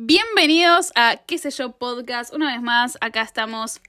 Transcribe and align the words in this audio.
Bienvenidos 0.00 0.92
a 0.94 1.16
qué 1.26 1.38
sé 1.38 1.50
yo 1.50 1.72
podcast. 1.72 2.32
Una 2.32 2.52
vez 2.52 2.62
más, 2.62 2.96
acá 3.00 3.22
estamos 3.22 3.80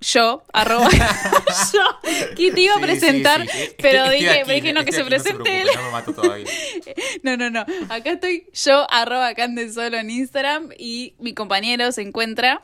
yo, 0.00 0.44
arroba 0.52 0.88
yo, 1.72 2.34
que 2.36 2.52
te 2.52 2.60
iba 2.60 2.76
a 2.76 2.78
presentar, 2.80 3.40
sí, 3.42 3.48
sí. 3.50 3.58
Estoy- 3.62 3.76
pero 3.82 4.04
estoy 4.04 4.18
dije, 4.20 4.40
aquí, 4.42 4.52
dije 4.52 4.72
no, 4.72 4.84
que 4.84 4.92
se 4.92 5.04
presente 5.04 5.62
él. 5.62 5.68
No 5.74 5.82
me 5.82 5.90
mato 5.90 6.14
todavía. 6.14 6.46
No, 7.24 7.36
no, 7.36 7.50
no. 7.50 7.62
Acá 7.88 8.12
estoy 8.12 8.46
yo, 8.52 8.86
arroba 8.92 9.34
Cande 9.34 9.72
solo 9.72 9.96
en 9.96 10.08
Instagram 10.10 10.70
y 10.78 11.16
mi 11.18 11.34
compañero 11.34 11.90
se 11.90 12.02
encuentra. 12.02 12.62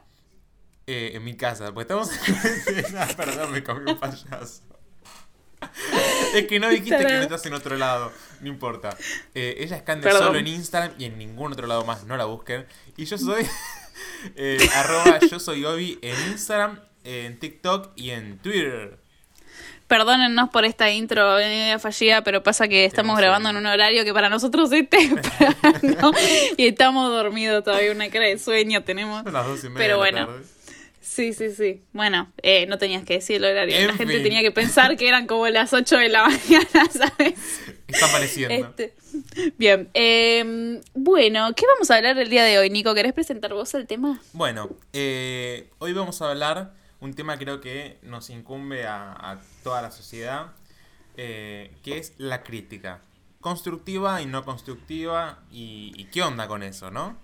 Eh, 0.87 1.11
en 1.14 1.25
mi 1.25 1.37
casa, 1.37 1.75
pues 1.75 1.87
estamos 1.87 2.09
Perdón, 3.16 3.50
me 3.50 3.64
comí 3.64 3.91
un 3.91 3.98
payaso. 3.98 4.62
Es 6.35 6.47
que 6.47 6.61
no 6.61 6.69
dijiste 6.69 6.99
que 6.99 7.12
no 7.15 7.23
estás 7.23 7.45
en 7.46 7.55
otro 7.55 7.77
lado, 7.77 8.13
no 8.41 8.49
importa. 8.49 8.96
Eh, 9.35 9.57
ella 9.59 9.77
es 9.77 9.83
Cande 9.83 10.05
Perdón. 10.05 10.29
solo 10.29 10.39
en 10.39 10.46
Instagram 10.46 10.93
y 10.99 11.05
en 11.05 11.19
ningún 11.19 11.53
otro 11.53 11.67
lado 11.67 11.85
más, 11.85 12.05
no 12.05 12.17
la 12.17 12.25
busquen. 12.25 12.67
Y 12.96 13.05
yo 13.05 13.19
soy 13.19 13.46
eh, 14.37 14.59
arroba 14.75 15.18
yo 15.21 15.40
soy 15.40 15.64
Obi 15.64 15.99
en 16.03 16.14
Instagram, 16.32 16.81
en 17.04 17.39
TikTok 17.39 17.90
y 17.96 18.11
en 18.11 18.39
Twitter. 18.39 18.99
Perdónennos 19.89 20.51
por 20.51 20.64
esta 20.64 20.89
intro 20.93 21.35
media 21.35 21.81
fallida, 21.81 22.23
pero 22.23 22.45
pasa 22.45 22.68
que 22.68 22.85
estamos 22.85 23.18
grabando 23.18 23.49
en 23.51 23.57
un 23.57 23.67
horario 23.67 24.04
que 24.04 24.12
para 24.12 24.29
nosotros 24.29 24.71
es 24.71 24.89
temprano 24.89 26.12
y 26.57 26.68
estamos 26.68 27.11
dormidos 27.11 27.65
todavía, 27.65 27.90
una 27.90 28.09
cara 28.09 28.26
de 28.26 28.39
sueño 28.39 28.85
tenemos. 28.85 29.25
Son 29.25 29.32
las 29.32 29.46
dos 29.46 29.65
y 29.65 29.68
media 29.68 29.79
Pero 29.79 30.01
de 30.01 30.12
la 30.12 30.25
bueno. 30.25 30.26
tarde. 30.32 30.60
Sí, 31.00 31.32
sí, 31.32 31.50
sí. 31.50 31.82
Bueno, 31.93 32.31
eh, 32.42 32.67
no 32.67 32.77
tenías 32.78 33.05
que 33.05 33.14
decir 33.14 33.36
el 33.36 33.45
horario. 33.45 33.75
En 33.75 33.86
La 33.86 33.95
gente 33.95 34.20
tenía 34.20 34.42
que 34.42 34.50
pensar 34.50 34.97
que 34.97 35.09
eran 35.09 35.27
como 35.27 35.48
las 35.48 35.73
8 35.73 35.97
de 35.97 36.09
la 36.11 36.25
mañana, 36.28 36.91
¿sabes? 36.92 37.34
Está 37.89 38.06
amaneciendo. 38.09 38.69
Este, 38.69 38.95
Bien. 39.56 39.89
eh, 39.95 40.81
bueno, 40.95 41.53
¿qué 41.56 41.64
vamos 41.75 41.91
a 41.91 41.97
hablar 41.97 42.19
el 42.19 42.28
día 42.28 42.45
de 42.45 42.59
hoy, 42.59 42.70
Nico? 42.70 42.95
¿Querés 42.95 43.12
presentar 43.14 43.53
vos 43.55 43.73
el 43.75 43.86
tema? 43.86 44.20
Bueno, 44.33 44.69
eh, 44.92 45.71
hoy 45.78 45.93
vamos 45.93 46.21
a 46.23 46.31
hablar 46.31 46.75
un 47.01 47.15
tema 47.15 47.39
creo 47.39 47.61
que 47.61 47.98
nos 48.03 48.31
incumbe 48.31 48.87
a, 48.87 49.12
a 49.12 49.41
toda 49.65 49.81
la 49.83 49.91
sociedad, 49.91 50.53
eh, 51.17 51.73
que 51.83 51.98
es 51.98 52.12
la 52.19 52.43
crítica. 52.43 53.01
Constructiva 53.41 54.21
y 54.21 54.27
no 54.27 54.45
constructiva, 54.45 55.39
y, 55.51 55.93
y 55.97 56.05
qué 56.05 56.23
onda 56.23 56.47
con 56.47 56.62
eso, 56.62 56.91
¿no? 56.91 57.19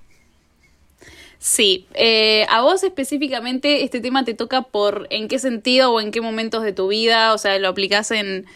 Sí, 1.39 1.87
eh, 1.95 2.47
a 2.49 2.63
vos 2.63 2.83
específicamente 2.83 3.85
este 3.85 4.01
tema 4.01 4.25
te 4.25 4.35
toca 4.35 4.63
por 4.63 5.07
en 5.11 5.29
qué 5.29 5.39
sentido 5.39 5.93
o 5.93 6.01
en 6.01 6.11
qué 6.11 6.21
momentos 6.21 6.63
de 6.63 6.73
tu 6.73 6.89
vida, 6.89 7.33
o 7.35 7.39
sea, 7.39 7.59
lo 7.59 7.69
aplicás 7.69 8.11
en... 8.11 8.47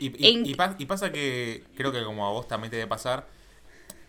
Y, 0.00 0.06
y- 0.06 0.14
y- 0.18 0.34
En- 0.34 0.46
y 0.46 0.54
pa- 0.54 0.76
y 0.78 0.84
pasa 0.86 1.10
que 1.10 1.64
creo 1.76 1.90
que 1.90 2.04
como 2.04 2.26
a 2.26 2.30
vos 2.30 2.46
también 2.46 2.70
te 2.70 2.76
debe 2.76 2.88
pasar, 2.88 3.26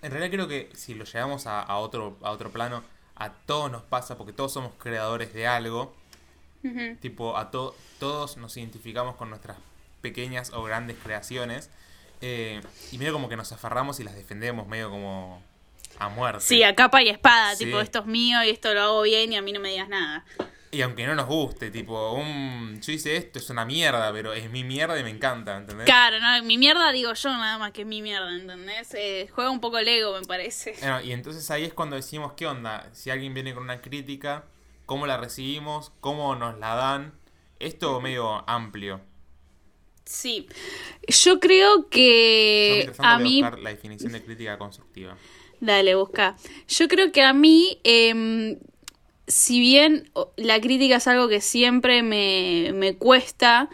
en 0.02 0.12
realidad 0.12 0.32
creo 0.32 0.48
que 0.48 0.70
si 0.74 0.94
lo 0.96 1.06
llevamos 1.06 1.48
a, 1.48 1.62
a 1.62 1.78
otro, 1.80 2.18
a 2.22 2.32
otro 2.32 2.52
plano, 2.52 2.84
a 3.16 3.32
todos 3.34 3.72
nos 3.72 3.84
pasa, 3.84 4.18
porque 4.18 4.34
todos 4.34 4.52
somos 4.54 4.74
creadores 4.78 5.34
de 5.34 5.48
algo, 5.48 5.94
tipo 7.02 7.38
a 7.38 7.52
to- 7.52 7.74
todos 8.00 8.36
nos 8.38 8.56
identificamos 8.58 9.16
con 9.16 9.30
nuestras 9.30 9.58
pequeñas 10.02 10.52
o 10.54 10.62
grandes 10.64 10.98
creaciones 11.02 11.70
eh, 12.22 12.62
y 12.92 12.98
medio 12.98 13.14
como 13.14 13.30
que 13.30 13.38
nos 13.38 13.52
aferramos 13.54 14.00
y 14.02 14.04
las 14.04 14.16
defendemos 14.16 14.68
medio 14.68 14.90
como 14.90 15.42
a 15.98 16.10
muerte. 16.10 16.42
Sí, 16.42 16.64
a 16.64 16.76
capa 16.76 17.02
y 17.02 17.10
espada, 17.10 17.56
Sí. 17.56 17.66
tipo, 17.66 17.80
esto 17.80 18.00
es 18.00 18.06
mío 18.06 18.44
y 18.44 18.50
esto 18.50 18.74
lo 18.74 18.82
hago 18.82 19.02
bien 19.02 19.34
y 19.34 19.38
a 19.38 19.42
mí 19.42 19.52
no 19.52 19.60
me 19.60 19.70
digas 19.70 19.90
nada. 19.90 20.26
Y 20.72 20.84
aunque 20.84 21.08
no 21.08 21.16
nos 21.16 21.26
guste, 21.26 21.72
tipo, 21.72 22.12
un, 22.14 22.80
yo 22.80 22.92
hice 22.92 23.18
esto, 23.18 23.40
es 23.40 23.50
una 23.50 23.66
mierda, 23.66 24.14
pero 24.14 24.34
es 24.34 24.52
mi 24.52 24.64
mierda 24.64 25.00
y 25.00 25.04
me 25.04 25.10
encanta, 25.10 25.58
¿entendés? 25.58 25.86
Claro, 25.86 26.20
no, 26.20 26.44
mi 26.44 26.60
mierda 26.60 26.92
digo 26.92 27.12
yo 27.14 27.30
nada 27.30 27.58
más 27.58 27.72
que 27.72 27.82
es 27.82 27.88
mi 27.88 28.04
mierda, 28.04 28.32
¿entendés? 28.36 28.94
Eh, 28.94 29.28
juega 29.34 29.50
un 29.50 29.62
poco 29.62 29.80
el 29.80 29.88
ego, 29.88 30.14
me 30.20 30.26
parece. 30.28 30.76
Bueno, 30.80 31.02
y 31.02 31.12
entonces 31.12 31.50
ahí 31.50 31.64
es 31.64 31.74
cuando 31.74 31.96
decimos, 31.96 32.34
¿qué 32.34 32.46
onda? 32.46 32.88
Si 32.94 33.10
alguien 33.10 33.34
viene 33.34 33.56
con 33.56 33.64
una 33.64 33.82
crítica, 33.82 34.44
¿cómo 34.86 35.08
la 35.08 35.18
recibimos? 35.18 35.92
¿Cómo 36.02 36.36
nos 36.36 36.60
la 36.60 36.76
dan? 36.76 37.14
Esto 37.58 38.00
medio 38.00 38.48
amplio. 38.48 39.02
Sí, 40.06 40.48
yo 41.08 41.40
creo 41.40 41.90
que 41.90 42.92
a 43.00 43.18
mí... 43.18 43.42
la 43.42 43.70
definición 43.72 44.12
de 44.12 44.24
crítica 44.24 44.58
constructiva. 44.60 45.18
Dale, 45.60 45.96
busca. 45.96 46.36
Yo 46.68 46.88
creo 46.88 47.12
que 47.12 47.22
a 47.22 47.34
mí, 47.34 47.80
em, 47.84 48.58
si 49.28 49.60
bien 49.60 50.10
la 50.38 50.60
crítica 50.62 50.98
es 50.98 51.08
algo 51.08 51.28
que 51.28 51.42
siempre 51.42 52.02
me, 52.02 52.72
me 52.74 52.96
cuesta, 52.96 53.70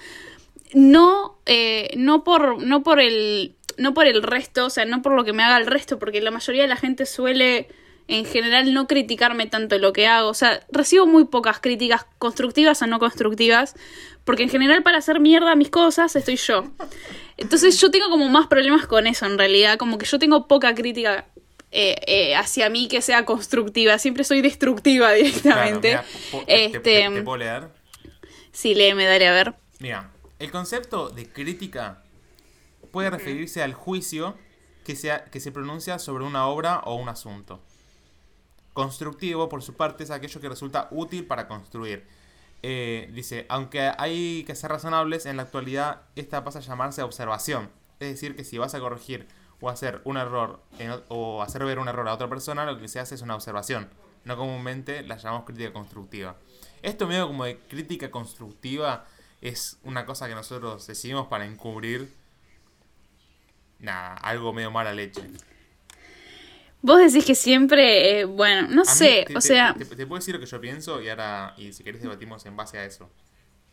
no, 0.74 1.40
eh, 1.46 1.92
no 1.96 2.24
por, 2.24 2.62
no 2.62 2.84
por 2.84 3.00
el, 3.00 3.56
no 3.78 3.94
por 3.94 4.08
el 4.08 4.24
resto, 4.24 4.66
o 4.66 4.70
sea, 4.70 4.86
no 4.86 5.02
por 5.02 5.14
lo 5.14 5.24
que 5.24 5.34
me 5.34 5.44
haga 5.44 5.58
el 5.58 5.68
resto, 5.68 6.00
porque 6.00 6.22
la 6.22 6.32
mayoría 6.32 6.64
de 6.64 6.68
la 6.68 6.76
gente 6.76 7.06
suele 7.06 7.68
en 8.08 8.26
general 8.26 8.74
no 8.74 8.88
criticarme 8.88 9.48
tanto 9.48 9.78
lo 9.80 9.94
que 9.94 10.08
hago. 10.08 10.30
O 10.30 10.34
sea, 10.34 10.62
recibo 10.72 11.08
muy 11.08 11.26
pocas 11.26 11.60
críticas 11.60 12.06
constructivas 12.18 12.82
o 12.82 12.88
no 12.88 13.00
constructivas, 13.00 13.76
porque 14.24 14.44
en 14.44 14.50
general 14.50 14.84
para 14.84 14.98
hacer 14.98 15.20
mierda 15.20 15.56
mis 15.56 15.70
cosas 15.70 16.16
estoy 16.16 16.36
yo. 16.36 16.66
Entonces 17.38 17.80
yo 17.80 17.92
tengo 17.92 18.10
como 18.10 18.30
más 18.30 18.48
problemas 18.48 18.88
con 18.88 19.08
eso 19.08 19.26
en 19.26 19.38
realidad, 19.38 19.78
como 19.78 19.98
que 19.98 20.06
yo 20.06 20.20
tengo 20.20 20.48
poca 20.48 20.74
crítica 20.76 21.28
eh, 21.78 21.96
eh, 22.08 22.36
hacia 22.36 22.70
mí 22.70 22.88
que 22.88 23.02
sea 23.02 23.26
constructiva, 23.26 23.98
siempre 24.00 24.24
soy 24.24 24.42
destructiva 24.42 25.12
directamente. 25.14 25.90
Claro, 25.92 26.08
mira, 26.08 26.32
po- 26.32 26.40
te- 26.40 26.46
te- 26.46 26.66
este, 26.66 26.80
te- 26.80 27.10
te 27.10 27.22
puedo 27.24 27.38
leer? 27.38 27.70
sí, 28.52 28.74
léeme, 28.76 29.06
dale 29.06 29.28
a 29.28 29.32
ver. 29.34 29.54
Mira, 29.80 30.12
el 30.40 30.52
concepto 30.52 31.10
de 31.10 31.30
crítica 31.30 32.02
puede 32.92 33.10
referirse 33.10 33.62
al 33.62 33.74
juicio 33.74 34.36
que, 34.86 34.96
sea, 34.96 35.26
que 35.26 35.40
se 35.40 35.52
pronuncia 35.52 36.00
sobre 36.00 36.24
una 36.24 36.48
obra 36.48 36.80
o 36.86 36.96
un 36.96 37.10
asunto. 37.10 37.62
Constructivo, 38.74 39.48
por 39.48 39.62
su 39.64 39.76
parte, 39.76 40.04
es 40.04 40.12
aquello 40.12 40.42
que 40.42 40.50
resulta 40.50 40.88
útil 40.92 41.26
para 41.26 41.48
construir. 41.48 42.06
Eh, 42.62 43.10
dice, 43.14 43.46
aunque 43.48 43.92
hay 43.98 44.44
que 44.46 44.56
ser 44.56 44.70
razonables, 44.72 45.26
en 45.26 45.38
la 45.38 45.44
actualidad 45.44 46.02
esta 46.16 46.44
pasa 46.44 46.60
a 46.60 46.62
llamarse 46.62 47.02
observación. 47.04 47.70
Es 48.00 48.10
decir, 48.10 48.36
que 48.36 48.44
si 48.44 48.58
vas 48.58 48.76
a 48.76 48.80
corregir 48.80 49.28
o 49.66 49.70
hacer 49.72 50.00
un 50.04 50.18
error 50.18 50.62
en 50.78 50.94
o- 51.08 51.42
hacer 51.42 51.66
ver 51.66 51.80
un 51.80 51.88
error 51.88 52.08
a 52.08 52.14
otra 52.14 52.30
persona, 52.30 52.66
lo 52.66 52.80
que 52.80 52.88
se 52.88 53.00
hace 53.00 53.16
es 53.16 53.22
una 53.24 53.34
observación. 53.34 53.90
No 54.24 54.38
comúnmente 54.38 55.02
la 55.02 55.18
llamamos 55.18 55.46
crítica 55.46 55.74
constructiva. 55.74 56.36
Esto 56.84 57.08
medio 57.08 57.26
como 57.28 57.46
de 57.46 57.58
crítica 57.58 58.12
constructiva 58.12 59.06
es 59.42 59.80
una 59.84 60.06
cosa 60.06 60.28
que 60.28 60.36
nosotros 60.36 60.86
decidimos 60.86 61.26
para 61.28 61.46
encubrir 61.48 62.14
nada, 63.80 64.14
algo 64.16 64.54
medio 64.54 64.70
mala 64.70 64.94
leche. 64.94 65.24
Vos 66.84 67.00
decís 67.00 67.26
que 67.26 67.34
siempre, 67.34 68.20
eh, 68.20 68.26
bueno, 68.26 68.68
no 68.68 68.84
A 68.84 68.86
mí, 68.86 68.92
sé, 68.92 69.24
te- 69.28 69.34
o 69.36 69.40
te- 69.40 69.48
sea, 69.48 69.74
te, 69.76 69.86
te 69.86 70.06
puedo 70.06 70.20
decir 70.20 70.36
lo 70.36 70.40
que 70.40 70.46
yo 70.46 70.62
pienso 70.62 71.02
y 71.02 71.10
ahora, 71.10 71.56
y 71.58 71.74
si 71.74 71.84
querés 71.84 72.04
debatimos 72.04 72.46
en 72.46 72.56
base 72.56 72.78
a 72.78 72.86
eso. 72.86 73.10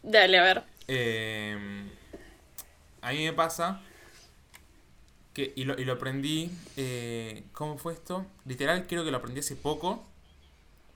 dale 0.03 0.39
a 0.39 0.43
ver. 0.43 0.63
Eh, 0.89 1.85
a 3.03 3.11
mí 3.13 3.25
me 3.27 3.33
pasa 3.35 3.83
que, 5.35 5.53
y 5.57 5.65
lo, 5.65 5.79
y 5.79 5.85
lo 5.85 5.95
aprendí, 5.95 6.51
eh, 6.77 7.45
¿cómo 7.53 7.79
fue 7.79 7.95
esto? 7.95 8.27
Literal, 8.45 8.87
creo 8.87 9.05
que 9.05 9.11
lo 9.11 9.19
aprendí 9.19 9.41
hace 9.41 9.57
poco, 9.57 10.05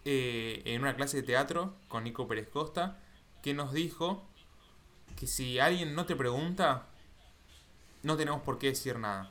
eh, 0.05 0.63
en 0.67 0.83
una 0.83 0.95
clase 0.95 1.19
de 1.19 1.23
teatro 1.23 1.75
con 1.89 2.05
Nico 2.05 2.29
Pérez 2.29 2.49
Costa, 2.49 2.99
que 3.43 3.55
nos 3.55 3.73
dijo 3.73 4.25
que 5.19 5.27
si 5.27 5.59
alguien 5.59 5.95
no 5.95 6.07
te 6.07 6.15
pregunta, 6.17 6.87
no 8.03 8.17
tenemos 8.17 8.43
por 8.43 8.59
qué 8.59 8.69
decir 8.69 8.99
nada. 8.99 9.31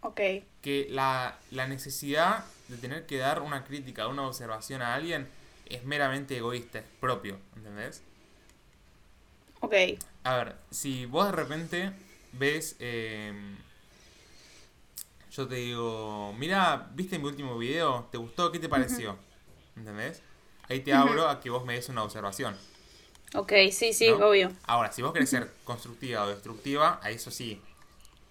Ok. 0.00 0.20
Que 0.60 0.88
la, 0.90 1.38
la 1.52 1.68
necesidad 1.68 2.44
de 2.68 2.76
tener 2.76 3.06
que 3.06 3.18
dar 3.18 3.40
una 3.40 3.64
crítica, 3.64 4.08
una 4.08 4.26
observación 4.26 4.82
a 4.82 4.94
alguien, 4.94 5.28
es 5.66 5.84
meramente 5.84 6.36
egoísta, 6.36 6.80
es 6.80 6.84
propio, 7.00 7.38
¿entendés? 7.56 8.02
Ok. 9.60 9.74
A 10.24 10.36
ver, 10.36 10.56
si 10.70 11.06
vos 11.06 11.26
de 11.26 11.32
repente 11.32 11.92
ves, 12.32 12.76
eh, 12.78 13.32
yo 15.30 15.48
te 15.48 15.54
digo, 15.56 16.34
mira, 16.38 16.90
¿viste 16.94 17.18
mi 17.18 17.24
último 17.26 17.56
video? 17.56 18.08
¿Te 18.10 18.18
gustó? 18.18 18.52
¿Qué 18.52 18.58
te 18.58 18.68
pareció? 18.68 19.16
¿Entendés? 19.76 20.22
Ahí 20.68 20.80
te 20.80 20.92
abro 20.92 21.28
a 21.28 21.40
que 21.40 21.50
vos 21.50 21.64
me 21.64 21.74
des 21.74 21.88
una 21.88 22.02
observación. 22.02 22.56
Ok, 23.34 23.52
sí, 23.70 23.92
sí, 23.94 24.08
¿no? 24.08 24.28
obvio. 24.28 24.52
Ahora, 24.66 24.92
si 24.92 25.00
vos 25.00 25.12
querés 25.12 25.30
ser 25.30 25.50
constructiva 25.64 26.24
o 26.24 26.28
destructiva, 26.28 27.00
a 27.02 27.10
eso 27.10 27.30
sí. 27.30 27.60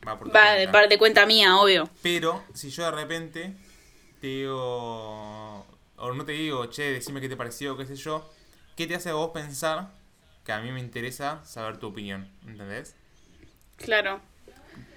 Va 0.08 0.18
por 0.18 0.36
Va 0.36 0.54
de 0.54 0.68
parte 0.68 0.98
cuenta 0.98 1.26
mía, 1.26 1.58
obvio. 1.58 1.90
Pero 2.02 2.44
si 2.54 2.70
yo 2.70 2.86
de 2.86 2.92
repente 2.92 3.56
te 4.20 4.28
digo, 4.28 5.66
o 5.98 6.14
no 6.14 6.26
te 6.26 6.34
digo, 6.34 6.68
che, 6.68 6.92
decime 6.92 7.20
qué 7.22 7.30
te 7.30 7.38
pareció, 7.38 7.78
qué 7.78 7.86
sé 7.86 7.96
yo, 7.96 8.30
¿qué 8.76 8.86
te 8.86 8.96
hace 8.96 9.10
a 9.10 9.14
vos 9.14 9.32
pensar 9.32 9.92
que 10.46 10.52
a 10.52 10.60
mí 10.60 10.72
me 10.72 10.80
interesa 10.80 11.44
saber 11.46 11.78
tu 11.78 11.88
opinión? 11.88 12.32
¿Entendés? 12.46 12.96
Claro. 13.84 14.20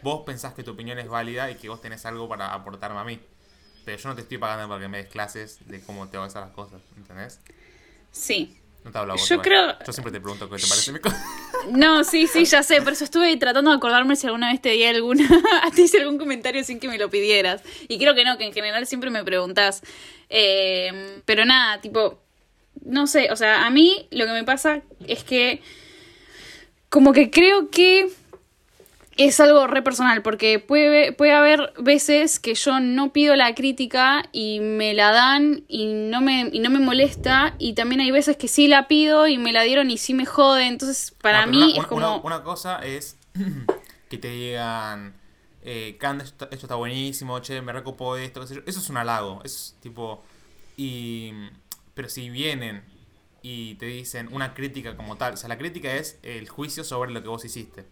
Vos 0.02 0.22
pensás 0.26 0.54
que 0.54 0.62
tu 0.62 0.72
opinión 0.72 0.98
es 0.98 1.08
válida 1.08 1.50
y 1.50 1.54
que 1.56 1.68
vos 1.68 1.80
tenés 1.80 2.04
algo 2.06 2.28
para 2.28 2.52
aportarme 2.52 3.00
a 3.00 3.04
mí. 3.04 3.18
Pero 3.84 3.98
yo 3.98 4.08
no 4.08 4.14
te 4.14 4.22
estoy 4.22 4.38
pagando 4.38 4.68
para 4.68 4.80
que 4.80 4.88
me 4.88 4.98
des 4.98 5.08
clases 5.08 5.58
de 5.68 5.80
cómo 5.82 6.08
te 6.08 6.16
vas 6.16 6.24
a 6.36 6.38
hacer 6.38 6.42
las 6.42 6.50
cosas, 6.54 6.80
¿entendés? 6.96 7.40
Sí. 8.12 8.56
No 8.84 8.90
te 8.92 8.98
hablo 8.98 9.12
a 9.14 9.16
vos. 9.16 9.28
Yo 9.28 9.34
igual. 9.36 9.44
creo- 9.46 9.78
Yo 9.86 9.92
siempre 9.92 10.12
te 10.12 10.20
pregunto 10.20 10.48
qué 10.48 10.56
te 10.56 10.66
parece 10.66 10.92
mi 10.92 10.98
cosa. 11.00 11.22
No, 11.70 12.04
sí, 12.04 12.26
sí, 12.26 12.44
ya 12.44 12.62
sé, 12.62 12.82
por 12.82 12.92
eso 12.92 13.04
estuve 13.04 13.34
tratando 13.38 13.70
de 13.70 13.78
acordarme 13.78 14.16
si 14.16 14.26
alguna 14.26 14.52
vez 14.52 14.60
te 14.60 14.68
di 14.70 14.84
alguna, 14.84 15.26
te 15.74 15.80
hice 15.80 15.98
algún 16.02 16.18
comentario 16.18 16.62
sin 16.62 16.78
que 16.78 16.88
me 16.88 16.98
lo 16.98 17.08
pidieras. 17.08 17.62
Y 17.88 17.98
creo 17.98 18.14
que 18.14 18.22
no, 18.22 18.36
que 18.36 18.44
en 18.44 18.52
general 18.52 18.86
siempre 18.86 19.08
me 19.08 19.24
preguntás. 19.24 19.80
Eh, 20.28 21.22
pero 21.24 21.46
nada, 21.46 21.80
tipo, 21.80 22.20
no 22.84 23.06
sé, 23.06 23.30
o 23.32 23.36
sea, 23.36 23.64
a 23.64 23.70
mí 23.70 24.06
lo 24.10 24.26
que 24.26 24.32
me 24.32 24.44
pasa 24.44 24.82
es 25.06 25.24
que 25.24 25.62
como 26.90 27.14
que 27.14 27.30
creo 27.30 27.70
que 27.70 28.10
es 29.16 29.38
algo 29.40 29.66
re 29.66 29.82
personal, 29.82 30.22
porque 30.22 30.58
puede, 30.58 31.12
puede 31.12 31.32
haber 31.32 31.72
veces 31.78 32.40
que 32.40 32.54
yo 32.54 32.80
no 32.80 33.12
pido 33.12 33.36
la 33.36 33.54
crítica 33.54 34.24
y 34.32 34.60
me 34.60 34.94
la 34.94 35.10
dan 35.12 35.64
y 35.68 35.86
no 35.86 36.20
me, 36.20 36.50
y 36.52 36.58
no 36.60 36.70
me 36.70 36.80
molesta, 36.80 37.54
y 37.58 37.74
también 37.74 38.00
hay 38.00 38.10
veces 38.10 38.36
que 38.36 38.48
sí 38.48 38.68
la 38.68 38.88
pido 38.88 39.26
y 39.28 39.38
me 39.38 39.52
la 39.52 39.62
dieron 39.62 39.90
y 39.90 39.98
sí 39.98 40.14
me 40.14 40.26
jode, 40.26 40.66
entonces 40.66 41.12
para 41.22 41.46
No, 41.46 41.52
mí 41.52 41.62
una, 41.74 41.82
es 41.82 41.86
como... 41.86 42.16
una- 42.16 42.36
una 42.36 42.42
cosa 42.42 42.78
es 42.80 43.16
que 44.08 44.18
te 44.18 44.28
digan, 44.28 45.14
eh, 45.62 45.96
Cande, 45.98 46.24
esto, 46.24 46.44
esto 46.50 46.66
está 46.66 46.74
buenísimo, 46.74 47.38
che, 47.40 47.62
me 47.62 47.72
recopó 47.72 48.16
esto, 48.16 48.40
qué 48.40 48.46
sé 48.46 48.54
yo. 48.56 48.60
Eso 48.66 48.80
es 48.80 48.90
un 48.90 48.96
halago. 48.98 49.40
Es 49.44 49.76
tipo. 49.80 50.22
Y. 50.76 51.32
Pero 51.94 52.08
si 52.08 52.28
vienen 52.28 52.82
y 53.42 53.74
te 53.76 53.86
dicen 53.86 54.28
una 54.32 54.52
crítica 54.54 54.96
como 54.96 55.16
tal, 55.16 55.34
o 55.34 55.36
sea, 55.36 55.48
la 55.48 55.56
crítica 55.58 55.94
es 55.94 56.18
el 56.22 56.48
juicio 56.48 56.84
sobre 56.84 57.12
lo 57.12 57.22
que 57.22 57.28
vos 57.28 57.44
hiciste. 57.44 57.84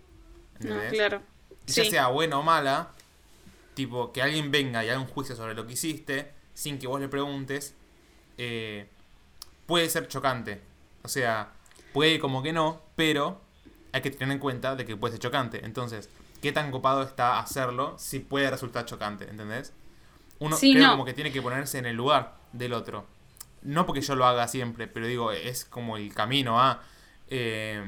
No, 0.69 0.81
claro. 0.91 1.23
Ya 1.67 1.85
Sí. 1.85 1.91
sea 1.91 2.09
buena 2.09 2.39
o 2.39 2.43
mala, 2.43 2.91
tipo, 3.75 4.13
que 4.13 4.23
alguien 4.23 4.51
venga 4.51 4.85
y 4.85 4.89
haga 4.89 5.01
un 5.01 5.07
juicio 5.07 5.37
sobre 5.37 5.55
lo 5.55 5.67
que 5.67 5.75
hiciste, 5.75 6.33
sin 6.55 6.79
que 6.79 6.87
vos 6.87 7.01
le 7.01 7.09
preguntes, 7.09 7.75
eh, 8.39 8.89
puede 9.67 9.89
ser 9.89 10.09
chocante. 10.09 10.61
O 11.03 11.09
sea, 11.09 11.53
puede 11.93 12.19
como 12.19 12.43
que 12.43 12.53
no, 12.53 12.83
pero 12.97 13.41
hay 13.93 14.03
que 14.03 14.11
tener 14.11 14.33
en 14.33 14.39
cuenta 14.39 14.75
de 14.77 14.85
que 14.85 14.97
puede 14.97 15.13
ser 15.13 15.21
chocante. 15.21 15.65
Entonces, 15.65 16.09
¿qué 16.41 16.53
tan 16.53 16.71
copado 16.71 17.03
está 17.03 17.39
hacerlo 17.39 17.97
si 17.99 18.19
puede 18.21 18.51
resultar 18.51 18.85
chocante? 18.85 19.29
¿Entendés? 19.29 19.73
Uno 20.39 20.57
Sí, 20.57 20.73
creo 20.73 20.87
no. 20.87 20.93
como 20.93 21.05
que 21.05 21.13
tiene 21.15 21.33
que 21.33 21.41
ponerse 21.41 21.79
en 21.79 21.87
el 21.87 21.97
lugar 21.97 22.35
del 22.53 22.73
otro. 22.73 23.07
No 23.63 23.87
porque 23.87 24.01
yo 24.01 24.17
lo 24.17 24.27
haga 24.27 24.49
siempre, 24.49 24.89
pero 24.89 25.07
digo, 25.07 25.31
es 25.33 25.65
como 25.65 25.97
el 25.97 26.13
camino 26.15 26.61
a... 26.61 26.83
eh, 27.29 27.83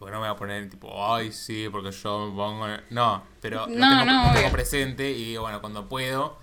porque 0.00 0.12
no 0.12 0.20
me 0.20 0.26
voy 0.26 0.34
a 0.34 0.38
poner 0.38 0.68
tipo, 0.68 1.14
ay, 1.14 1.30
sí, 1.30 1.68
porque 1.70 1.92
yo 1.92 2.26
me 2.30 2.34
pongo. 2.36 2.66
en-". 2.68 2.82
No, 2.90 3.22
pero 3.40 3.66
lo, 3.66 3.66
tengo, 3.66 3.78
no, 3.78 4.24
lo 4.24 4.32
tengo 4.32 4.48
obvio. 4.48 4.50
presente 4.50 5.08
y 5.10 5.24
digo, 5.26 5.42
bueno, 5.42 5.60
cuando 5.60 5.88
puedo. 5.88 6.38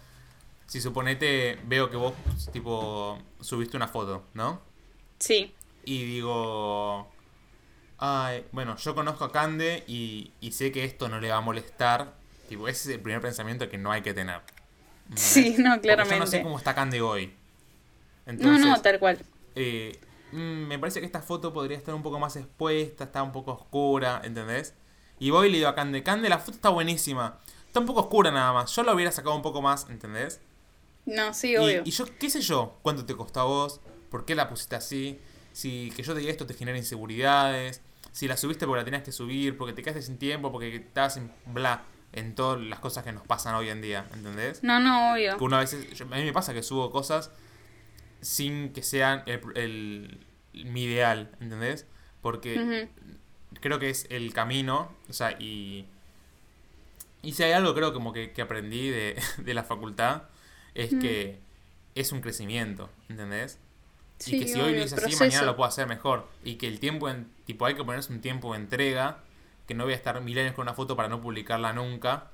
Si 0.67 0.79
suponete, 0.79 1.59
veo 1.65 1.89
que 1.89 1.97
vos, 1.97 2.13
tipo, 2.53 3.17
subiste 3.41 3.75
una 3.75 3.87
foto, 3.89 4.23
¿no? 4.33 4.61
Sí. 5.19 5.53
Y 5.83 6.03
digo. 6.05 7.11
Ay, 7.99 8.45
bueno, 8.51 8.75
yo 8.77 8.93
conozco 8.93 9.23
a 9.25 9.31
Cande 9.31 9.83
y, 9.87 10.31
y 10.39 10.51
sé 10.51 10.71
que 10.71 10.83
esto 10.83 11.09
no 11.09 11.19
le 11.19 11.29
va 11.31 11.37
a 11.37 11.41
molestar. 11.41 12.13
Tipo, 12.47 12.67
ese 12.67 12.89
es 12.91 12.95
el 12.97 13.01
primer 13.01 13.21
pensamiento 13.21 13.67
que 13.69 13.77
no 13.77 13.91
hay 13.91 14.01
que 14.03 14.13
tener. 14.13 14.41
Sí, 15.15 15.55
no, 15.57 15.75
Porque 15.75 15.87
Yo 15.89 15.95
no 15.97 16.03
sé 16.05 16.05
claramente. 16.05 16.43
cómo 16.43 16.57
está 16.57 16.75
Cande 16.75 17.01
hoy. 17.01 17.33
No, 18.27 18.57
no, 18.59 18.79
tal 18.81 18.99
cual. 18.99 19.17
eh, 19.55 19.97
mm, 20.31 20.37
me 20.67 20.79
parece 20.79 20.99
que 20.99 21.05
esta 21.05 21.21
foto 21.21 21.53
podría 21.53 21.77
estar 21.77 21.93
un 21.95 22.03
poco 22.03 22.19
más 22.19 22.35
expuesta, 22.35 23.05
está 23.05 23.23
un 23.23 23.31
poco 23.31 23.51
oscura, 23.53 24.21
¿entendés? 24.23 24.73
Y 25.19 25.29
voy 25.31 25.47
y 25.47 25.51
le 25.51 25.57
digo 25.57 25.69
a 25.69 25.75
Cande, 25.75 26.03
Cande, 26.03 26.29
la 26.29 26.39
foto 26.39 26.51
está 26.55 26.69
buenísima. 26.69 27.39
Está 27.65 27.79
un 27.79 27.85
poco 27.85 28.01
oscura 28.01 28.31
nada 28.31 28.53
más. 28.53 28.75
Yo 28.75 28.83
la 28.83 28.93
hubiera 28.93 29.11
sacado 29.11 29.35
un 29.35 29.41
poco 29.41 29.61
más, 29.61 29.87
¿entendés? 29.89 30.39
No, 31.05 31.33
sí, 31.33 31.55
obvio. 31.57 31.81
y 31.85 31.91
yo, 31.91 32.05
qué 32.19 32.29
sé 32.29 32.41
yo, 32.41 32.77
cuánto 32.81 33.05
te 33.05 33.15
costó 33.15 33.39
a 33.39 33.43
vos, 33.45 33.79
por 34.11 34.25
qué 34.25 34.35
la 34.35 34.49
pusiste 34.49 34.75
así, 34.75 35.19
si 35.53 35.91
que 35.95 36.03
yo 36.03 36.13
te 36.13 36.19
diga 36.19 36.31
esto 36.31 36.45
te 36.45 36.53
genera 36.53 36.77
inseguridades, 36.77 37.81
si 38.11 38.27
la 38.27 38.35
subiste 38.37 38.65
porque 38.65 38.79
la 38.81 38.85
tenías 38.85 39.03
que 39.03 39.11
subir, 39.11 39.57
porque 39.57 39.73
te 39.73 39.81
quedaste 39.81 40.01
sin 40.01 40.17
tiempo, 40.17 40.51
porque 40.51 40.75
estabas 40.75 41.17
en 41.17 41.31
bla, 41.45 41.83
en 42.13 42.35
todas 42.35 42.59
las 42.59 42.79
cosas 42.79 43.03
que 43.03 43.11
nos 43.13 43.25
pasan 43.25 43.55
hoy 43.55 43.69
en 43.69 43.81
día, 43.81 44.05
¿entendés? 44.13 44.63
No, 44.63 44.79
no, 44.79 45.13
obvio. 45.13 45.37
Que 45.37 45.43
una 45.43 45.59
vez, 45.59 45.75
yo- 45.93 46.05
a 46.05 46.15
mí 46.17 46.23
me 46.25 46.33
pasa 46.33 46.53
que 46.53 46.61
subo 46.63 46.91
cosas 46.91 47.31
sin 48.27 48.73
que 48.73 48.83
sean 48.83 49.23
el, 49.25 49.39
el- 49.55 50.25
mi 50.65 50.83
ideal, 50.83 51.29
¿entendés? 51.39 51.85
Porque 52.21 52.89
creo 53.61 53.79
que 53.79 53.89
es 53.89 54.05
el 54.09 54.33
camino, 54.33 54.91
o 55.09 55.13
sea, 55.13 55.31
y... 55.39 55.85
Y 57.21 57.33
si 57.33 57.43
hay 57.43 57.51
algo 57.51 57.73
creo 57.73 57.93
como 57.93 58.13
que, 58.13 58.31
que 58.31 58.41
aprendí 58.41 58.89
de, 58.89 59.21
de 59.37 59.53
la 59.53 59.63
facultad, 59.63 60.23
es 60.75 60.89
que 60.95 61.39
es 61.95 62.11
un 62.11 62.21
crecimiento, 62.21 62.89
¿entendés? 63.09 63.59
Sí, 64.19 64.35
y 64.35 64.39
que 64.39 64.47
si 64.47 64.59
hoy 64.59 64.73
lo 64.75 64.83
hice 64.83 64.95
así, 64.95 65.15
mañana 65.15 65.43
lo 65.45 65.55
puedo 65.55 65.67
hacer 65.67 65.87
mejor. 65.87 66.27
Y 66.43 66.55
que 66.55 66.67
el 66.67 66.79
tiempo, 66.79 67.09
en, 67.09 67.27
tipo, 67.45 67.65
hay 67.65 67.75
que 67.75 67.83
ponerse 67.83 68.11
un 68.13 68.21
tiempo 68.21 68.53
de 68.53 68.59
entrega, 68.59 69.19
que 69.67 69.73
no 69.73 69.83
voy 69.83 69.93
a 69.93 69.95
estar 69.95 70.19
mil 70.21 70.37
años 70.39 70.53
con 70.53 70.63
una 70.63 70.73
foto 70.73 70.95
para 70.95 71.09
no 71.09 71.21
publicarla 71.21 71.73
nunca, 71.73 72.29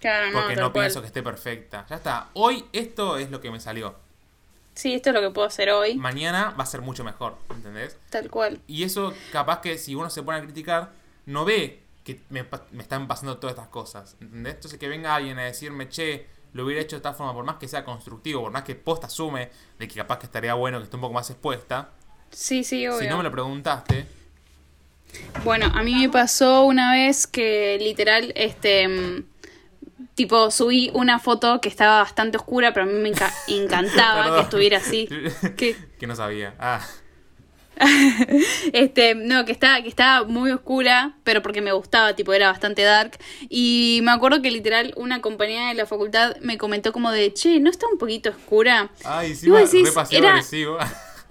Claro, 0.00 0.32
porque 0.32 0.56
no 0.56 0.72
cual. 0.72 0.84
pienso 0.86 1.00
que 1.00 1.06
esté 1.06 1.22
perfecta. 1.22 1.86
Ya 1.88 1.96
está, 1.96 2.30
hoy 2.34 2.64
esto 2.72 3.16
es 3.18 3.30
lo 3.30 3.40
que 3.40 3.50
me 3.50 3.60
salió. 3.60 3.96
Sí, 4.74 4.94
esto 4.94 5.10
es 5.10 5.14
lo 5.14 5.20
que 5.20 5.30
puedo 5.30 5.46
hacer 5.46 5.70
hoy. 5.70 5.96
Mañana 5.96 6.54
va 6.58 6.64
a 6.64 6.66
ser 6.66 6.80
mucho 6.80 7.04
mejor, 7.04 7.36
¿entendés? 7.50 7.96
Tal 8.10 8.30
cual. 8.30 8.60
Y 8.66 8.84
eso, 8.84 9.12
capaz 9.30 9.60
que 9.60 9.76
si 9.78 9.94
uno 9.94 10.08
se 10.08 10.22
pone 10.22 10.38
a 10.38 10.42
criticar, 10.42 10.92
no 11.26 11.44
ve 11.44 11.82
que 12.04 12.20
me, 12.30 12.46
están 12.78 13.06
pasando 13.06 13.36
todas 13.38 13.54
estas 13.54 13.68
cosas. 13.68 14.16
¿Entendés? 14.20 14.54
Entonces 14.54 14.78
que 14.78 14.88
venga 14.88 15.14
alguien 15.14 15.38
a 15.38 15.44
decirme, 15.44 15.88
che, 15.88 16.26
lo 16.54 16.64
hubiera 16.64 16.82
hecho 16.82 16.96
de 16.96 16.98
esta 16.98 17.12
forma, 17.12 17.34
por 17.34 17.44
más 17.44 17.56
que 17.56 17.68
sea 17.68 17.84
constructivo, 17.84 18.42
por 18.42 18.52
más 18.52 18.62
que 18.62 18.74
post 18.74 19.04
asume 19.04 19.50
de 19.78 19.88
que 19.88 19.94
capaz 19.94 20.18
que 20.18 20.26
estaría 20.26 20.54
bueno 20.54 20.78
que 20.78 20.84
esté 20.84 20.96
un 20.96 21.02
poco 21.02 21.14
más 21.14 21.28
expuesta. 21.30 21.90
Sí, 22.30 22.64
sí, 22.64 22.86
obvio. 22.86 22.98
Si 22.98 23.06
no 23.06 23.18
me 23.18 23.24
lo 23.24 23.30
preguntaste, 23.30 24.06
Bueno, 25.44 25.66
a 25.74 25.82
mí 25.82 25.94
me 25.94 26.08
pasó 26.08 26.64
una 26.64 26.92
vez 26.92 27.26
que 27.26 27.76
literal, 27.78 28.32
este, 28.34 28.88
mm, 28.88 29.24
tipo, 30.14 30.50
subí 30.50 30.90
una 30.94 31.18
foto 31.18 31.60
que 31.60 31.68
estaba 31.68 31.98
bastante 32.00 32.36
oscura, 32.36 32.72
pero 32.72 32.84
a 32.84 32.88
mí 32.88 32.94
me 32.98 33.12
enca- 33.12 33.32
encantaba 33.48 34.36
que 34.36 34.42
estuviera 34.42 34.78
así. 34.78 35.08
¿Qué? 35.56 35.76
que 35.98 36.06
no 36.06 36.14
sabía. 36.16 36.54
Ah, 36.58 36.80
Este, 38.72 39.14
no, 39.14 39.44
que 39.44 39.52
estaba, 39.52 39.82
que 39.82 39.88
estaba 39.88 40.26
muy 40.26 40.50
oscura, 40.50 41.14
pero 41.24 41.42
porque 41.42 41.60
me 41.60 41.72
gustaba, 41.72 42.14
tipo, 42.14 42.32
era 42.32 42.48
bastante 42.50 42.82
dark. 42.82 43.18
Y 43.48 44.00
me 44.02 44.10
acuerdo 44.12 44.42
que 44.42 44.50
literal 44.50 44.92
una 44.96 45.20
compañera 45.20 45.68
de 45.68 45.74
la 45.74 45.86
facultad 45.86 46.36
me 46.40 46.58
comentó 46.58 46.92
como 46.92 47.10
de, 47.10 47.32
che, 47.32 47.60
¿no 47.60 47.70
está 47.70 47.86
un 47.86 47.98
poquito 47.98 48.30
oscura? 48.30 48.90
ay, 49.04 49.34
sí, 49.34 49.46
Y 49.46 49.50
vos 49.50 49.70
decís, 49.70 49.88
era- 50.10 50.30
agresivo. 50.30 50.78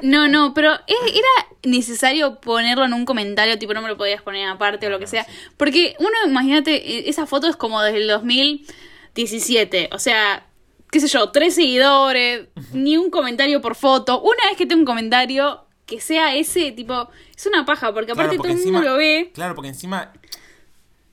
No, 0.02 0.28
no, 0.28 0.54
pero 0.54 0.72
era 0.72 1.48
necesario 1.64 2.40
ponerlo 2.40 2.86
en 2.86 2.94
un 2.94 3.06
comentario, 3.06 3.58
tipo 3.60 3.74
no 3.74 3.82
me 3.82 3.88
lo 3.90 3.98
podías 3.98 4.22
poner 4.22 4.48
aparte 4.50 4.88
o 4.88 4.90
lo 4.90 5.00
que 5.00 5.08
sea. 5.08 5.26
Porque 5.58 5.96
uno, 6.00 6.10
imagínate, 6.26 6.76
e- 6.76 7.10
esa 7.10 7.26
foto 7.26 7.48
es 7.48 7.56
como 7.56 7.82
desde 7.82 8.00
el 8.00 8.08
2017. 9.14 9.90
O 9.94 10.00
sea, 10.00 10.46
qué 10.92 11.00
sé 11.00 11.08
yo, 11.08 11.30
tres 11.32 11.56
seguidores, 11.56 12.48
ni 12.74 12.98
un 12.98 13.10
comentario 13.10 13.62
por 13.62 13.76
foto. 13.76 14.22
Una 14.22 14.46
vez 14.48 14.58
que 14.58 14.66
tengo 14.66 14.82
un 14.82 14.86
comentario 14.86 15.66
que 15.86 16.00
sea 16.00 16.36
ese, 16.36 16.72
tipo, 16.72 17.10
es 17.36 17.46
una 17.46 17.66
paja, 17.66 17.94
porque 17.94 18.14
Claro, 18.14 18.22
aparte 18.30 18.38
porque 18.38 18.54
todo 18.54 18.64
el 18.64 18.72
mundo 18.74 18.90
lo 18.90 18.98
ve. 18.98 19.32
Claro, 19.34 19.56
porque 19.56 19.70
encima 19.70 20.14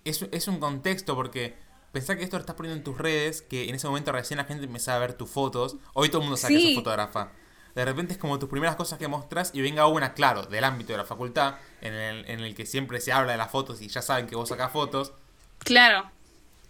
es, 0.04 0.24
es 0.30 0.48
un 0.48 0.60
contexto, 0.60 1.14
porque 1.16 1.56
pensá 1.92 2.16
que 2.16 2.22
esto 2.24 2.36
lo 2.36 2.40
estás 2.40 2.54
poniendo 2.56 2.78
en 2.78 2.84
tus 2.84 2.96
redes, 2.96 3.42
que 3.42 3.68
en 3.68 3.74
ese 3.74 3.86
momento 3.88 4.12
recién 4.12 4.38
la 4.38 4.44
gente 4.44 4.64
empezaba 4.64 4.98
a 4.98 5.00
ver 5.00 5.14
tus 5.14 5.28
fotos. 5.30 5.76
Hoy 5.94 6.08
todo 6.08 6.18
el 6.20 6.24
mundo 6.24 6.36
sabe 6.36 6.54
que 6.54 6.60
Sí. 6.60 6.66
sos 6.74 6.84
fotógrafa. 6.84 7.32
De 7.78 7.84
repente 7.84 8.12
es 8.12 8.18
como 8.18 8.40
tus 8.40 8.48
primeras 8.48 8.74
cosas 8.74 8.98
que 8.98 9.06
mostrás 9.06 9.52
y 9.54 9.60
venga 9.62 9.86
una, 9.86 10.12
claro, 10.12 10.42
del 10.42 10.64
ámbito 10.64 10.92
de 10.92 10.98
la 10.98 11.04
facultad, 11.04 11.54
en 11.80 11.94
el, 11.94 12.28
en 12.28 12.40
el 12.40 12.56
que 12.56 12.66
siempre 12.66 13.00
se 13.00 13.12
habla 13.12 13.30
de 13.32 13.38
las 13.38 13.52
fotos 13.52 13.80
y 13.80 13.86
ya 13.86 14.02
saben 14.02 14.26
que 14.26 14.34
vos 14.34 14.48
sacás 14.48 14.72
fotos, 14.72 15.12
Claro. 15.60 16.10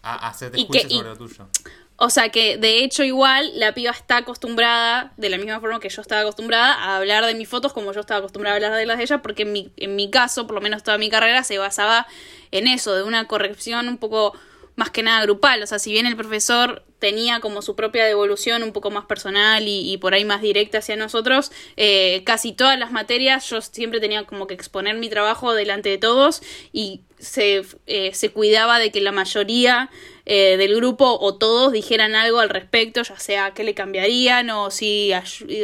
a, 0.02 0.14
a 0.26 0.28
hacerte 0.28 0.64
juicio 0.66 0.86
que- 0.88 0.94
y- 0.94 0.96
sobre 0.98 1.08
lo 1.08 1.16
tuyo. 1.16 1.48
O 1.96 2.10
sea 2.10 2.28
que 2.28 2.58
de 2.58 2.84
hecho 2.84 3.02
igual 3.04 3.58
la 3.58 3.72
piba 3.72 3.90
está 3.90 4.18
acostumbrada, 4.18 5.12
de 5.16 5.30
la 5.30 5.38
misma 5.38 5.58
forma 5.60 5.80
que 5.80 5.88
yo 5.88 6.00
estaba 6.02 6.20
acostumbrada, 6.20 6.74
a 6.74 6.96
hablar 6.98 7.24
de 7.24 7.34
mis 7.34 7.48
fotos 7.48 7.72
como 7.72 7.90
yo 7.92 8.00
estaba 8.00 8.18
acostumbrada 8.18 8.54
a 8.54 8.56
hablar 8.56 8.74
de 8.76 8.84
las 8.86 8.98
de 8.98 9.04
ella, 9.04 9.22
porque 9.22 9.42
en 9.44 9.52
mi, 9.52 9.72
en 9.78 9.96
mi 9.96 10.10
caso, 10.10 10.46
por 10.46 10.54
lo 10.56 10.60
menos 10.60 10.82
toda 10.82 10.98
mi 10.98 11.08
carrera, 11.08 11.42
se 11.42 11.56
basaba 11.58 12.06
en 12.52 12.68
eso, 12.68 12.94
de 12.94 13.02
una 13.02 13.26
corrección 13.26 13.88
un 13.88 13.96
poco 13.96 14.34
más 14.78 14.90
que 14.90 15.02
nada 15.02 15.20
grupal. 15.22 15.60
O 15.60 15.66
sea, 15.66 15.80
si 15.80 15.90
bien 15.90 16.06
el 16.06 16.16
profesor 16.16 16.84
tenía 17.00 17.40
como 17.40 17.62
su 17.62 17.74
propia 17.74 18.04
devolución 18.04 18.62
un 18.62 18.72
poco 18.72 18.92
más 18.92 19.06
personal 19.06 19.66
y, 19.66 19.92
y 19.92 19.96
por 19.98 20.14
ahí 20.14 20.24
más 20.24 20.40
directa 20.40 20.78
hacia 20.78 20.94
nosotros, 20.94 21.50
eh, 21.76 22.22
casi 22.24 22.52
todas 22.52 22.78
las 22.78 22.92
materias 22.92 23.50
yo 23.50 23.60
siempre 23.60 23.98
tenía 23.98 24.24
como 24.24 24.46
que 24.46 24.54
exponer 24.54 24.94
mi 24.94 25.08
trabajo 25.08 25.52
delante 25.52 25.88
de 25.88 25.98
todos 25.98 26.42
y 26.72 27.00
se, 27.18 27.64
eh, 27.86 28.14
se 28.14 28.30
cuidaba 28.30 28.78
de 28.78 28.92
que 28.92 29.00
la 29.00 29.10
mayoría 29.10 29.90
eh, 30.26 30.56
del 30.56 30.76
grupo 30.76 31.18
o 31.20 31.34
todos 31.34 31.72
dijeran 31.72 32.14
algo 32.14 32.38
al 32.38 32.48
respecto, 32.48 33.02
ya 33.02 33.18
sea 33.18 33.54
qué 33.54 33.64
le 33.64 33.74
cambiarían 33.74 34.48
o 34.50 34.70
si, 34.70 35.10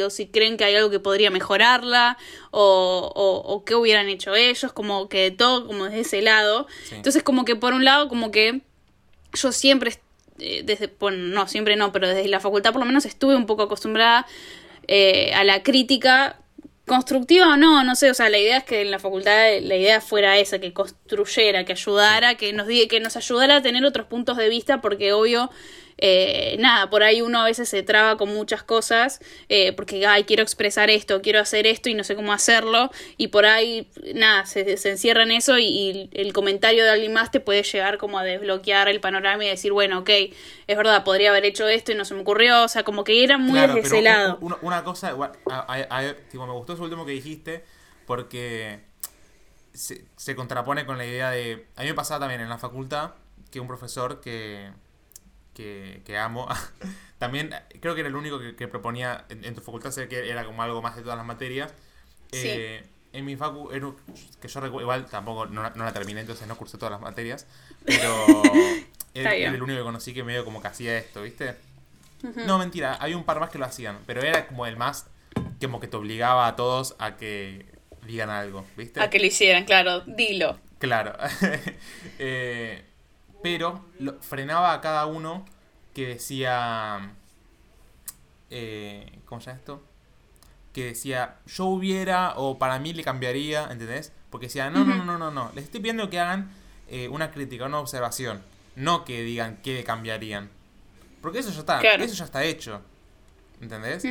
o 0.05 0.09
si 0.09 0.27
creen 0.27 0.57
que 0.57 0.65
hay 0.65 0.75
algo 0.75 0.89
que 0.89 0.99
podría 0.99 1.31
mejorarla 1.31 2.17
o, 2.51 3.13
o, 3.15 3.53
o 3.53 3.63
qué 3.63 3.75
hubieran 3.75 4.09
hecho 4.09 4.35
ellos, 4.35 4.73
como 4.73 5.07
que 5.07 5.31
todo 5.31 5.67
como 5.67 5.85
desde 5.85 6.01
ese 6.01 6.21
lado. 6.21 6.67
Sí. 6.83 6.95
Entonces 6.95 7.23
como 7.23 7.45
que 7.45 7.55
por 7.55 7.73
un 7.73 7.85
lado 7.85 8.09
como 8.09 8.31
que 8.31 8.61
yo 9.35 9.51
siempre, 9.51 9.93
eh, 10.39 10.63
desde, 10.63 10.93
bueno, 10.99 11.17
no, 11.17 11.47
siempre 11.47 11.75
no, 11.75 11.91
pero 11.91 12.07
desde 12.07 12.27
la 12.27 12.39
facultad 12.39 12.71
por 12.71 12.81
lo 12.81 12.85
menos 12.85 13.05
estuve 13.05 13.35
un 13.35 13.45
poco 13.45 13.63
acostumbrada 13.63 14.25
eh, 14.87 15.33
a 15.33 15.43
la 15.43 15.63
crítica 15.63 16.39
constructiva 16.85 17.53
o 17.53 17.57
no, 17.57 17.83
no 17.83 17.95
sé, 17.95 18.11
o 18.11 18.13
sea, 18.13 18.29
la 18.29 18.37
idea 18.37 18.57
es 18.57 18.63
que 18.63 18.81
en 18.81 18.91
la 18.91 18.99
facultad 18.99 19.59
la 19.61 19.75
idea 19.75 20.01
fuera 20.01 20.37
esa, 20.37 20.59
que 20.59 20.71
construyera, 20.71 21.65
que 21.65 21.73
ayudara, 21.73 22.35
que 22.35 22.53
nos 22.53 22.67
que 22.67 22.99
nos 22.99 23.15
ayudara 23.15 23.57
a 23.57 23.61
tener 23.61 23.83
otros 23.85 24.07
puntos 24.07 24.37
de 24.37 24.49
vista, 24.49 24.81
porque 24.81 25.13
obvio 25.13 25.49
eh, 25.97 26.57
nada, 26.59 26.89
por 26.89 27.03
ahí 27.03 27.21
uno 27.21 27.41
a 27.41 27.45
veces 27.45 27.69
se 27.69 27.81
traba 27.81 28.17
con 28.17 28.29
muchas 28.29 28.63
cosas 28.63 29.21
eh, 29.47 29.71
porque, 29.73 30.05
ay, 30.05 30.25
quiero 30.25 30.43
expresar 30.43 30.89
esto, 30.89 31.21
quiero 31.21 31.39
hacer 31.39 31.65
esto 31.67 31.89
y 31.89 31.93
no 31.93 32.03
sé 32.03 32.15
cómo 32.15 32.33
hacerlo 32.33 32.91
y 33.15 33.29
por 33.29 33.45
ahí, 33.45 33.89
nada, 34.13 34.45
se, 34.45 34.75
se 34.77 34.91
encierra 34.91 35.23
en 35.23 35.31
eso 35.31 35.57
y, 35.57 36.09
el 36.11 36.33
comentario 36.33 36.83
de 36.83 36.89
alguien 36.89 37.13
más 37.13 37.31
te 37.31 37.39
puede 37.39 37.63
llegar 37.63 37.97
como 37.97 38.19
a 38.19 38.23
desbloquear 38.23 38.89
el 38.89 38.99
panorama 38.99 39.45
y 39.45 39.47
decir, 39.47 39.71
bueno, 39.71 39.99
ok, 39.99 40.09
es 40.67 40.77
verdad, 40.77 41.03
podría 41.03 41.29
haber 41.29 41.45
hecho 41.45 41.67
esto 41.67 41.91
y 41.91 41.95
no 41.95 42.05
se 42.05 42.13
me 42.13 42.21
ocurrió, 42.21 42.63
o 42.63 42.67
sea, 42.67 42.83
como 42.83 43.03
que 43.03 43.23
era 43.23 43.37
muy 43.37 43.59
desde 43.59 43.79
ese 43.79 44.01
lado. 44.01 44.37
Una, 44.61 44.83
cosa, 44.83 45.11
igual, 45.11 45.31
me 45.45 46.51
gustó 46.51 46.73
eso 46.73 46.83
último 46.83 47.05
que 47.05 47.13
dijiste 47.13 47.63
porque 48.05 48.81
se, 49.73 50.05
se 50.15 50.35
contrapone 50.35 50.85
con 50.85 50.97
la 50.97 51.05
idea 51.05 51.31
de... 51.31 51.67
A 51.75 51.81
mí 51.81 51.87
me 51.87 51.93
pasaba 51.93 52.21
también 52.21 52.41
en 52.41 52.49
la 52.49 52.57
facultad 52.57 53.11
que 53.51 53.59
un 53.59 53.67
profesor 53.67 54.19
que 54.19 54.69
que, 55.55 56.17
amo. 56.17 56.47
También 57.17 57.55
creo 57.79 57.95
que 57.95 58.01
era 58.01 58.09
el 58.09 58.15
único 58.15 58.39
que, 58.39 58.67
proponía 58.67 59.25
en, 59.29 59.55
tu 59.55 59.61
facultad, 59.61 59.91
sé 59.91 60.07
que 60.07 60.29
era 60.29 60.45
como 60.45 60.61
algo 60.61 60.81
más 60.81 60.95
de 60.95 61.01
todas 61.01 61.17
las 61.17 61.25
materias. 61.25 61.73
Eh, 62.31 62.83
en 63.13 63.23
mi 63.23 63.37
facu, 63.37 63.69
que 63.69 64.47
yo 64.47 64.59
recuerdo, 64.59 64.81
igual 64.81 65.05
tampoco 65.05 65.45
no, 65.45 65.63
la 65.63 65.93
terminé, 65.93 66.19
entonces 66.19 66.47
no 66.47 66.57
cursé 66.57 66.77
todas 66.77 66.91
las 66.91 66.99
materias, 66.99 67.47
pero 67.85 68.25
era, 69.13 69.33
el 69.33 69.63
único 69.63 69.79
que 69.79 69.83
conocí 69.83 70.13
que 70.13 70.23
medio 70.23 70.43
como 70.43 70.61
que 70.61 70.67
hacía 70.67 70.97
esto, 70.97 71.21
¿viste? 71.21 71.55
No, 72.45 72.57
mentira, 72.57 72.97
hay 72.99 73.13
un 73.13 73.23
par 73.23 73.39
más 73.39 73.49
que 73.51 73.57
lo 73.57 73.65
hacían, 73.65 73.99
pero 74.05 74.21
era 74.21 74.47
como 74.47 74.65
el 74.65 74.75
más 74.75 75.07
como 75.61 75.79
que 75.79 75.87
te 75.87 75.95
obligaba 75.95 76.47
a 76.47 76.55
todos 76.55 76.95
a 76.99 77.15
que 77.15 77.65
digan 78.05 78.29
algo, 78.29 78.65
¿viste? 78.75 78.99
A 78.99 79.09
que 79.09 79.19
lo 79.19 79.25
hicieran, 79.25 79.63
claro, 79.63 80.01
dilo. 80.01 80.59
Claro. 80.79 81.15
eh, 82.19 82.83
pero 83.45 83.85
lo, 83.99 84.19
frenaba 84.21 84.73
a 84.73 84.81
cada 84.81 85.05
uno 85.05 85.45
que 85.93 86.07
decía... 86.07 87.13
Eh, 88.49 89.19
¿Cómo 89.25 89.39
se 89.39 89.47
llama 89.47 89.59
esto? 89.59 89.83
Que 90.73 90.85
decía, 90.85 91.37
yo 91.45 91.65
hubiera 91.65 92.33
o 92.37 92.57
para 92.57 92.79
mí 92.79 92.91
le 92.91 93.03
cambiaría, 93.03 93.67
¿entendés? 93.69 94.13
Porque 94.31 94.47
decía, 94.47 94.71
no, 94.71 94.83
no, 94.83 95.05
no, 95.05 95.19
no, 95.19 95.29
no, 95.29 95.51
les 95.53 95.65
estoy 95.65 95.79
pidiendo 95.79 96.09
que 96.09 96.19
hagan 96.19 96.49
eh, 96.89 97.07
una 97.07 97.29
crítica, 97.29 97.65
una 97.67 97.79
observación, 97.79 98.41
no 98.75 99.05
que 99.05 99.21
digan 99.21 99.59
qué 99.61 99.75
le 99.75 99.83
cambiarían. 99.83 100.49
Porque 101.21 101.37
eso 101.37 101.51
ya 101.51 101.59
está, 101.59 101.81
eso 101.81 102.15
ya 102.15 102.25
está 102.25 102.43
hecho, 102.43 102.81
¿entendés? 103.61 104.03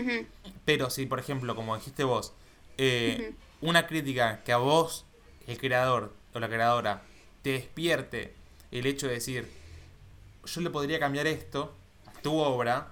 Pero 0.64 0.90
si, 0.90 1.06
por 1.06 1.18
ejemplo, 1.18 1.56
como 1.56 1.74
dijiste 1.74 2.04
vos, 2.04 2.34
eh, 2.78 3.34
una 3.60 3.88
crítica 3.88 4.44
que 4.44 4.52
a 4.52 4.58
vos, 4.58 5.06
el 5.48 5.58
creador 5.58 6.14
o 6.34 6.38
la 6.38 6.48
creadora, 6.48 7.02
te 7.42 7.50
despierte 7.50 8.43
el 8.74 8.86
hecho 8.86 9.06
de 9.06 9.14
decir, 9.14 9.46
yo 10.44 10.60
le 10.60 10.70
podría 10.70 10.98
cambiar 10.98 11.26
esto 11.26 11.74
tu 12.22 12.36
obra, 12.36 12.88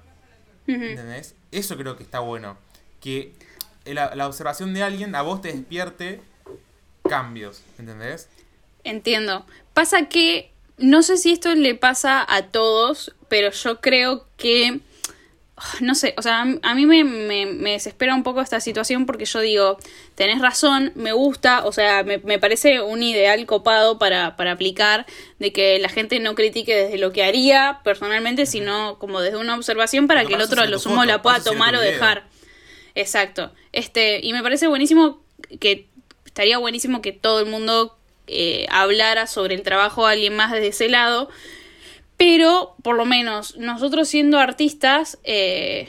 ¿entendés? 0.67 1.35
Eso 1.51 1.77
creo 1.77 1.97
que 1.97 2.03
está 2.03 2.21
bueno. 2.21 2.57
Que 3.01 3.33
la, 3.85 4.15
la, 4.15 4.27
observación 4.27 4.75
de 4.75 4.83
alguien 4.83 5.15
a 5.15 5.23
vos 5.23 5.41
te 5.43 5.53
despierte 5.53 6.21
cambios, 7.09 7.63
¿entendés? 7.79 8.29
Entiendo. 8.85 9.45
Pasa 9.75 10.09
que, 10.09 10.51
no 10.79 11.03
sé 11.03 11.17
si 11.17 11.33
esto 11.33 11.55
le 11.55 11.75
pasa 11.75 12.25
a 12.29 12.49
todos, 12.49 13.15
pero 13.29 13.51
yo 13.51 13.81
creo 13.81 14.27
que 14.37 14.81
no 15.81 15.95
sé, 15.95 16.15
o 16.17 16.23
sea, 16.23 16.41
a 16.63 16.75
mí 16.75 16.87
me, 16.87 17.05
me, 17.05 17.73
desespera 17.73 18.15
un 18.15 18.23
poco 18.23 18.41
esta 18.41 18.61
situación 18.61 19.07
porque 19.07 19.25
yo 19.25 19.41
digo, 19.41 19.79
tenés 20.15 20.41
razón, 20.41 20.93
me 20.95 21.13
gusta, 21.13 21.65
o 21.65 21.73
sea, 21.73 22.03
me, 22.05 22.19
me 22.19 22.39
parece 22.39 22.81
un 22.81 23.03
ideal 23.03 23.45
copado 23.47 23.99
para, 23.99 24.37
para, 24.37 24.53
aplicar, 24.53 25.07
de 25.39 25.53
que 25.53 25.79
la 25.79 25.89
gente 25.89 26.19
no 26.21 26.35
critique 26.35 26.75
desde 26.75 26.99
lo 26.99 27.13
que 27.13 27.25
haría 27.25 27.81
personalmente, 27.85 28.47
sino 28.47 28.99
como 28.99 29.21
desde 29.21 29.39
una 29.39 29.55
observación 29.55 30.07
para 30.07 30.25
que 30.25 30.35
el 30.35 30.41
otro 30.41 30.63
a 30.63 30.67
lo 30.67 30.79
sumo 30.79 31.05
la 31.05 31.23
pueda 31.23 31.43
tomar 31.43 31.75
o 31.75 31.81
dejar. 31.81 32.25
Exacto. 32.95 33.53
Este, 33.73 34.21
y 34.23 34.33
me 34.33 34.43
parece 34.43 34.67
buenísimo 34.67 35.23
que, 35.61 35.89
estaría 36.27 36.57
buenísimo 36.57 37.03
que 37.03 37.13
todo 37.13 37.41
el 37.41 37.47
mundo 37.47 37.99
eh, 38.27 38.67
hablara 38.71 39.27
sobre 39.27 39.55
el 39.55 39.63
trabajo 39.63 40.07
de 40.07 40.15
alguien 40.15 40.35
más 40.35 40.51
desde 40.51 40.69
ese 40.69 40.89
lado 40.89 41.29
pero, 42.25 42.77
por 42.85 42.95
lo 42.95 43.05
menos, 43.05 43.57
nosotros 43.57 44.07
siendo 44.09 44.39
artistas, 44.39 45.19
eh, 45.25 45.89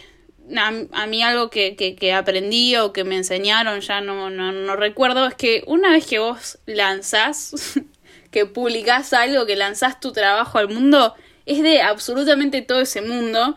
a, 0.58 1.06
mí 1.06 1.22
algo 1.22 1.52
que, 1.52 1.76
que, 1.76 2.14
aprendí 2.14 2.76
o 2.76 2.92
que 2.92 3.04
me 3.04 3.18
enseñaron, 3.18 3.82
ya 3.82 4.02
no, 4.02 4.32
no, 4.32 4.52
no 4.52 4.76
recuerdo, 4.76 5.28
es 5.28 5.36
que 5.36 5.64
una 5.68 5.92
vez 5.92 6.08
que 6.08 6.18
vos 6.18 6.58
lanzás, 6.66 7.80
que 8.32 8.48
publicás 8.48 9.14
algo, 9.14 9.46
que 9.46 9.56
lanzás 9.56 10.00
tu 10.00 10.12
trabajo 10.12 10.58
al 10.58 10.70
mundo, 10.70 11.14
es 11.46 11.62
de 11.62 11.84
absolutamente 11.84 12.64
todo 12.64 12.82
ese 12.82 13.04
mundo 13.04 13.56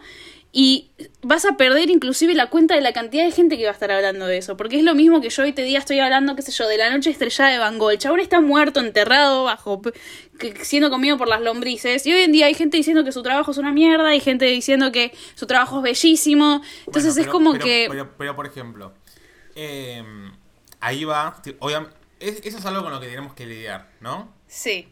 y 0.59 0.91
vas 1.21 1.45
a 1.45 1.59
perder 1.59 1.91
inclusive 1.91 2.35
la 2.35 2.49
cuenta 2.49 2.75
de 2.75 2.81
la 2.81 2.95
cantidad 2.95 3.27
de 3.27 3.31
gente 3.31 3.59
que 3.59 3.65
va 3.65 3.73
a 3.73 3.75
estar 3.75 3.93
hablando 3.93 4.27
de 4.27 4.39
eso. 4.39 4.57
Porque 4.57 4.79
es 4.79 4.85
lo 4.85 4.95
mismo 4.95 5.21
que 5.21 5.29
yo 5.29 5.43
hoy 5.43 5.53
te 5.53 5.63
día 5.63 5.79
estoy 5.79 6.01
hablando, 6.01 6.35
qué 6.35 6.41
sé 6.41 6.51
yo, 6.51 6.67
de 6.67 6.79
la 6.79 6.89
noche 6.89 7.11
estrellada 7.11 7.51
de 7.51 7.59
Van 7.59 7.77
Gogh. 7.77 7.91
El 7.91 7.99
chabón 7.99 8.21
está 8.21 8.41
muerto, 8.41 8.81
enterrado, 8.81 9.45
bajo, 9.45 9.83
siendo 10.63 10.89
comido 10.89 11.19
por 11.19 11.29
las 11.29 11.43
lombrices. 11.43 12.07
Y 12.07 12.15
hoy 12.15 12.23
en 12.23 12.33
día 12.33 12.47
hay 12.47 12.55
gente 12.55 12.79
diciendo 12.79 13.05
que 13.05 13.13
su 13.13 13.23
trabajo 13.23 13.51
es 13.51 13.59
una 13.59 13.71
mierda, 13.71 14.09
hay 14.09 14.21
gente 14.21 14.47
diciendo 14.47 14.93
que 14.93 15.13
su 15.35 15.47
trabajo 15.47 15.77
es 15.77 15.83
bellísimo. 15.83 16.63
Entonces 16.87 17.19
es 17.19 17.27
como 17.27 17.53
que... 17.59 17.91
Pero, 18.17 18.35
por 18.35 18.47
ejemplo, 18.47 18.95
em, 19.55 20.33
ahí 20.81 21.05
va... 21.05 21.39
eso 22.19 22.59
es 22.59 22.65
algo 22.65 22.83
con 22.83 22.93
lo 22.93 23.01
que 23.01 23.09
tenemos 23.09 23.35
que 23.35 23.45
lidiar, 23.45 23.91
¿no? 24.01 24.33
Sí 24.47 24.89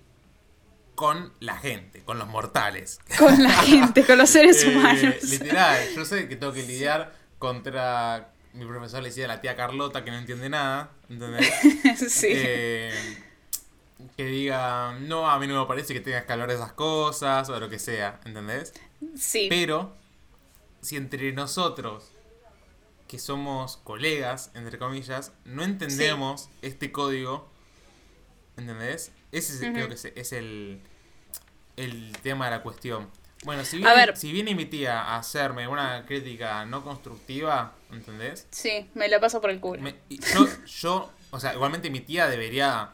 con 0.94 1.32
la 1.40 1.56
gente, 1.56 2.02
con 2.04 2.18
los 2.18 2.28
mortales. 2.28 3.00
Con 3.18 3.42
la 3.42 3.50
gente, 3.50 4.04
con 4.04 4.18
los 4.18 4.30
seres 4.30 4.62
eh, 4.64 4.68
humanos. 4.68 5.22
Literal, 5.24 5.88
yo 5.94 6.04
sé 6.04 6.28
que 6.28 6.36
tengo 6.36 6.52
que 6.52 6.62
lidiar 6.62 7.14
contra. 7.38 8.32
Mi 8.52 8.64
profesor 8.64 9.02
le 9.02 9.08
decía 9.08 9.24
a 9.24 9.28
la 9.28 9.40
tía 9.40 9.56
Carlota 9.56 10.04
que 10.04 10.10
no 10.10 10.18
entiende 10.18 10.48
nada, 10.48 10.90
¿entendés? 11.08 11.52
sí. 12.12 12.28
Eh, 12.30 12.92
que 14.16 14.24
diga, 14.26 14.96
no, 15.00 15.28
a 15.28 15.38
mí 15.38 15.46
no 15.46 15.60
me 15.60 15.66
parece 15.66 15.92
que 15.92 16.00
tengas 16.00 16.24
que 16.24 16.32
hablar 16.32 16.48
de 16.48 16.54
esas 16.54 16.72
cosas 16.72 17.48
o 17.48 17.58
lo 17.58 17.68
que 17.68 17.78
sea, 17.78 18.20
¿entendés? 18.24 18.72
Sí. 19.16 19.48
Pero, 19.50 19.96
si 20.80 20.96
entre 20.96 21.32
nosotros, 21.32 22.12
que 23.08 23.18
somos 23.18 23.78
colegas, 23.78 24.50
entre 24.54 24.78
comillas, 24.78 25.32
no 25.44 25.64
entendemos 25.64 26.48
este 26.62 26.92
código, 26.92 27.50
¿entendés? 28.56 29.12
Ese 29.32 29.72
creo 29.72 29.88
que 29.88 29.94
es, 29.94 30.32
el, 30.32 30.80
el 31.76 32.12
tema 32.22 32.46
de 32.46 32.50
la 32.52 32.62
cuestión. 32.62 33.10
Bueno, 33.44 33.64
si 33.64 33.78
viene, 33.78 34.16
si 34.16 34.32
viene 34.32 34.54
mi 34.54 34.64
tía 34.64 35.02
a 35.02 35.18
hacerme 35.18 35.68
una 35.68 36.06
crítica 36.06 36.64
no 36.64 36.82
constructiva, 36.82 37.74
¿entendés? 37.92 38.46
Sí, 38.50 38.88
me 38.94 39.08
la 39.08 39.20
paso 39.20 39.40
por 39.40 39.50
el 39.50 39.60
culo. 39.60 39.82
yo, 40.08 40.48
yo, 40.66 41.12
o 41.30 41.40
sea, 41.40 41.52
igualmente 41.52 41.90
mi 41.90 42.00
tía 42.00 42.26
debería 42.26 42.92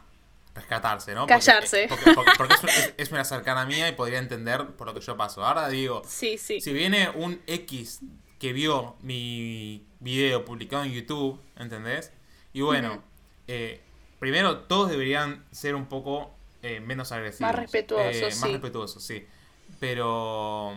rescatarse, 0.53 1.13
¿no? 1.13 1.25
Callarse. 1.27 1.87
Porque, 1.87 2.13
porque, 2.37 2.55
es, 2.97 3.11
una 3.11 3.23
cercana 3.23 3.65
mía 3.65 3.87
y 3.87 3.93
podría 3.93 4.19
entender 4.19 4.67
por 4.71 4.87
lo 4.87 4.93
que 4.93 4.99
yo 4.99 5.15
paso. 5.15 5.45
Ahora 5.45 5.69
digo, 5.69 6.01
sí, 6.05 6.37
sí. 6.37 6.59
si 6.59 6.73
viene 6.73 7.09
un 7.09 7.41
X 7.47 8.01
que 8.39 8.53
vio 8.53 8.95
mi 9.01 9.85
video 9.99 10.43
publicado 10.43 10.83
en 10.83 10.91
YouTube, 10.91 11.39
¿entendés? 11.55 12.11
Y 12.53 12.61
bueno, 12.61 13.03
eh, 13.47 13.81
primero, 14.21 14.59
todos 14.59 14.91
deberían 14.91 15.43
ser 15.51 15.73
un 15.73 15.87
poco 15.87 16.31
eh, 16.61 16.79
menos 16.79 17.11
agresivos. 17.11 17.41
Más 17.41 17.55
respetuosos, 17.55 18.15
eh, 18.15 18.39
Más 18.39 18.51
respetuosos, 18.51 19.03
sí. 19.03 19.25
Pero... 19.79 20.75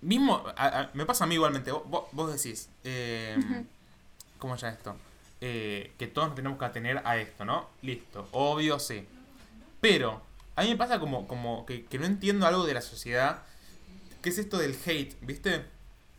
Mismo, 0.00 0.42
me 0.94 1.04
pasa 1.04 1.24
a 1.24 1.26
mí 1.26 1.34
igualmente. 1.34 1.70
Vos, 1.70 2.32
decís, 2.32 2.70
eh, 2.82 3.36
¿cómo 4.38 4.56
ya 4.56 4.70
esto? 4.70 4.96
Eh, 5.42 5.92
que 5.98 6.06
todos 6.06 6.34
tenemos 6.34 6.58
que 6.58 6.64
atener 6.64 7.02
a 7.04 7.18
esto, 7.18 7.44
¿no? 7.44 7.68
Listo, 7.82 8.26
obvio, 8.32 8.78
sí. 8.78 9.06
Pero, 9.82 10.22
a 10.56 10.62
mí 10.62 10.70
me 10.70 10.76
pasa 10.76 10.98
como, 10.98 11.28
como 11.28 11.66
que, 11.66 11.86
no 11.98 12.06
entiendo 12.06 12.46
algo 12.46 12.64
de 12.64 12.72
la 12.72 12.80
sociedad. 12.80 13.42
¿Qué 14.22 14.30
es 14.30 14.38
esto 14.38 14.56
del 14.56 14.78
hate, 14.86 15.14
viste? 15.20 15.66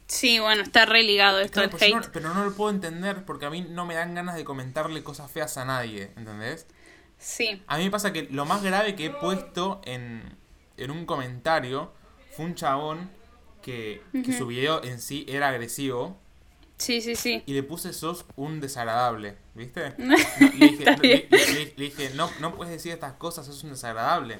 Sí, 0.08 0.40
bueno, 0.40 0.62
está 0.62 0.86
religado 0.86 1.40
esto 1.40 1.62
del 1.62 1.72
hate. 1.74 2.10
pero 2.14 2.34
no 2.34 2.46
lo 2.46 2.54
puedo 2.54 2.70
entender 2.70 3.26
porque 3.26 3.46
a 3.46 3.50
mí 3.50 3.62
no 3.62 3.86
me 3.86 3.96
dan 3.96 4.14
ganas 4.14 4.36
de 4.36 4.44
comentarle 4.44 5.04
cosas 5.04 5.32
feas 5.32 5.58
a 5.58 5.66
nadie, 5.66 6.12
¿entendés? 6.16 6.68
Sí. 7.18 7.62
A 7.68 7.78
mí 7.78 7.86
me 7.86 7.92
pasa 7.92 8.14
que 8.14 8.28
lo 8.30 8.46
más 8.46 8.62
grave 8.62 8.96
que 8.96 9.06
he 9.06 9.10
puesto 9.10 9.82
en, 9.86 10.38
en 10.78 10.92
un 10.92 11.06
comentario 11.06 11.92
fue 12.36 12.46
un 12.46 12.56
chabón 12.56 13.10
que, 13.66 14.02
su 14.38 14.46
video 14.46 14.84
en 14.84 15.02
sí 15.02 15.26
era 15.28 15.50
agresivo. 15.50 16.18
Sí, 16.78 17.02
sí, 17.02 17.16
sí. 17.16 17.42
Y 17.46 17.54
le 17.54 17.64
puse 17.64 17.94
sos 17.94 18.26
un 18.36 18.60
desagradable, 18.60 19.38
¿viste? 19.56 19.94
le, 19.98 21.74
dije, 21.76 22.12
no, 22.16 22.30
no, 22.42 22.56
puedes 22.56 22.74
decir 22.74 22.92
estas 22.92 23.14
cosas, 23.14 23.46
sos 23.46 23.64
un 23.64 23.72
desagradable. 23.72 24.38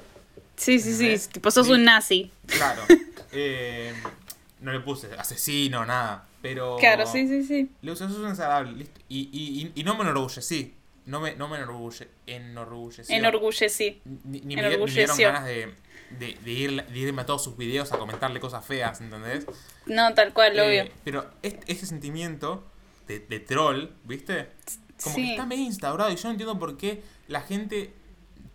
Sí, 0.56 0.78
sí, 0.78 0.94
sí, 0.94 1.28
tipo 1.32 1.50
sos 1.50 1.68
un 1.68 1.84
nazi. 1.84 2.30
Claro. 2.46 2.82
Eh, 3.38 3.92
no 4.60 4.72
le 4.72 4.80
puse 4.80 5.12
asesino, 5.18 5.84
nada. 5.86 6.26
Pero. 6.42 6.76
Claro, 6.78 7.06
sí, 7.06 7.26
sí, 7.28 7.44
sí. 7.44 7.70
Le 7.82 7.92
puse, 7.92 8.04
es 8.04 8.10
desagradable, 8.18 8.72
listo. 8.72 9.00
Y, 9.08 9.28
y, 9.32 9.72
y, 9.76 9.80
y 9.80 9.84
no 9.84 9.94
me 9.96 10.02
enorgullecí. 10.02 10.74
No 11.06 11.20
me, 11.20 11.36
no 11.36 11.46
me 11.46 11.56
enorgulle, 11.58 12.08
enorgullecí. 12.26 13.12
Enorgullecí. 13.14 14.00
Ni, 14.24 14.40
ni 14.40 14.56
me, 14.56 14.68
di- 14.70 14.76
ni 14.76 14.84
me 14.84 14.90
dieron 14.90 15.16
ganas 15.18 15.44
de, 15.44 15.72
de, 16.18 16.36
de, 16.44 16.50
ir- 16.50 16.84
de 16.86 16.98
irme 16.98 17.22
a 17.22 17.26
todos 17.26 17.44
sus 17.44 17.56
videos 17.56 17.92
a 17.92 17.98
comentarle 17.98 18.40
cosas 18.40 18.64
feas, 18.64 19.00
¿entendés? 19.00 19.46
No, 19.86 20.12
tal 20.14 20.32
cual, 20.32 20.58
Eh, 20.58 20.62
obvio. 20.82 20.92
pero 21.04 21.30
este, 21.42 21.72
ese 21.72 21.86
sentimiento 21.86 22.66
de, 23.06 23.20
de 23.20 23.38
troll, 23.38 23.84
¿viste? 24.02 24.48
Como 25.02 25.14
que 25.14 25.30
está 25.30 25.46
medio 25.46 25.62
instaurado 25.64 26.10
y 26.10 26.16
yo 26.16 26.24
no 26.24 26.30
entiendo 26.32 26.58
por 26.58 26.76
qué 26.76 27.02
la 27.28 27.40
gente 27.42 27.92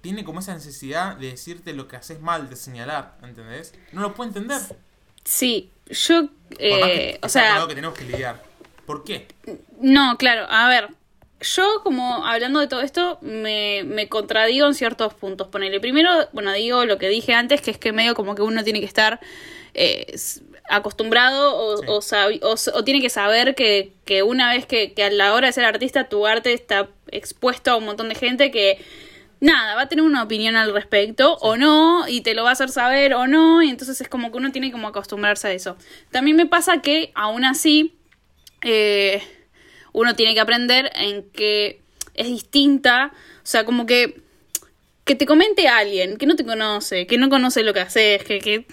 tiene 0.01 0.25
como 0.25 0.41
esa 0.41 0.53
necesidad 0.53 1.15
de 1.15 1.27
decirte 1.27 1.71
lo 1.73 1.87
que 1.87 1.95
haces 1.95 2.19
mal, 2.19 2.49
de 2.49 2.57
señalar, 2.57 3.17
¿entendés? 3.23 3.73
No 3.93 4.01
lo 4.01 4.13
puedo 4.13 4.27
entender. 4.27 4.59
Sí, 5.23 5.69
yo, 5.89 6.27
Por 6.27 6.29
más 6.79 6.89
que- 6.89 7.09
eh, 7.11 7.19
o 7.21 7.29
sea 7.29 7.55
algo 7.55 7.67
que 7.67 7.75
tenemos 7.75 7.97
que 7.97 8.05
lidiar. 8.05 8.41
¿Por 8.85 9.03
qué? 9.03 9.27
no, 9.79 10.17
claro, 10.17 10.45
a 10.49 10.67
ver, 10.67 10.89
yo 11.41 11.81
como 11.83 12.25
hablando 12.25 12.59
de 12.59 12.67
todo 12.67 12.81
esto, 12.81 13.17
me, 13.21 13.83
me 13.85 14.07
contradigo 14.09 14.67
en 14.67 14.73
ciertos 14.75 15.13
puntos. 15.13 15.47
Ponele, 15.47 15.79
primero, 15.79 16.09
bueno, 16.33 16.51
digo 16.53 16.85
lo 16.85 16.97
que 16.97 17.09
dije 17.09 17.33
antes, 17.33 17.61
que 17.61 17.71
es 17.71 17.77
que 17.77 17.91
medio 17.93 18.13
como 18.15 18.35
que 18.35 18.41
uno 18.41 18.63
tiene 18.63 18.79
que 18.79 18.85
estar 18.85 19.19
eh, 19.73 20.13
acostumbrado 20.69 21.55
o, 21.55 21.77
Sí. 21.77 21.85
o, 21.87 22.01
sabi- 22.01 22.39
o 22.43 22.55
o 22.77 22.83
tiene 22.83 23.01
que 23.01 23.09
saber 23.09 23.55
que, 23.55 23.93
que 24.05 24.23
una 24.23 24.51
vez 24.53 24.65
que, 24.65 24.93
que 24.93 25.03
a 25.03 25.09
la 25.09 25.33
hora 25.33 25.47
de 25.47 25.53
ser 25.53 25.65
artista 25.65 26.09
tu 26.09 26.27
arte 26.27 26.53
está 26.53 26.87
expuesto 27.11 27.71
a 27.71 27.77
un 27.77 27.85
montón 27.85 28.09
de 28.09 28.15
gente 28.15 28.51
que 28.51 28.83
nada, 29.41 29.75
va 29.75 29.81
a 29.81 29.89
tener 29.89 30.05
una 30.05 30.23
opinión 30.23 30.55
al 30.55 30.73
respecto 30.73 31.35
o 31.41 31.57
no, 31.57 32.07
y 32.07 32.21
te 32.21 32.33
lo 32.33 32.43
va 32.43 32.49
a 32.49 32.53
hacer 32.53 32.69
saber 32.69 33.13
o 33.13 33.27
no, 33.27 33.61
y 33.61 33.69
entonces 33.69 33.99
es 33.99 34.07
como 34.07 34.31
que 34.31 34.37
uno 34.37 34.51
tiene 34.51 34.71
como 34.71 34.87
acostumbrarse 34.87 35.49
a 35.49 35.51
eso. 35.51 35.75
También 36.11 36.37
me 36.37 36.45
pasa 36.45 36.81
que 36.81 37.11
aún 37.15 37.43
así 37.43 37.97
eh, 38.61 39.21
uno 39.91 40.15
tiene 40.15 40.33
que 40.33 40.39
aprender 40.39 40.91
en 40.95 41.29
que 41.31 41.81
es 42.13 42.27
distinta, 42.27 43.11
o 43.13 43.45
sea, 43.45 43.65
como 43.65 43.85
que 43.85 44.21
que 45.03 45.15
te 45.15 45.25
comente 45.25 45.67
alguien 45.67 46.17
que 46.17 46.27
no 46.27 46.35
te 46.35 46.45
conoce, 46.45 47.07
que 47.07 47.17
no 47.17 47.27
conoce 47.29 47.63
lo 47.63 47.73
que 47.73 47.79
haces, 47.79 48.23
que, 48.23 48.39
que 48.39 48.65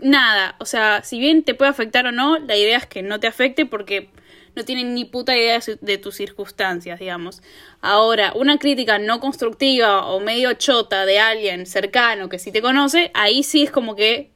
nada, 0.00 0.56
o 0.58 0.64
sea, 0.64 1.02
si 1.04 1.18
bien 1.18 1.42
te 1.44 1.54
puede 1.54 1.70
afectar 1.70 2.06
o 2.06 2.12
no, 2.12 2.38
la 2.38 2.56
idea 2.56 2.78
es 2.78 2.86
que 2.86 3.02
no 3.02 3.20
te 3.20 3.26
afecte 3.26 3.66
porque 3.66 4.08
no 4.56 4.64
tienen 4.64 4.94
ni 4.94 5.04
puta 5.04 5.36
idea 5.36 5.54
de, 5.54 5.60
su- 5.60 5.78
de 5.80 5.98
tus 5.98 6.14
circunstancias, 6.16 6.98
digamos. 7.00 7.42
Ahora, 7.80 8.32
una 8.36 8.58
crítica 8.58 8.98
no 8.98 9.20
constructiva 9.20 10.06
o 10.06 10.20
medio 10.20 10.52
chota 10.54 11.04
de 11.06 11.18
alguien 11.18 11.66
cercano 11.66 12.28
que 12.28 12.38
sí 12.38 12.52
te 12.52 12.62
conoce, 12.62 13.10
ahí 13.14 13.42
sí 13.42 13.62
es 13.64 13.70
como 13.70 13.96
que 13.96 14.30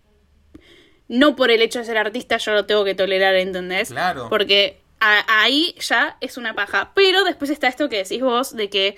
no 1.08 1.36
por 1.36 1.50
el 1.50 1.62
hecho 1.62 1.78
de 1.78 1.84
ser 1.86 1.96
artista 1.98 2.36
yo 2.38 2.52
lo 2.52 2.66
tengo 2.66 2.84
que 2.84 2.94
tolerar, 2.94 3.34
¿entendés? 3.36 3.88
Claro. 3.90 4.28
Porque 4.28 4.80
a- 5.00 5.42
ahí 5.42 5.74
ya 5.80 6.16
es 6.20 6.36
una 6.36 6.54
paja. 6.54 6.92
Pero 6.94 7.24
después 7.24 7.50
está 7.50 7.68
esto 7.68 7.88
que 7.88 7.98
decís 7.98 8.20
vos 8.20 8.54
de 8.54 8.68
que 8.68 8.96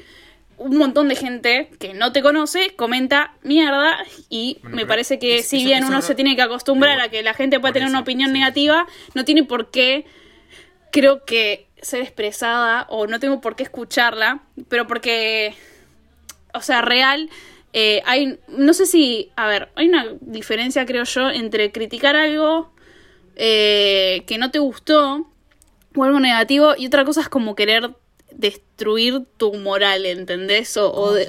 un 0.56 0.76
montón 0.76 1.08
de 1.08 1.14
gente 1.16 1.70
que 1.78 1.94
no 1.94 2.12
te 2.12 2.20
conoce 2.22 2.70
comenta 2.76 3.34
mierda 3.42 3.96
y 4.28 4.58
Bueno, 4.62 4.76
me 4.76 4.86
parece 4.86 5.18
que 5.18 5.38
es- 5.38 5.48
si 5.48 5.64
bien 5.64 5.84
uno 5.84 5.96
no- 5.96 6.02
se 6.02 6.14
tiene 6.14 6.36
que 6.36 6.42
acostumbrar 6.42 6.96
pero 6.96 7.06
a 7.06 7.08
que 7.10 7.22
la 7.22 7.32
gente 7.34 7.60
pueda 7.60 7.72
tener 7.72 7.88
una 7.88 8.00
opinión 8.00 8.30
sí. 8.30 8.34
negativa, 8.38 8.86
no 9.14 9.24
tiene 9.24 9.44
por 9.44 9.70
qué, 9.70 10.04
creo 10.90 11.25
que, 11.25 11.66
ser 11.82 12.02
expresada 12.02 12.87
o 12.88 13.06
no 13.06 13.20
tengo 13.20 13.40
por 13.40 13.56
qué 13.56 13.62
escucharla, 13.62 14.42
pero 14.68 14.87
porque, 14.87 15.54
o 16.52 16.61
sea, 16.61 16.82
real, 16.82 17.30
eh, 17.73 18.02
hay, 18.04 18.38
no 18.49 18.75
sé 18.75 18.87
si, 18.87 19.30
a 19.37 19.47
ver, 19.47 19.70
hay 19.76 19.88
una 19.88 20.06
diferencia, 20.20 20.87
creo 20.87 21.04
yo, 21.04 21.30
entre 21.30 21.73
criticar 21.73 22.16
algo 22.16 22.73
eh, 23.37 24.25
que 24.26 24.38
no 24.38 24.50
te 24.50 24.59
gustó 24.59 25.26
o 25.97 26.04
algo 26.04 26.20
negativo 26.20 26.75
y 26.76 26.87
otra 26.87 27.04
cosa 27.04 27.20
es 27.20 27.28
como 27.28 27.54
querer 27.54 27.90
destruir 28.40 29.25
tu 29.37 29.52
moral, 29.54 30.06
¿entendés? 30.06 30.76
O, 30.76 30.88
o, 30.90 30.92
¿Cómo 30.92 31.12
de- 31.12 31.26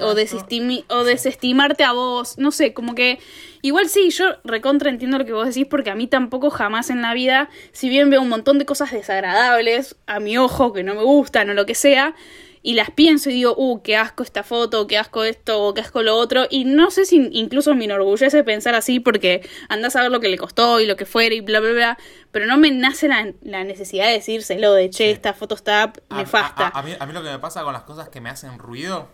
o 0.88 1.04
desestimarte 1.04 1.84
a 1.84 1.92
vos, 1.92 2.38
no 2.38 2.50
sé, 2.50 2.72
como 2.72 2.94
que 2.94 3.18
igual 3.62 3.88
sí, 3.88 4.10
yo 4.10 4.24
recontra 4.44 4.90
entiendo 4.90 5.18
lo 5.18 5.24
que 5.24 5.32
vos 5.32 5.46
decís 5.46 5.66
porque 5.68 5.90
a 5.90 5.94
mí 5.94 6.06
tampoco 6.06 6.50
jamás 6.50 6.90
en 6.90 7.02
la 7.02 7.14
vida, 7.14 7.48
si 7.72 7.88
bien 7.88 8.10
veo 8.10 8.22
un 8.22 8.28
montón 8.28 8.58
de 8.58 8.64
cosas 8.66 8.90
desagradables 8.92 9.96
a 10.06 10.18
mi 10.20 10.38
ojo 10.38 10.72
que 10.72 10.82
no 10.82 10.94
me 10.94 11.02
gustan 11.02 11.50
o 11.50 11.54
lo 11.54 11.66
que 11.66 11.74
sea, 11.74 12.14
y 12.64 12.74
las 12.74 12.90
pienso 12.90 13.28
y 13.28 13.34
digo, 13.34 13.54
uh, 13.56 13.82
qué 13.82 13.96
asco 13.96 14.22
esta 14.22 14.42
foto, 14.44 14.86
qué 14.86 14.96
asco 14.98 15.24
esto, 15.24 15.62
o 15.62 15.74
qué 15.74 15.80
asco 15.80 16.02
lo 16.02 16.16
otro, 16.16 16.46
y 16.48 16.64
no 16.64 16.90
sé 16.92 17.04
si 17.04 17.28
incluso 17.32 17.74
me 17.74 17.86
enorgullece 17.86 18.44
pensar 18.44 18.74
así 18.76 19.00
porque 19.00 19.48
andás 19.68 19.96
a 19.96 20.02
ver 20.02 20.10
lo 20.12 20.20
que 20.20 20.28
le 20.28 20.38
costó 20.38 20.80
y 20.80 20.86
lo 20.86 20.94
que 20.96 21.04
fuera 21.06 21.34
y 21.34 21.40
bla, 21.40 21.58
bla, 21.60 21.72
bla, 21.72 21.98
pero 22.30 22.46
no 22.46 22.56
me 22.58 22.70
nace 22.70 23.08
la, 23.08 23.32
la 23.42 23.64
necesidad 23.64 24.06
de 24.06 24.12
decírselo 24.12 24.72
de, 24.74 24.90
che, 24.90 25.04
Sí. 25.06 25.10
esta 25.10 25.34
foto 25.34 25.54
está 25.56 25.92
nefasta. 26.10 26.68
A, 26.68 26.68
a- 26.68 26.80
a 26.80 26.82
mí, 26.82 26.94
a 26.98 27.04
mí 27.06 27.12
lo 27.12 27.22
que 27.22 27.30
me 27.30 27.38
pasa 27.40 27.62
con 27.64 27.72
las 27.72 27.82
cosas 27.82 28.08
que 28.10 28.20
me 28.20 28.30
hacen 28.30 28.58
ruido 28.58 29.08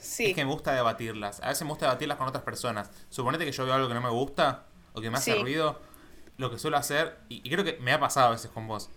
sí. 0.00 0.26
es 0.26 0.34
que 0.34 0.44
me 0.44 0.50
gusta 0.50 0.72
debatirlas. 0.72 1.40
A 1.42 1.48
veces 1.48 1.62
me 1.64 1.68
gusta 1.70 1.86
debatirlas 1.86 2.16
con 2.16 2.26
otras 2.28 2.42
personas. 2.44 2.90
Suponete 3.10 3.44
que 3.44 3.52
yo 3.52 3.64
veo 3.64 3.74
algo 3.74 3.88
que 3.88 3.94
no 3.94 4.00
me 4.00 4.10
gusta 4.10 4.64
o 4.94 5.00
que 5.00 5.10
me 5.10 5.18
hace 5.18 5.34
Sí. 5.34 5.38
ruido. 5.38 5.80
Lo 6.38 6.50
que 6.50 6.58
suelo 6.58 6.76
hacer, 6.76 7.18
y, 7.28 7.40
y 7.44 7.50
creo 7.50 7.64
que 7.64 7.78
me 7.80 7.92
ha 7.92 7.98
pasado 8.00 8.28
a 8.28 8.30
veces 8.30 8.50
con 8.50 8.66
vos. 8.66 8.88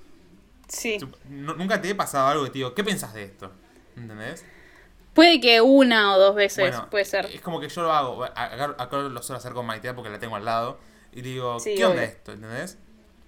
sí. 0.68 0.98
Nunca 1.28 1.82
te 1.82 1.90
he 1.90 1.96
pasado 1.96 2.28
algo 2.28 2.44
que 2.46 2.52
te 2.52 2.60
digo, 2.60 2.74
¿qué 2.74 2.84
pensás 2.84 3.14
de 3.14 3.24
esto? 3.24 3.52
¿Entendés? 4.02 4.46
Puede 5.14 5.42
que 5.42 5.60
una 5.62 6.16
o 6.16 6.20
dos 6.20 6.36
veces, 6.36 6.70
Bueno, 6.72 6.90
puede 6.90 7.06
ser. 7.06 7.26
Es 7.26 7.42
como 7.42 7.60
que 7.60 7.68
yo 7.70 7.82
lo 7.84 7.92
hago. 7.92 8.24
Acá, 8.24 8.76
acá 8.78 8.98
lo 8.98 9.22
suelo 9.22 9.38
hacer 9.40 9.52
con 9.54 9.66
Maite 9.66 9.94
porque 9.94 10.10
la 10.10 10.20
tengo 10.20 10.36
al 10.38 10.46
lado. 10.46 10.80
Y 11.12 11.22
digo, 11.22 11.60
Sí, 11.60 11.76
¿qué 11.76 11.86
onda 11.86 12.04
esto? 12.04 12.32
¿Entendés? 12.32 12.78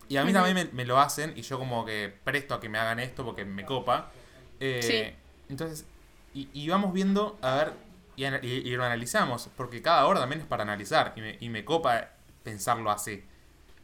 Y 0.08 0.18
a 0.18 0.24
mí 0.24 0.32
también 0.32 0.56
me, 0.56 0.66
me 0.74 0.86
lo 0.86 1.00
hacen 1.00 1.34
y 1.36 1.42
yo 1.42 1.58
como 1.60 1.86
que 1.86 2.14
presto 2.24 2.54
a 2.54 2.60
que 2.62 2.70
me 2.70 2.78
hagan 2.78 3.00
esto 3.00 3.26
porque 3.26 3.44
me 3.46 3.66
copa. 3.66 4.12
Eh, 4.60 4.80
Sí. 4.82 5.16
Entonces, 5.50 5.86
y, 6.34 6.48
y 6.54 6.70
vamos 6.70 6.94
viendo, 6.94 7.38
a 7.42 7.56
ver, 7.56 7.74
y, 8.16 8.24
ana- 8.26 8.40
y- 8.42 8.48
y 8.68 8.76
lo 8.76 8.86
analizamos. 8.86 9.50
Porque 9.58 9.82
cada 9.82 10.06
hora 10.06 10.22
también 10.22 10.42
es 10.42 10.48
para 10.48 10.64
analizar. 10.64 11.14
Y 11.18 11.22
me, 11.22 11.38
y 11.42 11.50
me 11.50 11.66
copa 11.66 12.12
pensarlo 12.44 12.92
así. 12.92 13.26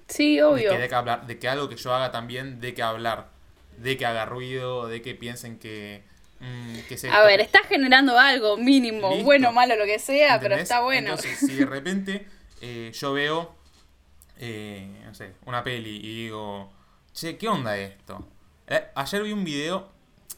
Sí, 0.07 0.37
De 0.37 0.43
obvio. 0.43 0.71
que, 0.71 0.77
de 0.79 0.87
que 0.87 0.95
hablar, 0.95 1.27
de 1.27 1.37
que 1.37 1.49
algo 1.49 1.67
que 1.67 1.75
yo 1.75 1.93
haga 1.93 2.11
también, 2.11 2.61
de 2.61 2.73
que 2.73 2.81
hablar. 2.81 3.27
De 3.77 3.97
que 3.97 4.05
haga 4.05 4.25
ruido, 4.25 4.87
de 4.87 5.01
que 5.01 5.15
piensen 5.15 5.59
que... 5.59 6.03
mm, 6.39 6.79
que 6.87 7.09
A 7.09 7.23
ver, 7.23 7.41
estás 7.41 7.67
generando 7.67 8.17
algo 8.17 8.57
mínimo, 8.57 9.09
Listo. 9.09 9.25
bueno, 9.25 9.51
malo, 9.51 9.75
lo 9.75 9.85
que 9.85 9.99
sea, 9.99 10.39
pero 10.39 10.55
está 10.55 10.81
bueno. 10.81 11.09
Entonces, 11.11 11.37
si 11.39 11.55
de 11.55 11.65
repente 11.65 12.27
eh, 12.61 12.91
yo 12.93 13.13
veo, 13.13 13.55
eh, 14.37 15.01
no 15.05 15.13
sé, 15.13 15.33
una 15.45 15.63
peli 15.63 15.97
y 15.97 16.23
digo, 16.23 16.71
che, 17.13 17.37
¿qué 17.37 17.47
onda 17.47 17.77
esto? 17.77 18.27
Eh, 18.67 18.83
ayer 18.95 19.23
vi 19.23 19.31
un 19.31 19.43
video, 19.43 19.89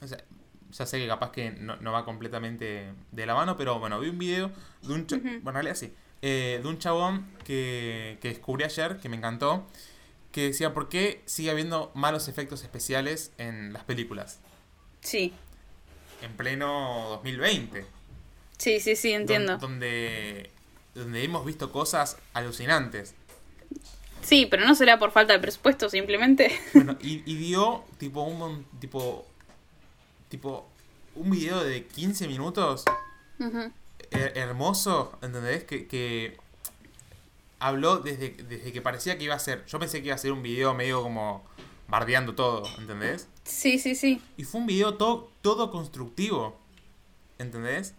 o 0.02 0.08
sea, 0.08 0.18
ya 0.72 0.86
sé 0.86 1.00
que 1.00 1.08
capaz 1.08 1.32
que 1.32 1.52
no, 1.52 1.76
no 1.78 1.92
va 1.92 2.06
completamente 2.06 2.94
de 3.12 3.26
la 3.26 3.36
mano, 3.36 3.58
pero 3.58 3.80
bueno, 3.80 4.00
vi 4.00 4.10
un 4.10 4.18
video 4.18 4.52
de 4.82 4.94
un, 4.94 5.02
Ujú. 5.02 5.20
bueno, 5.42 5.50
en 5.50 5.54
realidad 5.54 5.76
sí, 5.76 5.94
eh, 6.22 6.60
de 6.62 6.68
un 6.68 6.78
chabón 6.80 7.28
que, 7.44 8.18
que 8.22 8.30
descubrí 8.30 8.64
ayer, 8.64 8.98
que 8.98 9.10
me 9.10 9.18
encantó, 9.18 9.68
que 10.32 10.44
decía, 10.48 10.74
¿por 10.74 10.88
qué 10.88 11.22
sigue 11.26 11.52
habiendo 11.52 11.92
malos 11.94 12.28
efectos 12.30 12.64
especiales 12.64 13.34
en 13.38 13.74
las 13.74 13.84
películas? 13.84 14.40
Sí, 15.02 15.34
En 16.22 16.34
pleno 16.34 17.08
2020. 17.10 17.86
sí, 18.58 18.80
sí, 18.80 18.96
sí, 18.96 19.12
entiendo. 19.12 19.54
Don- 19.54 19.62
donde, 19.80 20.50
donde 20.96 21.24
hemos 21.24 21.46
visto 21.46 21.72
cosas 21.72 22.18
alucinantes. 22.34 23.16
Sí, 24.22 24.46
pero 24.50 24.66
no 24.68 24.76
será 24.76 25.00
por 25.00 25.12
falta 25.12 25.34
de 25.34 25.40
presupuesto, 25.40 25.90
simplemente. 25.90 26.58
Bueno, 26.74 26.96
y, 27.02 27.24
y 27.32 27.36
dio 27.36 27.84
tipo 27.98 28.22
un 28.22 28.66
tipo 28.80 29.26
tipo 30.30 30.68
un 31.16 31.30
video 31.32 31.62
de 31.64 31.86
15 31.88 32.28
minutos 32.28 32.86
Ujú. 33.40 33.72
her- 34.12 34.32
hermoso, 34.36 35.18
¿entendés? 35.22 35.64
Que, 35.66 35.88
que 35.88 36.38
habló 37.60 37.98
desde, 37.98 38.30
desde 38.30 38.72
que 38.72 38.82
parecía 38.82 39.18
que 39.18 39.24
iba 39.26 39.36
a 39.36 39.40
ser. 39.40 39.66
Yo 39.66 39.80
pensé 39.80 40.00
que 40.02 40.08
iba 40.08 40.16
a 40.16 40.20
ser 40.20 40.32
un 40.32 40.42
video 40.44 40.74
medio 40.74 41.02
como 41.02 41.44
bardeando 41.92 42.34
todo, 42.36 42.64
¿entendés? 42.80 43.28
Sí, 43.44 43.78
sí, 43.78 43.96
sí. 43.96 44.22
Y 44.38 44.46
fue 44.46 44.62
un 44.62 44.68
video 44.68 44.94
todo, 44.96 45.30
todo 45.42 45.72
constructivo, 45.72 46.58
¿entendés? 47.38 47.94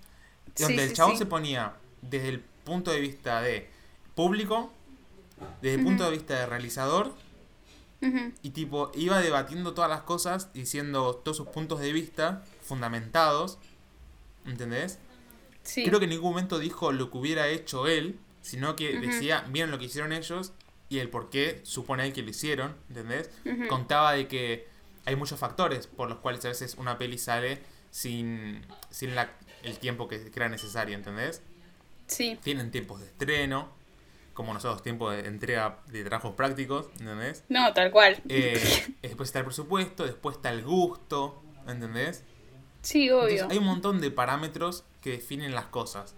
Sí, 0.55 0.63
Donde 0.65 0.85
el 0.85 0.95
chabón 0.95 1.13
sí. 1.13 1.19
se 1.19 1.27
ponía 1.27 1.75
desde 2.01 2.31
el 2.31 2.41
punto 2.41 2.91
de 2.91 3.01
vista 3.01 3.43
de 3.43 3.69
público, 4.15 4.73
desde 5.61 5.77
el 5.77 5.85
punto 5.85 6.05
de 6.05 6.11
vista 6.11 6.39
de 6.39 6.47
realizador, 6.47 7.15
y 8.43 8.51
tipo 8.51 8.91
iba 8.95 9.21
debatiendo 9.21 9.75
todas 9.75 9.91
las 9.91 10.01
cosas, 10.01 10.53
diciendo 10.55 11.21
todos 11.23 11.37
sus 11.37 11.49
puntos 11.49 11.79
de 11.79 11.93
vista 11.93 12.43
fundamentados, 12.63 13.59
¿entendés? 14.47 14.99
Sí. 15.63 15.85
Creo 15.85 15.99
que 15.99 16.07
en 16.07 16.11
ningún 16.11 16.31
momento 16.31 16.59
dijo 16.59 16.93
lo 16.93 17.11
que 17.11 17.19
hubiera 17.19 17.47
hecho 17.49 17.87
él, 17.87 18.19
sino 18.41 18.75
que 18.75 18.99
decía, 18.99 19.47
miren 19.51 19.71
lo 19.71 19.79
que 19.79 19.85
hicieron 19.85 20.13
ellos 20.13 20.53
y 20.93 20.99
el 20.99 21.09
por 21.09 21.31
qué 21.31 21.61
supone 21.65 22.05
él 22.05 22.13
que 22.13 22.23
lo 22.23 22.31
hicieron, 22.31 22.77
¿entendés? 22.89 23.31
Contaba 23.69 24.13
de 24.13 24.29
que 24.29 24.69
hay 25.07 25.17
muchos 25.17 25.39
factores 25.39 25.87
por 25.87 26.09
los 26.09 26.19
cuales 26.19 26.45
a 26.45 26.49
veces 26.49 26.75
una 26.77 26.99
peli 26.99 27.17
sale 27.19 27.61
sin, 27.91 28.65
sin 28.91 29.15
la, 29.15 29.31
el 29.63 29.79
tiempo 29.79 30.07
que, 30.09 30.31
que 30.31 30.39
era 30.39 30.49
necesario, 30.49 30.95
¿entendés? 30.95 31.41
Sí. 32.07 32.39
Tienen 32.43 32.71
tiempos 32.71 33.01
de 33.01 33.07
estreno, 33.07 33.71
como 34.35 34.53
nosotros, 34.53 34.83
tiempo 34.83 35.11
de 35.11 35.27
entrega 35.27 35.79
de 35.87 36.05
trabajos 36.05 36.35
prácticos, 36.35 36.87
¿entendés? 37.01 37.45
No, 37.49 37.73
tal 37.73 37.91
cual. 37.91 38.21
Eh, 38.29 38.61
después 39.03 39.29
está 39.31 39.39
el 39.39 39.47
presupuesto, 39.47 40.05
después 40.05 40.37
está 40.37 40.51
el 40.51 40.63
gusto, 40.63 41.43
¿entendés? 41.67 42.23
Sí, 42.83 43.09
Entonces, 43.09 43.43
obvio. 43.45 43.51
hay 43.53 43.59
un 43.59 43.65
montón 43.65 44.01
de 44.01 44.11
parámetros 44.11 44.85
que 45.01 45.13
definen 45.13 45.55
las 45.55 45.67
cosas. 45.67 46.15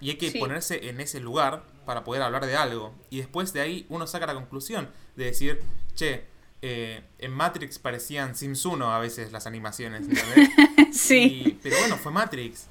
Y 0.00 0.10
hay 0.10 0.16
que 0.16 0.30
Sí. 0.30 0.38
ponerse 0.38 0.88
en 0.88 1.00
ese 1.00 1.20
lugar 1.20 1.64
para 1.88 2.04
poder 2.04 2.20
hablar 2.20 2.44
de 2.44 2.54
algo. 2.54 2.94
Y 3.08 3.16
después 3.16 3.54
de 3.54 3.62
ahí 3.62 3.86
uno 3.88 4.06
saca 4.06 4.26
la 4.26 4.34
conclusión 4.34 4.90
de 5.16 5.24
decir, 5.24 5.62
che, 5.94 6.26
eh, 6.60 7.00
en 7.18 7.30
Matrix 7.32 7.78
parecían 7.78 8.34
Sims 8.36 8.66
1 8.66 8.92
a 8.92 8.98
veces 8.98 9.32
las 9.32 9.46
animaciones, 9.46 10.06
sí. 10.92 11.42
Y- 11.46 11.50
pero 11.62 11.78
bueno, 11.78 11.96
fue 11.96 12.12
Matrix. 12.12 12.66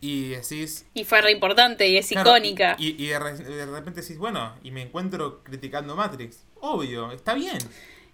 Y 0.00 0.30
decís... 0.30 0.84
Y 0.92 1.04
fue 1.04 1.22
re 1.22 1.30
importante 1.30 1.86
y 1.88 1.96
es 1.96 2.08
claro, 2.08 2.30
icónica. 2.30 2.74
Y, 2.80 3.00
y 3.00 3.06
de, 3.06 3.18
re- 3.20 3.38
de 3.38 3.66
repente 3.66 4.00
decís, 4.00 4.18
bueno, 4.18 4.56
y 4.64 4.72
me 4.72 4.82
encuentro 4.82 5.44
criticando 5.44 5.94
Matrix. 5.94 6.38
Obvio, 6.60 7.12
está 7.12 7.34
bien. 7.34 7.58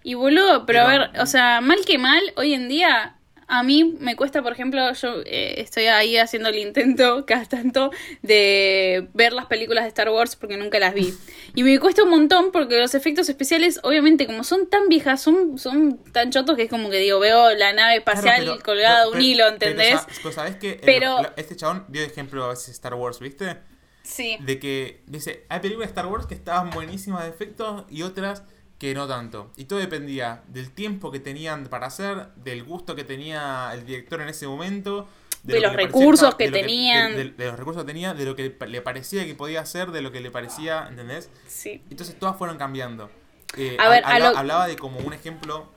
Y 0.02 0.12
boludo, 0.12 0.66
pero, 0.66 0.82
a 0.82 0.86
Pero- 0.88 1.10
ver, 1.12 1.20
o 1.22 1.26
sea, 1.26 1.62
mal 1.62 1.78
que 1.86 1.96
mal, 1.96 2.20
hoy 2.36 2.52
en 2.52 2.68
día 2.68 3.16
a 3.50 3.62
mí 3.62 3.96
me 3.98 4.14
cuesta, 4.14 4.42
por 4.42 4.52
ejemplo, 4.52 4.92
yo 4.92 5.22
eh, 5.24 5.54
estoy 5.58 5.86
ahí 5.86 6.16
haciendo 6.18 6.50
el 6.50 6.58
intento 6.58 7.24
cada 7.26 7.44
tanto 7.46 7.90
de 8.22 9.08
ver 9.14 9.32
las 9.32 9.46
películas 9.46 9.84
de 9.84 9.88
Star 9.88 10.10
Wars 10.10 10.36
porque 10.36 10.56
nunca 10.56 10.78
las 10.78 10.94
vi. 10.94 11.14
Y 11.54 11.62
me 11.62 11.78
cuesta 11.80 12.04
un 12.04 12.10
montón 12.10 12.52
porque 12.52 12.78
los 12.78 12.94
efectos 12.94 13.28
especiales, 13.28 13.80
obviamente, 13.82 14.26
como 14.26 14.44
son 14.44 14.68
tan 14.68 14.88
viejas, 14.88 15.22
son, 15.22 15.58
son 15.58 16.02
tan 16.12 16.30
chotos 16.30 16.56
que 16.56 16.64
es 16.64 16.70
como 16.70 16.90
que 16.90 16.98
digo, 16.98 17.18
veo 17.18 17.54
la 17.54 17.72
nave 17.72 17.96
espacial 17.96 18.36
Claro, 18.42 18.52
pero- 18.52 18.64
colgada 18.64 19.00
de 19.02 19.06
un 19.08 19.12
pero- 19.14 19.24
hilo, 19.24 19.44
pero 19.58 19.70
¿entendés? 19.72 20.00
pues, 20.22 20.34
¿Sabes 20.34 20.56
que 20.56 20.80
Pero- 20.84 21.18
Este 21.36 21.56
chabón 21.56 21.86
dio 21.88 22.02
ejemplo 22.02 22.44
a 22.44 22.48
veces 22.50 22.68
Star 22.68 22.94
Wars, 22.94 23.18
¿viste? 23.18 23.56
Sí. 24.02 24.36
De 24.40 24.58
que 24.58 25.02
dice, 25.06 25.44
hay 25.48 25.60
películas 25.60 25.88
de 25.88 25.92
Star 25.92 26.06
Wars 26.06 26.26
que 26.26 26.34
estaban 26.34 26.70
buenísimas 26.70 27.24
de 27.24 27.30
efectos 27.30 27.84
y 27.90 28.02
otras 28.02 28.42
que 28.78 28.94
no 28.94 29.06
tanto. 29.08 29.50
Y 29.56 29.64
todo 29.64 29.78
dependía 29.80 30.42
del 30.48 30.70
tiempo 30.70 31.10
que 31.10 31.18
tenían 31.20 31.66
para 31.66 31.86
hacer, 31.88 32.28
del 32.36 32.62
gusto 32.64 32.94
que 32.94 33.04
tenía 33.04 33.70
el 33.74 33.84
director 33.84 34.20
en 34.20 34.28
ese 34.28 34.46
momento. 34.46 35.08
De 35.42 35.54
lo 35.60 35.68
los 35.68 35.70
que 35.70 35.76
le 35.76 35.82
parecía 35.84 36.00
recursos 36.00 36.34
que 36.34 36.44
de 36.44 36.50
lo 36.50 36.56
tenían. 36.66 37.16
de, 37.16 37.24
de 37.30 37.46
los 37.46 37.58
recursos 37.58 37.82
que 37.84 37.86
tenía, 37.86 38.14
de 38.14 38.24
lo 38.24 38.34
que 38.36 38.56
le 38.68 38.82
parecía 38.82 39.24
que 39.24 39.34
podía 39.34 39.60
hacer, 39.60 39.90
de 39.92 40.02
lo 40.02 40.10
que 40.12 40.20
le 40.20 40.30
parecía, 40.30 40.86
¿entendés? 40.88 41.30
Sí. 41.46 41.82
Entonces 41.90 42.18
todas 42.18 42.36
fueron 42.36 42.56
cambiando. 42.58 43.10
Eh, 43.56 43.76
A 43.80 43.88
ver, 43.88 44.02
hab- 44.04 44.06
a 44.06 44.14
habla- 44.16 44.30
lo- 44.32 44.38
Hablaba 44.38 44.66
de 44.66 44.76
como 44.76 44.98
un 45.00 45.12
ejemplo 45.12 45.68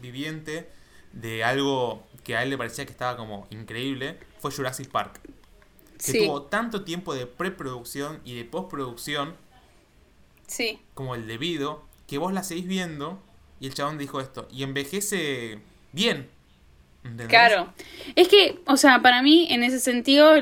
viviente 0.00 0.68
de 1.12 1.42
algo 1.44 2.06
que 2.24 2.36
a 2.36 2.42
él 2.42 2.50
le 2.50 2.58
parecía 2.58 2.84
que 2.86 2.92
estaba 2.92 3.16
como 3.16 3.46
increíble. 3.50 4.18
Fue 4.40 4.50
Jurassic 4.52 4.88
Park. 4.88 5.20
Que 5.98 6.12
Sí. 6.12 6.26
tuvo 6.26 6.42
tanto 6.42 6.84
tiempo 6.84 7.12
de 7.14 7.26
preproducción 7.26 8.20
y 8.24 8.36
de 8.36 8.44
postproducción 8.44 9.34
Sí. 10.46 10.80
como 10.94 11.14
el 11.16 11.26
debido, 11.26 11.84
que 12.08 12.18
vos 12.18 12.32
la 12.32 12.42
seguís 12.42 12.66
viendo 12.66 13.22
y 13.60 13.66
el 13.66 13.74
chabón 13.74 13.98
dijo 13.98 14.20
esto. 14.20 14.48
Y 14.50 14.64
envejece 14.64 15.58
bien. 15.92 16.28
Claro. 17.28 17.72
Es 18.16 18.28
que, 18.28 18.58
o 18.66 18.76
sea, 18.76 19.00
para 19.00 19.22
mí, 19.22 19.46
en 19.50 19.62
ese 19.62 19.78
sentido, 19.78 20.34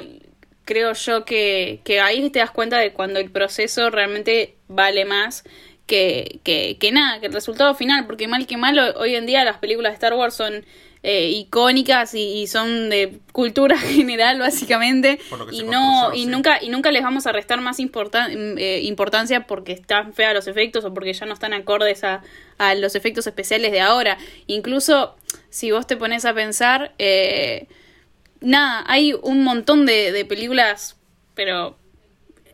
creo 0.65 0.95
yo 0.95 1.25
que, 1.25 1.81
que 1.85 2.01
ahí 2.01 2.31
te 2.31 2.39
das 2.39 2.51
cuenta 2.51 2.79
de 2.79 2.93
cuando 2.93 3.21
el 3.21 3.31
proceso 3.31 3.91
realmente 3.91 4.57
vale 4.69 5.05
más 5.05 5.45
que, 5.87 6.41
que, 6.43 6.77
que 6.79 6.91
nada, 6.93 7.21
que 7.21 7.27
el 7.27 7.33
resultado 7.33 7.75
final, 7.75 8.07
porque 8.07 8.27
mal 8.29 8.47
que 8.47 8.57
mal, 8.57 8.79
ho- 8.79 8.99
hoy 9.01 9.15
en 9.15 9.27
día 9.27 9.45
las 9.45 9.59
películas 9.59 9.93
de 9.93 9.95
Star 9.95 10.15
Wars 10.15 10.35
son 10.35 10.65
eh, 11.05 11.31
icónicas 11.31 12.15
y, 12.15 12.41
y 12.43 12.47
son 12.49 12.89
de 12.91 13.21
cultura 13.31 13.79
general, 13.79 14.41
básicamente, 14.41 15.21
Por 15.31 15.39
lo 15.39 15.47
que 15.47 15.55
y 15.55 15.63
no, 15.63 16.13
y 16.13 16.25
sí. 16.25 16.27
nunca, 16.27 16.59
y 16.61 16.69
nunca 16.71 16.91
les 16.91 17.03
vamos 17.05 17.27
a 17.29 17.33
restar 17.33 17.61
más 17.61 17.79
importan- 17.79 18.57
eh, 18.59 18.81
importancia 18.83 19.47
porque 19.47 19.71
están 19.73 20.13
feas 20.15 20.35
los 20.35 20.49
efectos 20.49 20.85
o 20.85 20.93
porque 20.93 21.13
ya 21.13 21.25
no 21.27 21.35
están 21.35 21.53
acordes 21.53 22.03
a, 22.03 22.23
a 22.59 22.75
los 22.75 22.97
efectos 22.97 23.27
especiales 23.29 23.71
de 23.71 23.81
ahora. 23.81 24.19
Incluso 24.49 25.15
si 25.51 25.71
vos 25.71 25.87
te 25.87 25.97
pones 25.97 26.25
a 26.25 26.35
pensar, 26.35 26.93
eh, 26.99 27.69
nada, 28.41 28.85
hay 28.89 29.13
un 29.23 29.45
montón 29.45 29.87
de, 29.87 30.11
de 30.11 30.25
películas, 30.25 30.97
pero 31.35 31.79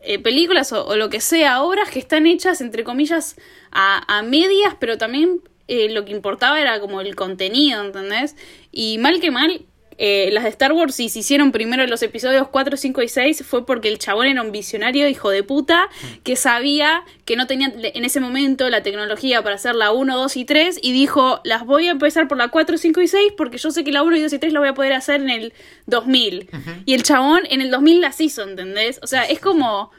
eh, 0.03 0.19
películas 0.19 0.71
o, 0.73 0.95
lo 0.95 1.09
que 1.09 1.21
sea, 1.21 1.63
obras 1.63 1.89
que 1.89 1.99
están 1.99 2.25
hechas, 2.27 2.61
entre 2.61 2.83
comillas, 2.83 3.35
a, 3.71 4.17
a 4.17 4.21
medias, 4.21 4.75
pero 4.79 4.97
también 4.97 5.41
eh, 5.67 5.89
lo 5.89 6.03
que 6.05 6.11
importaba 6.11 6.59
era 6.59 6.79
como 6.79 7.01
el 7.01 7.15
contenido, 7.15 7.83
¿entendés? 7.83 8.35
Y 8.71 8.97
mal 8.97 9.19
que 9.21 9.31
mal, 9.31 9.65
eh, 9.97 10.29
las 10.31 10.43
de 10.43 10.49
Star 10.49 10.71
Wars, 10.73 10.95
si 10.95 11.09
se 11.09 11.19
hicieron 11.19 11.51
primero 11.51 11.85
los 11.87 12.01
episodios 12.03 12.47
4, 12.49 12.77
5 12.77 13.01
y 13.01 13.07
6, 13.07 13.43
fue 13.45 13.65
porque 13.65 13.87
el 13.89 13.99
chabón 13.99 14.27
era 14.27 14.41
un 14.41 14.51
visionario, 14.51 15.07
hijo 15.07 15.29
de 15.29 15.43
puta, 15.43 15.89
que 16.23 16.35
sabía 16.35 17.03
que 17.25 17.35
no 17.35 17.47
tenía 17.47 17.71
en 17.75 18.05
ese 18.05 18.19
momento 18.19 18.69
la 18.69 18.83
tecnología 18.83 19.41
para 19.43 19.55
hacer 19.55 19.75
la 19.75 19.91
1, 19.91 20.15
2 20.17 20.37
y 20.37 20.45
3, 20.45 20.79
y 20.81 20.91
dijo, 20.91 21.41
las 21.43 21.65
voy 21.65 21.87
a 21.87 21.91
empezar 21.91 22.27
por 22.27 22.37
la 22.37 22.47
4, 22.49 22.77
5 22.77 23.01
y 23.01 23.07
6, 23.07 23.33
porque 23.37 23.57
yo 23.57 23.71
sé 23.71 23.83
que 23.83 23.91
la 23.91 24.03
1, 24.03 24.15
y 24.17 24.21
2 24.21 24.33
y 24.33 24.39
3 24.39 24.53
la 24.53 24.59
voy 24.59 24.69
a 24.69 24.73
poder 24.73 24.93
hacer 24.93 25.21
en 25.21 25.29
el 25.29 25.53
2000. 25.87 26.49
Y 26.85 26.93
el 26.93 27.03
chabón 27.03 27.41
en 27.49 27.61
el 27.61 27.71
2000 27.71 28.01
las 28.01 28.19
hizo, 28.21 28.43
¿entendés? 28.43 28.99
O 29.03 29.07
sea, 29.07 29.23
es 29.25 29.39
como 29.39 29.91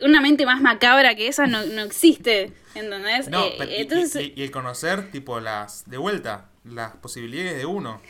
una 0.00 0.20
mente 0.20 0.44
más 0.44 0.60
macabra 0.60 1.14
que 1.14 1.28
esa 1.28 1.46
no, 1.46 1.64
no 1.66 1.82
existe, 1.82 2.52
¿entendés? 2.74 3.28
No, 3.28 3.44
Eh, 3.44 3.54
pero- 3.56 3.70
y- 3.70 3.74
entonces, 3.76 4.22
y, 4.26 4.32
y 4.36 4.42
el 4.42 4.50
conocer, 4.50 5.10
tipo, 5.12 5.38
las. 5.40 5.88
De 5.88 5.96
vuelta, 5.98 6.50
las 6.64 6.96
posibilidades 6.96 7.56
de 7.58 7.66
uno. 7.66 8.00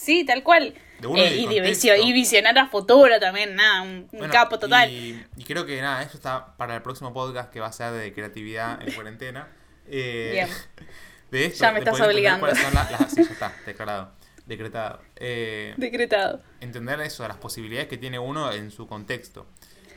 Sí, 0.00 0.24
tal 0.24 0.42
cual. 0.42 0.74
de 1.00 1.06
uno 1.06 1.18
y 1.18 1.20
Eh, 1.22 1.30
y, 1.36 1.38
de 1.40 1.44
contexto. 1.56 1.68
visio- 1.88 1.96
y 1.96 2.12
visionar 2.12 2.58
a 2.58 2.66
futuro 2.68 3.18
también, 3.20 3.54
nada, 3.56 3.82
un, 3.82 4.06
capo 4.30 4.58
total. 4.58 4.90
Y, 4.90 5.24
y 5.36 5.44
creo 5.44 5.64
que 5.64 5.80
nada, 5.80 6.02
eso 6.02 6.16
está 6.16 6.56
para 6.58 6.76
el 6.76 6.82
próximo 6.82 7.12
podcast 7.14 7.50
que 7.50 7.58
va 7.60 7.68
a 7.68 7.72
ser 7.72 7.92
de 7.92 8.12
creatividad 8.12 8.80
en 8.86 8.92
cuarentena. 8.94 9.48
Eh, 9.92 10.30
Bien. 10.32 10.48
De 11.32 11.46
esto, 11.46 11.64
Ya 11.64 11.72
me 11.72 11.78
estás 11.80 12.00
obligando. 12.00 12.40
cuáles 12.46 12.62
son 12.62 12.72
las- 12.74 12.90
las- 12.92 13.10
sí, 13.14 13.24
ya 13.24 13.32
está, 13.32 13.52
declarado. 13.66 14.12
Decretado. 14.46 15.00
Eh, 15.16 15.74
Decretado. 15.76 16.42
entender 16.60 17.00
eso, 17.00 17.26
las 17.26 17.36
posibilidades 17.38 17.88
que 17.88 17.96
tiene 17.96 18.18
uno 18.18 18.52
en 18.52 18.70
su 18.70 18.86
contexto. 18.86 19.46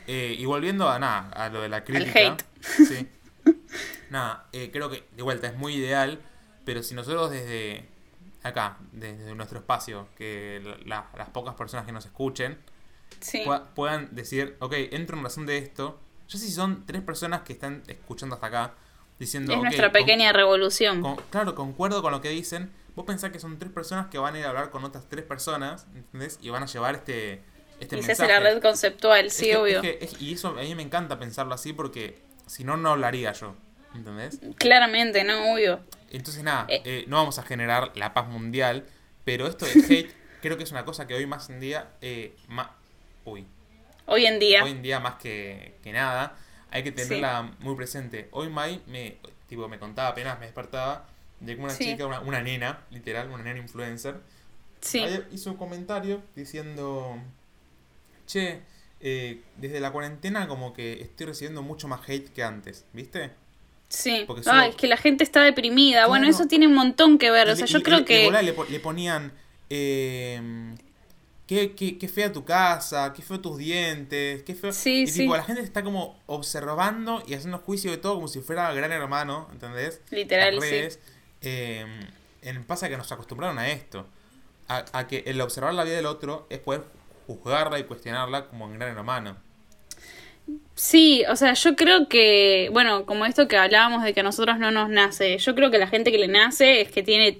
Eh, 0.06 0.34
y 0.38 0.44
volviendo 0.46 0.88
a 0.88 0.98
nada, 0.98 1.28
a 1.30 1.48
lo 1.48 1.60
de 1.62 1.68
la 1.68 1.84
crítica. 1.84 2.18
hate. 2.18 2.42
Sí. 2.60 3.08
Nada, 4.10 4.46
eh, 4.52 4.70
creo 4.72 4.90
que 4.90 5.04
de 5.16 5.22
vuelta 5.22 5.46
es 5.48 5.54
muy 5.56 5.74
ideal, 5.74 6.20
pero 6.64 6.82
si 6.82 6.94
nosotros 6.94 7.30
desde 7.30 7.84
acá, 8.44 8.78
desde 8.92 9.34
nuestro 9.34 9.58
espacio, 9.58 10.08
que 10.16 10.60
la- 10.84 11.06
las 11.16 11.28
pocas 11.30 11.54
personas 11.54 11.86
que 11.86 11.92
nos 11.92 12.04
escuchen, 12.04 12.58
Sí. 13.20 13.44
puedan 13.74 14.14
decir, 14.14 14.56
ok, 14.60 14.72
entro 14.92 15.16
en 15.16 15.24
razón 15.24 15.46
de 15.46 15.58
esto. 15.58 15.98
Yo 16.28 16.38
sé 16.38 16.46
si 16.46 16.52
son 16.52 16.84
tres 16.86 17.02
personas 17.02 17.42
que 17.42 17.52
están 17.52 17.82
escuchando 17.86 18.34
hasta 18.34 18.46
acá, 18.48 18.74
diciendo, 19.18 19.52
es 19.52 19.58
"Ok, 19.58 19.64
nuestra 19.64 19.86
con- 19.86 19.92
pequeña 19.92 20.32
revolución. 20.32 21.00
con- 21.00 21.16
claro, 21.30 21.54
concuerdo 21.54 22.02
con 22.02 22.12
lo 22.12 22.20
que 22.20 22.30
dicen. 22.30 22.70
Vos 22.96 23.04
pensás 23.06 23.30
que 23.32 23.38
son 23.38 23.58
tres 23.58 23.72
personas 23.72 24.06
que 24.06 24.18
van 24.18 24.34
a 24.34 24.38
ir 24.38 24.44
a 24.44 24.48
hablar 24.50 24.70
con 24.70 24.84
otras 24.84 25.04
tres 25.08 25.24
personas, 25.24 25.86
¿entendés? 25.94 26.38
Y 26.42 26.50
van 26.50 26.62
a 26.62 26.66
llevar 26.66 26.94
este, 26.94 27.42
este 27.80 27.96
y 27.98 28.02
se 28.02 28.08
mensaje. 28.08 28.32
hace 28.32 28.42
la 28.44 28.50
red 28.50 28.62
conceptual, 28.62 29.26
Es 29.26 29.34
sí, 29.34 29.46
que- 29.46 29.56
obvio. 29.56 29.76
es 29.76 29.82
que- 29.82 29.98
es- 30.04 30.20
y 30.22 30.32
eso 30.34 30.48
a 30.48 30.52
mí 30.62 30.74
me 30.74 30.82
encanta 30.82 31.18
pensarlo 31.18 31.54
así 31.54 31.72
porque 31.72 32.20
si 32.46 32.62
no, 32.64 32.76
no 32.76 32.90
hablaría 32.90 33.32
yo, 33.32 33.54
¿entendés? 33.94 34.40
Claramente, 34.58 35.24
no, 35.24 35.52
obvio. 35.54 35.80
Entonces, 36.16 36.42
nada, 36.42 36.66
Eh. 36.68 36.82
eh, 36.84 37.04
no 37.08 37.16
vamos 37.16 37.38
a 37.38 37.42
generar 37.42 37.92
la 37.96 38.14
paz 38.14 38.28
mundial, 38.28 38.86
pero 39.24 39.46
esto 39.46 39.66
de 39.66 39.72
hate 39.72 40.14
creo 40.42 40.56
que 40.56 40.64
es 40.64 40.70
una 40.72 40.84
cosa 40.84 41.06
que 41.06 41.14
hoy 41.14 41.26
más 41.26 41.48
en 41.50 41.60
día, 41.60 41.90
eh, 42.00 42.34
ma- 42.48 42.74
uy, 43.24 43.46
Hoy 44.06 44.26
en 44.26 44.38
día. 44.38 44.62
hoy 44.62 44.70
en 44.72 44.82
día 44.82 45.00
más 45.00 45.14
que, 45.14 45.74
que 45.82 45.92
nada, 45.92 46.36
hay 46.70 46.82
que 46.82 46.92
tenerla 46.92 47.54
muy 47.60 47.74
presente. 47.74 48.28
Hoy 48.32 48.48
Mai 48.50 48.82
me, 48.86 49.16
tipo, 49.48 49.66
me 49.68 49.78
contaba 49.78 50.08
apenas 50.08 50.38
me 50.38 50.44
despertaba 50.46 51.06
de 51.40 51.56
que 51.56 51.62
una 51.62 51.72
Sí. 51.72 51.84
chica, 51.84 52.06
una, 52.06 52.20
una 52.20 52.42
nena, 52.42 52.80
literal, 52.90 53.28
una 53.30 53.42
nena 53.42 53.58
influencer, 53.60 54.20
sí. 54.80 55.02
hizo 55.32 55.50
un 55.52 55.56
comentario 55.56 56.22
diciendo, 56.36 57.16
che, 58.26 58.60
eh, 59.00 59.42
desde 59.56 59.80
la 59.80 59.90
cuarentena 59.90 60.46
como 60.48 60.72
que 60.74 61.00
estoy 61.02 61.26
recibiendo 61.26 61.62
mucho 61.62 61.88
más 61.88 62.00
hate 62.08 62.28
que 62.32 62.42
antes, 62.42 62.84
¿viste? 62.92 63.30
Sí. 63.88 64.24
porque 64.26 64.40
Ay, 64.40 64.44
solo- 64.44 64.62
es 64.70 64.76
que 64.76 64.86
la 64.88 64.96
gente 64.96 65.22
está 65.24 65.42
deprimida. 65.42 66.06
Bueno, 66.06 66.26
eso 66.28 66.46
tiene 66.46 66.66
un 66.66 66.74
montón 66.74 67.18
que 67.18 67.30
ver. 67.30 67.48
O 67.48 67.56
sea, 67.56 67.66
le- 67.66 67.72
yo 67.72 67.82
creo 67.82 68.04
que. 68.04 68.30
le, 68.30 68.52
po- 68.52 68.64
le 68.64 68.80
ponían, 68.80 69.32
eh, 69.70 70.74
qué, 71.46 71.74
qué, 71.74 71.98
qué 71.98 72.08
fea 72.08 72.32
tu 72.32 72.44
casa, 72.44 73.12
qué 73.14 73.22
feo 73.22 73.40
tus 73.40 73.58
dientes, 73.58 74.42
qué 74.42 74.54
feo... 74.54 74.72
Sí, 74.72 75.02
y 75.02 75.06
tipo, 75.06 75.32
sí. 75.34 75.38
la 75.38 75.44
gente 75.44 75.62
está 75.62 75.82
como 75.82 76.18
observando 76.26 77.22
y 77.26 77.34
haciendo 77.34 77.58
juicio 77.58 77.90
de 77.90 77.98
todo 77.98 78.14
como 78.16 78.28
si 78.28 78.40
fuera 78.40 78.72
gran 78.72 78.92
hermano, 78.92 79.48
¿entendés? 79.52 80.00
Literal, 80.10 80.54
Las 80.56 80.64
sí. 80.64 80.70
redes. 80.70 80.98
Eh, 81.42 81.84
en- 82.42 82.64
pasa 82.64 82.88
que 82.88 82.96
nos 82.96 83.10
acostumbraron 83.12 83.58
a 83.58 83.68
esto. 83.68 84.06
A, 84.68 84.84
a 84.92 85.06
que 85.06 85.24
el 85.26 85.40
observar 85.42 85.74
la 85.74 85.84
vida 85.84 85.96
del 85.96 86.06
otro 86.06 86.46
es 86.48 86.58
poder 86.58 86.84
juzgarla 87.26 87.78
y 87.78 87.84
cuestionarla 87.84 88.46
como 88.48 88.64
un 88.64 88.74
gran 88.78 88.96
hermano. 88.96 89.36
Sí, 90.74 91.24
o 91.30 91.36
sea, 91.36 91.54
yo 91.54 91.76
creo 91.76 92.08
que, 92.08 92.68
bueno, 92.72 93.06
como 93.06 93.26
esto 93.26 93.46
que 93.46 93.56
hablábamos 93.56 94.02
de 94.02 94.12
que 94.12 94.20
a 94.20 94.24
nosotros 94.24 94.58
no 94.58 94.70
nos 94.70 94.88
nace, 94.88 95.38
yo 95.38 95.54
creo 95.54 95.70
que 95.70 95.78
la 95.78 95.86
gente 95.86 96.10
que 96.10 96.18
le 96.18 96.28
nace 96.28 96.80
es 96.80 96.90
que 96.90 97.02
tiene 97.02 97.38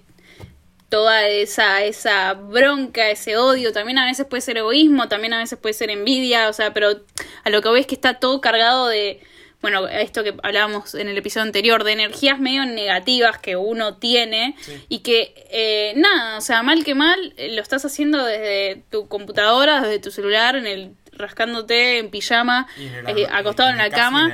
toda 0.89 1.27
esa, 1.27 1.83
esa 1.83 2.35
bronca, 2.35 3.11
ese 3.11 3.37
odio, 3.37 3.73
también 3.73 3.99
a 3.99 4.07
veces 4.07 4.27
puede 4.27 4.41
ser 4.41 4.59
egoísmo, 4.59 5.09
también 5.09 5.33
a 5.35 5.39
veces 5.39 5.59
puede 5.59 5.73
ser 5.73 5.91
envidia, 5.91 6.49
o 6.49 6.53
sea, 6.53 6.73
pero 6.73 7.01
a 7.43 7.51
lo 7.51 7.61
que 7.61 7.71
ves 7.71 7.87
que 7.87 7.97
está 7.97 8.21
todo 8.21 8.41
cargado 8.41 8.87
de, 8.87 9.21
bueno, 9.61 9.89
esto 9.89 10.23
que 10.23 10.35
hablábamos 10.45 10.95
en 10.95 11.09
el 11.09 11.19
episodio 11.19 11.43
anterior, 11.47 11.83
de 11.83 11.93
energías 11.93 12.39
medio 12.39 12.65
negativas 12.65 13.39
que 13.39 13.57
uno 13.57 13.97
tiene 13.97 14.55
Sí. 14.61 14.85
y 14.89 14.99
que, 15.01 15.35
eh, 15.51 15.95
nada, 15.97 16.39
o 16.39 16.41
sea, 16.41 16.63
mal 16.63 16.85
que 16.85 16.95
mal, 16.95 17.35
eh, 17.37 17.53
lo 17.53 17.63
estás 17.63 17.85
haciendo 17.85 18.25
desde 18.25 18.85
tu 18.91 19.09
computadora, 19.09 19.81
desde 19.81 19.99
tu 19.99 20.13
celular, 20.13 20.55
en 20.55 20.67
el 20.67 20.93
rascándote 21.17 21.99
en 21.99 22.11
pijama, 22.11 22.67
eh, 22.79 23.27
acostado 23.33 23.71
en 23.71 23.77
la 23.79 23.85
cama. 23.91 24.29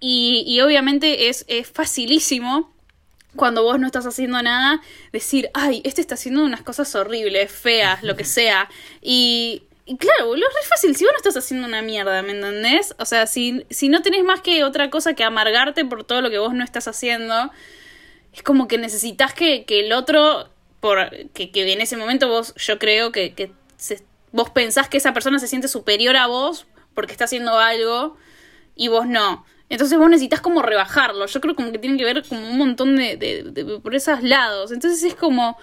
Y, 0.00 0.44
y 0.46 0.60
obviamente 0.60 1.28
es, 1.28 1.44
es 1.48 1.68
facilísimo 1.68 2.72
cuando 3.36 3.62
vos 3.62 3.78
no 3.78 3.86
estás 3.86 4.06
haciendo 4.06 4.40
nada 4.42 4.80
decir, 5.12 5.50
ay, 5.54 5.82
este 5.84 6.00
está 6.00 6.14
haciendo 6.14 6.44
unas 6.44 6.62
cosas 6.62 6.94
horribles, 6.94 7.50
feas, 7.52 8.02
lo 8.02 8.16
que 8.16 8.24
sea. 8.36 8.68
Y, 9.02 9.62
y 9.84 9.96
claro, 9.96 10.26
boludo, 10.28 10.48
es 10.48 10.54
re 10.54 10.68
fácil 10.68 10.96
si 10.96 11.04
vos 11.04 11.12
no 11.12 11.16
estás 11.18 11.36
haciendo 11.36 11.66
una 11.66 11.82
mierda, 11.82 12.22
¿me 12.22 12.32
entendés? 12.32 12.94
O 12.98 13.04
sea, 13.04 13.26
si, 13.26 13.64
si 13.70 13.88
no 13.88 14.02
tenés 14.02 14.24
más 14.24 14.40
que 14.40 14.64
otra 14.64 14.88
cosa 14.90 15.14
que 15.14 15.24
amargarte 15.24 15.84
por 15.84 16.04
todo 16.04 16.20
lo 16.20 16.30
que 16.30 16.38
vos 16.38 16.54
no 16.54 16.62
estás 16.64 16.88
haciendo, 16.88 17.50
es 18.32 18.42
como 18.42 18.68
que 18.68 18.78
necesitas 18.78 19.34
que, 19.34 19.64
que 19.64 19.80
el 19.80 19.92
otro, 19.92 20.48
por 20.80 21.10
que, 21.34 21.50
que 21.50 21.72
en 21.72 21.80
ese 21.80 21.96
momento 21.96 22.28
vos, 22.28 22.54
yo 22.56 22.78
creo 22.78 23.10
que, 23.12 23.34
que 23.34 23.50
se- 23.76 24.04
vos 24.32 24.50
pensás 24.50 24.88
que 24.88 24.96
esa 24.98 25.12
persona 25.12 25.38
se 25.38 25.46
siente 25.48 25.68
superior 25.68 26.16
a 26.16 26.26
vos 26.26 26.66
porque 26.94 27.12
está 27.12 27.24
haciendo 27.24 27.58
algo 27.58 28.16
y 28.74 28.88
vos 28.88 29.06
no. 29.06 29.44
Entonces 29.70 29.98
vos 29.98 30.08
necesitas 30.08 30.40
como 30.40 30.62
rebajarlo. 30.62 31.26
Yo 31.26 31.40
creo 31.40 31.54
como 31.54 31.72
que 31.72 31.78
tiene 31.78 31.96
que 31.98 32.04
ver 32.04 32.24
como 32.26 32.40
un 32.48 32.56
montón 32.58 32.96
de, 32.96 33.16
de- 33.16 33.42
de- 33.44 33.78
por 33.80 33.94
esos 33.94 34.22
lados. 34.22 34.72
Entonces 34.72 35.02
es 35.02 35.14
como 35.14 35.56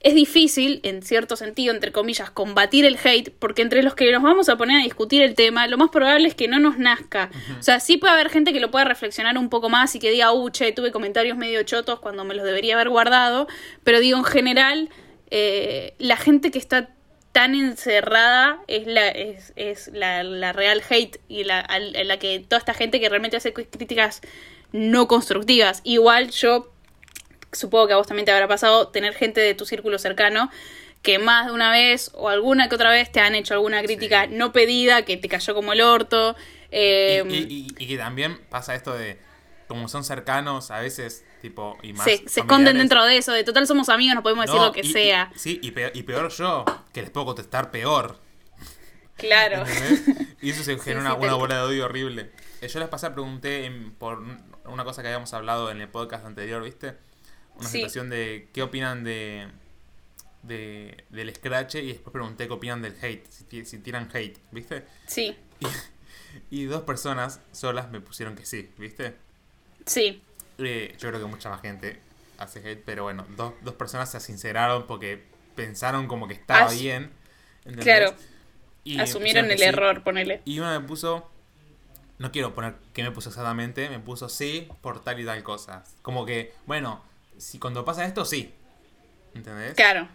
es 0.00 0.14
difícil, 0.14 0.78
en 0.84 1.02
cierto 1.02 1.34
sentido, 1.34 1.74
entre 1.74 1.90
comillas, 1.90 2.30
combatir 2.30 2.84
el 2.84 2.96
hate, 3.02 3.30
porque 3.36 3.62
entre 3.62 3.82
los 3.82 3.96
que 3.96 4.12
nos 4.12 4.22
vamos 4.22 4.48
a 4.48 4.56
poner 4.56 4.80
a 4.80 4.84
discutir 4.84 5.22
el 5.22 5.34
tema, 5.34 5.66
lo 5.66 5.76
más 5.76 5.90
probable 5.90 6.28
es 6.28 6.36
que 6.36 6.46
no 6.46 6.60
nos 6.60 6.78
nazca. 6.78 7.30
O 7.58 7.62
sea, 7.64 7.80
sí 7.80 7.96
puede 7.96 8.12
haber 8.12 8.30
gente 8.30 8.52
que 8.52 8.60
lo 8.60 8.70
pueda 8.70 8.84
reflexionar 8.84 9.36
un 9.36 9.48
poco 9.48 9.68
más 9.68 9.92
y 9.96 9.98
que 9.98 10.12
diga, 10.12 10.32
uh, 10.32 10.50
che, 10.50 10.70
tuve 10.70 10.92
comentarios 10.92 11.36
medio 11.36 11.60
chotos 11.64 11.98
cuando 11.98 12.22
me 12.22 12.34
los 12.36 12.44
debería 12.44 12.74
haber 12.74 12.90
guardado, 12.90 13.48
pero 13.82 13.98
digo, 13.98 14.18
en 14.18 14.24
general, 14.24 14.88
eh, 15.32 15.94
la 15.98 16.16
gente 16.16 16.52
que 16.52 16.60
está 16.60 16.90
tan 17.32 17.54
encerrada 17.54 18.58
es 18.66 18.86
la, 18.86 19.08
es, 19.08 19.52
es 19.56 19.88
la, 19.92 20.22
la 20.22 20.52
real 20.52 20.82
hate 20.88 21.18
y 21.28 21.44
la, 21.44 21.66
la 21.78 22.18
que 22.18 22.40
toda 22.40 22.58
esta 22.58 22.74
gente 22.74 23.00
que 23.00 23.08
realmente 23.08 23.36
hace 23.36 23.52
críticas 23.52 24.20
no 24.72 25.06
constructivas. 25.08 25.80
Igual 25.84 26.30
yo 26.30 26.72
supongo 27.52 27.86
que 27.86 27.92
a 27.94 27.96
vos 27.96 28.06
también 28.06 28.26
te 28.26 28.32
habrá 28.32 28.48
pasado 28.48 28.88
tener 28.88 29.14
gente 29.14 29.40
de 29.40 29.54
tu 29.54 29.64
círculo 29.66 29.98
cercano 29.98 30.50
que 31.02 31.18
más 31.18 31.46
de 31.46 31.52
una 31.52 31.70
vez 31.70 32.10
o 32.14 32.28
alguna 32.28 32.68
que 32.68 32.74
otra 32.74 32.90
vez 32.90 33.10
te 33.12 33.20
han 33.20 33.34
hecho 33.34 33.54
alguna 33.54 33.82
crítica 33.82 34.24
Sí. 34.26 34.30
no 34.34 34.52
pedida, 34.52 35.02
que 35.04 35.16
te 35.16 35.28
cayó 35.28 35.54
como 35.54 35.72
el 35.72 35.80
orto. 35.80 36.34
eh, 36.70 37.22
y, 37.26 37.34
y- 37.34 37.38
y- 37.78 37.84
y 37.84 37.86
que 37.88 37.96
también 37.96 38.38
pasa 38.50 38.74
esto 38.74 38.92
de, 38.94 39.18
como 39.68 39.88
son 39.88 40.02
cercanos, 40.04 40.70
a 40.70 40.80
veces, 40.80 41.24
tipo, 41.40 41.76
y 41.82 41.92
más. 41.92 42.04
se, 42.04 42.28
se 42.28 42.40
esconden 42.40 42.78
dentro 42.78 43.04
de 43.04 43.16
eso, 43.18 43.32
de 43.32 43.44
total 43.44 43.66
somos 43.66 43.88
amigos, 43.88 44.14
nos 44.14 44.22
podemos 44.22 44.44
decir 44.46 44.58
no, 44.60 44.66
lo 44.66 44.72
que 44.72 44.80
y- 44.82 44.88
y- 44.88 44.92
sea. 44.92 45.32
sí, 45.36 45.58
y 45.62 45.70
peor, 45.72 45.92
y 45.94 46.02
peor 46.02 46.30
yo, 46.30 46.64
que 46.92 47.00
les 47.02 47.10
puedo 47.10 47.26
contestar 47.26 47.70
peor. 47.70 48.18
claro. 49.16 49.64
¿entendés? 49.66 50.26
Y 50.40 50.50
eso 50.50 50.62
se 50.62 50.78
genera 50.78 51.00
una, 51.00 51.10
sí, 51.14 51.24
una 51.24 51.34
bola 51.34 51.56
de 51.56 51.62
odio 51.62 51.84
horrible. 51.86 52.30
Eh, 52.60 52.68
Yo 52.68 52.78
les 52.80 52.88
pasé, 52.88 53.10
pregunté 53.10 53.64
en- 53.66 53.92
por 53.92 54.18
un- 54.18 54.42
una 54.66 54.84
cosa 54.84 55.02
que 55.02 55.08
habíamos 55.08 55.32
hablado 55.34 55.70
en 55.70 55.80
el 55.80 55.88
podcast 55.88 56.24
anterior, 56.26 56.62
¿viste? 56.62 56.94
Una 57.56 57.68
Sí. 57.68 57.78
situación 57.78 58.10
de 58.10 58.48
qué 58.52 58.62
opinan 58.62 59.02
de, 59.04 59.48
de 60.42 61.04
del 61.08 61.34
scratch 61.34 61.76
y 61.76 61.88
después 61.92 62.12
pregunté 62.12 62.46
qué 62.46 62.52
opinan 62.52 62.82
del 62.82 62.94
hate, 63.02 63.26
si 63.30 63.78
tiran 63.78 64.08
hate, 64.12 64.38
¿viste? 64.52 64.84
Sí, 65.06 65.36
Y 66.50 66.64
dos 66.64 66.82
personas 66.82 67.40
solas 67.52 67.90
me 67.90 68.00
pusieron 68.00 68.36
que 68.36 68.44
sí, 68.46 68.70
¿viste? 68.78 69.16
sí, 69.86 70.22
Eh, 70.58 70.94
yo 70.98 71.08
creo 71.08 71.20
que 71.20 71.26
mucha 71.26 71.50
más 71.50 71.60
gente 71.60 72.00
hace 72.38 72.60
hate, 72.60 72.82
pero 72.84 73.04
bueno, 73.04 73.26
dos, 73.36 73.54
dos 73.62 73.74
personas 73.74 74.10
se 74.10 74.20
sinceraron 74.20 74.86
porque 74.86 75.24
pensaron 75.54 76.06
como 76.06 76.28
que 76.28 76.34
estaba 76.34 76.66
As- 76.66 76.78
bien. 76.80 77.10
¿entendés? 77.64 77.84
claro. 77.84 78.14
Y 78.84 78.98
Asumieron 79.00 79.50
el 79.50 79.58
sí. 79.58 79.64
error, 79.64 80.02
ponele. 80.02 80.40
Y 80.46 80.60
uno 80.60 80.70
me 80.80 80.86
puso, 80.86 81.30
no 82.18 82.32
quiero 82.32 82.54
poner 82.54 82.74
qué 82.94 83.02
me 83.02 83.10
puso 83.10 83.28
exactamente, 83.28 83.90
me 83.90 83.98
puso 83.98 84.28
sí 84.30 84.68
por 84.80 85.02
tal 85.04 85.20
y 85.20 85.26
tal 85.26 85.42
cosa. 85.42 85.84
Como 86.00 86.24
que, 86.24 86.54
bueno, 86.64 87.02
si 87.36 87.58
cuando 87.58 87.84
pasa 87.84 88.06
esto, 88.06 88.24
sí. 88.24 88.54
¿Entendés? 89.34 89.74
Claro. 89.74 90.08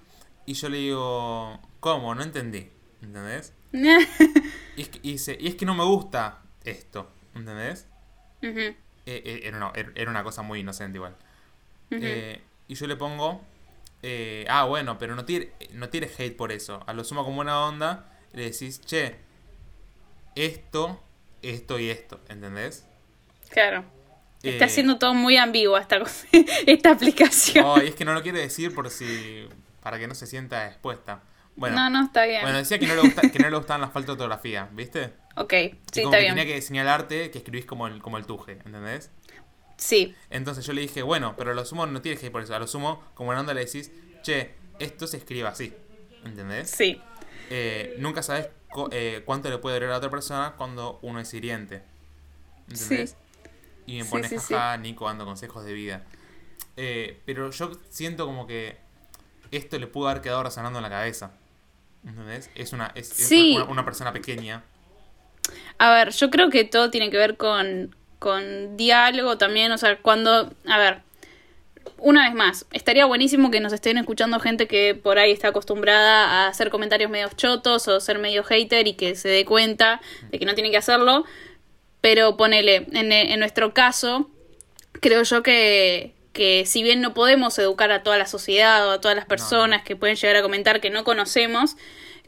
Y 0.45 0.55
yo 0.55 0.69
le 0.69 0.77
digo, 0.77 1.59
¿cómo? 1.79 2.15
No 2.15 2.23
entendí. 2.23 2.69
¿Entendés? 3.01 3.53
Y 4.75 4.81
es 4.81 4.89
que, 4.89 4.99
y 5.39 5.47
es 5.47 5.55
que 5.55 5.65
no 5.65 5.75
me 5.75 5.83
gusta 5.83 6.41
esto. 6.63 7.11
¿Entendés? 7.35 7.85
Eh, 8.41 8.75
eh, 9.05 9.41
era, 9.45 9.57
una, 9.57 9.71
era 9.95 10.11
una 10.11 10.23
cosa 10.23 10.41
muy 10.41 10.59
inocente 10.61 10.97
igual. 10.97 11.15
Eh, 12.01 12.41
y 12.67 12.75
yo 12.75 12.87
le 12.87 12.95
pongo, 12.97 13.41
eh, 14.03 14.45
ah, 14.49 14.65
bueno, 14.65 14.97
pero 14.99 15.15
no 15.15 15.25
tire, 15.25 15.53
no 15.73 15.89
tires 15.89 16.19
hate 16.19 16.35
por 16.37 16.51
eso. 16.51 16.83
A 16.87 16.93
lo 16.93 17.03
sumo 17.03 17.23
como 17.25 17.41
una 17.41 17.65
onda, 17.65 18.11
le 18.33 18.43
decís, 18.51 18.81
che, 18.81 19.17
esto, 20.35 21.01
esto 21.41 21.79
y 21.79 21.89
esto, 21.89 22.19
¿entendés? 22.29 22.85
Claro. 23.49 23.85
Está 24.43 24.67
Eh, 24.67 24.69
siendo 24.69 24.97
todo 24.99 25.13
muy 25.13 25.37
ambiguo 25.37 25.77
esta, 25.77 26.01
esta 26.67 26.91
aplicación. 26.91 27.65
oh, 27.65 27.81
y 27.81 27.87
es 27.87 27.95
que 27.95 28.05
no 28.05 28.13
lo 28.13 28.21
quiere 28.23 28.39
decir 28.39 28.73
por 28.73 28.89
si, 28.89 29.47
para 29.81 29.99
que 29.99 30.07
no 30.07 30.15
se 30.15 30.27
sienta 30.27 30.67
expuesta. 30.67 31.23
Bueno, 31.55 31.75
no, 31.75 31.89
no, 31.89 32.05
está 32.05 32.25
bien. 32.25 32.41
bueno 32.41 32.57
decía 32.57 32.79
que 32.79 32.87
no, 32.87 32.95
le 32.95 33.01
gusta, 33.01 33.29
que 33.31 33.39
no 33.39 33.49
le 33.49 33.57
gustaban 33.57 33.81
las 33.81 33.91
faltas 33.91 34.07
de 34.07 34.11
ortografía, 34.13 34.69
¿viste? 34.73 35.13
ok, 35.35 35.53
sí, 35.91 36.03
como 36.03 36.15
está 36.15 36.17
que 36.17 36.21
bien. 36.21 36.35
tenía 36.35 36.45
que 36.45 36.61
señalarte 36.61 37.31
que 37.31 37.37
escribís 37.39 37.65
como 37.65 37.87
el, 37.87 38.01
como 38.01 38.17
el 38.17 38.25
tuje, 38.25 38.53
¿entendés? 38.65 39.11
Sí, 39.77 40.15
Entonces 40.29 40.65
yo 40.65 40.73
le 40.73 40.81
dije, 40.81 41.01
bueno, 41.01 41.35
pero 41.37 41.51
a 41.51 41.53
lo 41.53 41.65
sumo 41.65 41.85
no 41.85 42.01
tienes 42.01 42.19
que 42.19 42.27
ir 42.27 42.31
por 42.31 42.41
eso. 42.43 42.55
A 42.55 42.59
lo 42.59 42.67
sumo, 42.67 43.03
como 43.15 43.33
en 43.33 43.39
onda 43.39 43.53
le 43.53 43.65
decís, 43.65 43.91
che, 44.21 44.55
esto 44.79 45.07
se 45.07 45.17
escribe 45.17 45.47
así. 45.47 45.73
¿Entendés? 46.23 46.69
sí, 46.69 47.01
Eh, 47.49 47.95
nunca 47.97 48.23
sabes 48.23 48.49
eh, 48.91 49.23
cuánto 49.25 49.49
le 49.49 49.57
puede 49.57 49.75
doler 49.77 49.91
a 49.91 49.97
otra 49.97 50.09
persona 50.09 50.53
cuando 50.57 50.99
uno 51.01 51.19
es 51.19 51.33
hiriente. 51.33 51.83
¿Entendés? 52.69 53.11
Sí. 53.11 53.17
Y 53.85 53.97
me 53.99 54.05
Sí, 54.05 54.09
pone 54.09 54.29
sí, 54.29 54.37
jaja, 54.37 54.77
Nico 54.77 55.05
dando 55.05 55.25
consejos 55.25 55.65
de 55.65 55.73
vida. 55.73 56.03
Eh, 56.77 57.21
pero 57.25 57.51
yo 57.51 57.71
siento 57.89 58.25
como 58.25 58.47
que 58.47 58.77
esto 59.51 59.77
le 59.79 59.87
pudo 59.87 60.09
haber 60.09 60.21
quedado 60.21 60.43
resonando 60.43 60.79
en 60.79 60.83
la 60.83 60.89
cabeza. 60.89 61.33
¿Entendés? 62.05 62.49
Es 62.55 62.73
una, 62.73 62.91
es, 62.95 63.11
es 63.19 63.27
Sí. 63.27 63.53
una, 63.55 63.65
una 63.65 63.85
persona 63.85 64.11
pequeña. 64.11 64.63
A 65.77 65.91
ver, 65.93 66.11
yo 66.11 66.29
creo 66.29 66.49
que 66.49 66.63
todo 66.63 66.89
tiene 66.89 67.09
que 67.09 67.17
ver 67.17 67.37
con, 67.37 67.95
con 68.19 68.77
diálogo 68.77 69.37
también, 69.37 69.71
o 69.71 69.77
sea, 69.77 69.97
cuando, 69.97 70.51
a 70.67 70.77
ver, 70.77 71.01
una 71.97 72.25
vez 72.25 72.33
más, 72.35 72.65
estaría 72.71 73.05
buenísimo 73.05 73.51
que 73.51 73.59
nos 73.59 73.73
estén 73.73 73.97
escuchando 73.97 74.39
gente 74.39 74.67
que 74.67 74.95
por 74.95 75.17
ahí 75.19 75.31
está 75.31 75.49
acostumbrada 75.49 76.25
a 76.45 76.47
hacer 76.47 76.69
comentarios 76.69 77.09
medio 77.09 77.29
chotos 77.35 77.87
o 77.87 77.99
ser 77.99 78.19
medio 78.19 78.43
hater 78.43 78.87
y 78.87 78.93
que 78.93 79.15
se 79.15 79.29
dé 79.29 79.45
cuenta 79.45 80.01
de 80.29 80.39
que 80.39 80.45
no 80.45 80.53
tiene 80.55 80.71
que 80.71 80.77
hacerlo, 80.77 81.25
pero 82.01 82.35
ponele, 82.37 82.87
en, 82.91 83.11
en 83.11 83.39
nuestro 83.39 83.73
caso, 83.73 84.29
creo 85.01 85.23
yo 85.23 85.43
que, 85.43 86.13
que 86.33 86.65
si 86.65 86.83
bien 86.83 86.99
no 86.99 87.13
podemos 87.13 87.57
educar 87.59 87.91
a 87.91 88.03
toda 88.03 88.17
la 88.17 88.25
sociedad 88.25 88.87
o 88.87 88.91
a 88.91 89.01
todas 89.01 89.15
las 89.15 89.25
personas 89.25 89.83
que 89.83 89.95
pueden 89.95 90.15
llegar 90.15 90.35
a 90.35 90.41
comentar 90.41 90.81
que 90.81 90.89
no 90.89 91.03
conocemos, 91.03 91.77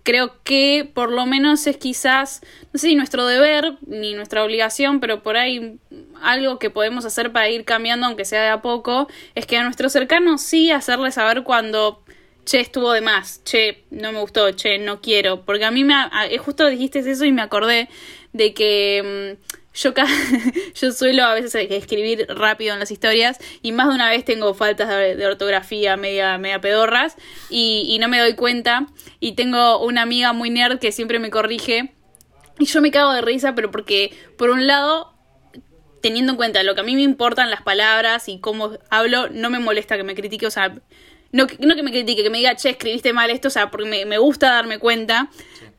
creo 0.06 0.36
que 0.44 0.89
por 0.94 1.12
lo 1.12 1.26
menos 1.26 1.65
es 1.65 1.78
quizás, 1.78 2.41
no 2.72 2.80
sé 2.80 2.89
si 2.89 2.96
nuestro 2.96 3.26
deber 3.26 3.74
ni 3.88 4.13
nuestra 4.13 4.44
obligación, 4.44 5.00
pero 5.00 5.24
por 5.24 5.36
ahí 5.36 5.80
algo 6.22 6.60
que 6.60 6.70
podemos 6.70 7.04
hacer 7.06 7.32
para 7.32 7.50
ir 7.50 7.65
cambiando, 7.65 8.06
aunque 8.06 8.24
sea 8.24 8.44
de 8.44 8.50
a 8.50 8.62
poco, 8.62 9.08
es 9.34 9.48
que 9.48 9.58
a 9.58 9.63
nuestros 9.63 9.91
cercanos 9.91 10.41
sí 10.41 10.70
hacerles 10.70 11.15
saber 11.15 11.44
cuando, 11.44 12.04
che, 12.46 12.60
estuvo 12.60 12.91
de 12.91 13.02
más, 13.02 13.44
che, 13.44 13.84
no 13.89 14.12
me 14.12 14.20
gustó, 14.20 14.52
che, 14.52 14.78
no 14.78 15.02
quiero, 15.02 15.44
porque 15.44 15.65
a 15.65 15.72
mí 15.72 15.84
me, 15.84 15.96
eh, 16.30 16.38
justo 16.38 16.68
dijiste 16.68 17.00
eso 17.00 17.26
y 17.26 17.32
me 17.32 17.41
acordé 17.41 17.89
de 18.32 18.54
que... 18.54 19.38
yo, 19.76 19.94
yo 20.76 20.92
suelo 20.92 21.24
a 21.24 21.34
veces 21.34 21.56
escribir 21.70 22.26
rápido 22.30 22.74
en 22.74 22.80
las 22.80 22.92
historias 22.92 23.40
y 23.62 23.72
más 23.72 23.90
de 23.90 23.96
una 23.96 24.10
vez 24.10 24.26
tengo 24.26 24.54
faltas 24.54 24.90
de, 24.90 25.26
ortografía 25.26 25.98
media, 25.98 26.38
media 26.38 26.62
pedorras 26.62 27.16
y, 27.50 27.86
y 27.90 28.00
no 28.00 28.08
me 28.08 28.20
doy 28.20 28.36
cuenta. 28.36 28.88
Y 29.20 29.34
tengo 29.34 29.80
una 29.80 30.02
amiga 30.02 30.34
muy 30.34 30.50
nerd 30.50 30.80
que 30.80 30.92
siempre 30.92 31.20
me 31.20 31.30
corrige 31.30 31.94
y 32.60 32.66
yo 32.66 32.82
me 32.82 32.92
cago 32.92 33.12
de 33.12 33.22
risa, 33.22 33.54
pero 33.54 33.70
porque 33.70 34.14
por 34.38 34.50
un 34.50 34.66
lado, 34.66 35.14
teniendo 36.02 36.34
en 36.34 36.38
cuenta 36.38 36.64
lo 36.64 36.74
que 36.74 36.82
a 36.82 36.84
mí 36.84 36.96
me 36.96 37.02
importan 37.02 37.50
las 37.50 37.62
palabras 37.62 38.30
y 38.30 38.40
cómo 38.40 38.72
hablo, 38.90 39.30
no 39.30 39.50
me 39.50 39.60
molesta 39.60 39.98
que 39.98 40.04
me 40.04 40.16
critique. 40.16 40.48
O 40.48 40.52
sea, 40.52 40.74
no, 41.32 41.48
que- 41.48 41.58
no 41.66 41.76
que 41.76 41.84
me 41.84 41.92
critique, 41.92 42.24
que 42.24 42.30
me 42.30 42.38
diga, 42.40 42.56
che, 42.56 42.70
escribiste 42.72 43.14
mal 43.14 43.30
esto, 43.30 43.48
o 43.50 43.52
sea, 43.52 43.72
porque 43.72 43.88
me, 43.88 44.06
me 44.06 44.18
gusta 44.18 44.48
darme 44.54 44.80
cuenta. 44.80 45.30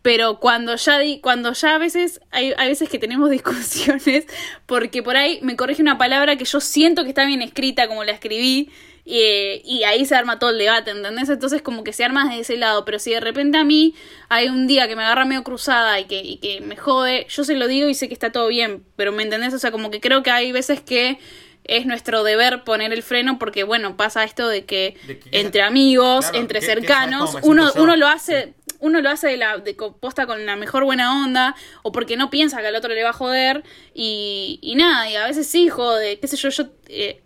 Pero 0.03 0.39
cuando 0.39 0.77
ya 0.77 0.99
di, 1.01 1.19
cuando 1.21 1.53
ya 1.53 1.75
a 1.75 1.79
veces, 1.79 2.21
hay, 2.31 2.53
hay 2.59 2.69
veces 2.69 2.89
que 2.89 2.99
tenemos 2.99 3.29
discusiones, 3.65 4.27
porque 4.67 5.03
por 5.03 5.17
ahí 5.17 5.41
me 5.43 5.57
corrige 5.57 5.83
una 5.83 5.99
palabra 5.99 6.37
que 6.37 6.45
yo 6.45 6.61
siento 6.61 7.03
que 7.03 7.09
está 7.11 7.27
bien 7.27 7.43
escrita 7.43 7.89
como 7.89 8.05
la 8.05 8.13
escribí, 8.13 8.71
y, 9.09 9.63
y 9.65 9.85
ahí 9.85 10.05
se 10.05 10.17
arma 10.17 10.39
todo 10.41 10.51
el 10.51 10.59
debate, 10.59 10.91
¿entendés? 10.91 11.29
Entonces 11.29 11.63
como 11.63 11.85
que 11.85 11.93
se 11.93 12.05
arma 12.05 12.29
de 12.29 12.41
ese 12.41 12.57
lado, 12.57 12.85
pero 12.85 12.99
si 12.99 13.13
de 13.13 13.21
repente 13.21 13.57
a 13.57 13.63
mí 13.65 13.95
hay 14.29 14.49
un 14.49 14.67
día 14.67 14.89
que 14.89 14.97
me 14.97 15.03
agarra 15.05 15.25
medio 15.25 15.45
cruzada 15.45 16.01
y 16.01 16.05
que, 16.07 16.21
y 16.23 16.39
que 16.39 16.61
me 16.61 16.77
jode, 16.77 17.25
yo 17.29 17.45
se 17.45 17.55
lo 17.55 17.69
digo 17.69 17.89
y 17.89 17.95
sé 17.95 18.09
que 18.09 18.15
está 18.15 18.33
todo 18.33 18.49
bien, 18.49 18.85
pero 18.97 19.13
¿me 19.13 19.23
entendés? 19.23 19.55
O 19.55 19.59
sea, 19.61 19.71
como 19.71 19.93
que 19.93 20.01
creo 20.01 20.25
que 20.25 20.31
hay 20.33 20.51
veces 20.51 20.81
que 20.81 21.19
es 21.69 21.87
nuestro 21.87 22.23
deber 22.25 22.65
poner 22.65 22.93
el 22.93 23.03
freno 23.03 23.39
porque, 23.39 23.65
bueno, 23.65 23.97
pasa 23.97 24.25
esto 24.25 24.49
de 24.49 24.65
que, 24.65 24.97
De 25.07 25.19
que- 25.19 25.39
entre 25.41 25.63
amigos, 25.63 26.27
Claro, 26.27 26.39
entre 26.39 26.61
que- 26.61 26.67
cercanos, 26.67 27.37
uno, 27.43 27.73
uno 27.77 27.97
lo 27.97 28.09
hace... 28.09 28.55
Uno 28.79 29.01
lo 29.01 29.09
hace 29.09 29.29
de 29.29 29.37
la 29.39 29.57
de 29.57 29.73
posta 29.73 30.27
con 30.27 30.45
la 30.45 30.55
mejor 30.55 30.85
buena 30.85 31.25
onda 31.25 31.57
o 31.83 31.93
porque 31.93 32.19
no 32.19 32.29
piensa 32.29 32.61
que 32.61 32.67
al 32.67 32.77
otro 32.77 32.93
le 32.93 33.03
va 33.03 33.09
a 33.09 33.13
joder 33.15 33.63
y, 33.95 34.59
y 34.61 34.75
nada, 34.75 35.09
y 35.09 35.17
a 35.17 35.25
veces 35.27 35.47
sí 35.47 35.71
jode, 35.71 36.19
qué 36.21 36.29
sé 36.29 36.37
yo, 36.37 36.51
yo, 36.51 36.65
eh, 36.89 37.23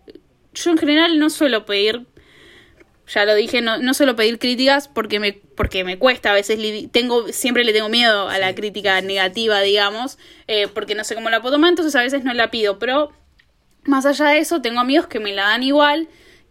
yo 0.53 0.71
en 0.71 0.77
general 0.77 1.19
no 1.19 1.29
suelo 1.29 1.65
pedir 1.65 2.05
ya 3.13 3.25
lo 3.25 3.35
dije, 3.35 3.61
no, 3.61 3.77
no 3.79 3.93
suelo 3.93 4.15
pedir 4.15 4.39
críticas 4.39 4.87
porque 4.87 5.19
me, 5.19 5.33
porque 5.33 5.83
me 5.83 5.99
cuesta, 5.99 6.31
a 6.31 6.33
veces 6.33 6.57
tengo, 6.93 7.27
siempre 7.33 7.65
le 7.65 7.73
tengo 7.73 7.89
miedo 7.89 8.29
a 8.29 8.37
la 8.39 8.55
crítica 8.55 9.01
negativa, 9.01 9.59
digamos, 9.59 10.17
eh, 10.47 10.69
porque 10.73 10.95
no 10.95 11.03
sé 11.03 11.15
cómo 11.15 11.29
la 11.29 11.41
puedo 11.41 11.55
tomar, 11.55 11.69
entonces 11.71 11.93
a 11.97 12.01
veces 12.01 12.23
no 12.23 12.33
la 12.33 12.49
pido, 12.49 12.79
pero 12.79 13.11
más 13.83 14.05
allá 14.05 14.27
de 14.27 14.39
eso, 14.39 14.61
tengo 14.61 14.79
amigos 14.79 15.07
que 15.07 15.19
me 15.19 15.33
la 15.33 15.43
dan 15.43 15.63
igual 15.63 16.07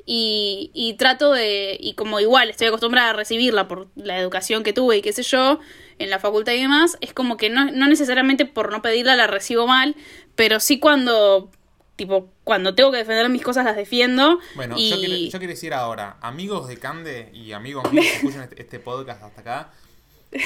y, 0.07 0.71
y 0.75 0.95
trato 0.95 1.33
de, 1.33 1.77
y 1.79 1.95
como 1.95 2.21
igual 2.21 2.51
estoy 2.51 2.67
acostumbrada 2.67 3.11
a 3.11 3.13
recibirla 3.13 3.69
por 3.69 3.89
la 3.95 4.19
educación 4.19 4.63
que 4.63 4.73
tuve 4.73 4.97
y 4.97 5.03
qué 5.03 5.13
sé 5.13 5.23
yo, 5.23 5.61
en 5.99 6.11
la 6.11 6.19
facultad 6.19 6.53
y 6.55 6.63
demás, 6.63 6.97
es 7.01 7.13
como 7.13 7.37
que 7.37 7.51
no, 7.51 7.71
no 7.71 7.87
necesariamente 7.87 8.47
por 8.47 8.73
no 8.73 8.83
pedirla 8.83 9.15
la 9.17 9.27
recibo 9.27 9.67
mal, 9.67 9.95
pero 10.35 10.59
sí 10.59 10.81
cuando, 10.81 11.51
tipo, 11.97 12.33
cuando 12.43 12.75
tengo 12.75 12.91
que 12.91 12.99
defender 12.99 13.29
mis 13.29 13.43
cosas 13.43 13.65
las 13.65 13.77
defiendo. 13.77 14.41
Bueno, 14.57 14.75
y... 14.79 14.91
yo, 14.91 14.97
quiero, 14.97 15.15
yo 15.15 15.39
quiero 15.39 15.53
decir 15.53 15.75
ahora, 15.75 16.17
amigos 16.23 16.67
de 16.67 16.79
Cande 16.79 17.31
y 17.35 17.53
amigos 17.53 17.93
míos 17.93 18.07
que 18.07 18.17
escuchan 18.17 18.43
este, 18.43 18.63
este 18.63 18.81
podcast 18.81 19.23
hasta 19.23 19.41
acá, 19.43 19.71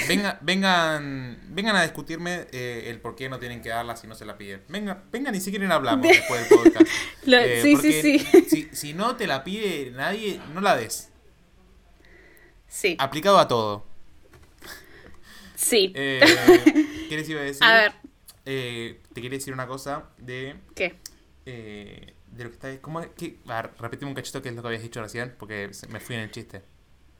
venga, 0.08 0.38
vengan, 0.42 1.38
vengan 1.48 1.76
a 1.76 1.82
discutirme 1.82 2.46
eh, 2.52 2.84
el 2.86 3.00
por 3.00 3.14
qué 3.16 3.28
no 3.28 3.38
tienen 3.38 3.60
que 3.62 3.68
darla 3.68 3.96
si 3.96 4.06
no 4.06 4.14
se 4.14 4.24
la 4.24 4.38
piden. 4.38 4.62
Vengan, 4.68 5.04
vengan 5.12 5.34
y 5.34 5.40
si 5.40 5.50
quieren 5.50 5.70
hablamos 5.72 6.06
después 6.08 6.48
del 6.48 6.58
podcast. 6.58 6.86
Lo- 7.26 7.38
Eh, 7.38 7.60
sí, 7.62 7.76
sí, 7.76 7.82
porque 7.82 8.02
sí. 8.02 8.46
Si, 8.70 8.76
si 8.76 8.94
no 8.94 9.16
te 9.16 9.26
la 9.26 9.44
pide 9.44 9.90
nadie, 9.90 10.40
no 10.54 10.60
la 10.60 10.76
des. 10.76 11.10
Sí, 12.68 12.96
Aplicado 12.98 13.38
a 13.38 13.46
todo. 13.46 13.86
sí. 15.54 15.92
Eh, 15.94 16.20
¿Qué 17.08 17.16
les 17.16 17.28
iba 17.28 17.40
a 17.40 17.44
decir? 17.44 17.62
A 17.64 17.74
ver. 17.74 17.92
Eh, 18.46 19.00
te 19.14 19.22
quería 19.22 19.38
decir 19.38 19.54
una 19.54 19.66
cosa 19.66 20.10
de... 20.18 20.56
¿Qué? 20.74 20.98
eh, 21.46 22.14
de 22.26 22.44
lo 22.44 22.50
que 22.50 22.54
está... 22.54 22.80
¿Cómo 22.80 23.00
es? 23.00 23.08
¿Qué? 23.16 23.38
A 23.46 23.62
ver, 23.62 23.70
repetime 23.78 24.08
un 24.10 24.14
cachito 24.14 24.42
que 24.42 24.48
es 24.48 24.54
lo 24.54 24.60
que 24.62 24.68
habías 24.68 24.82
dicho 24.82 25.00
recién, 25.00 25.34
porque 25.38 25.70
me 25.88 26.00
fui 26.00 26.16
en 26.16 26.22
el 26.22 26.30
chiste. 26.30 26.62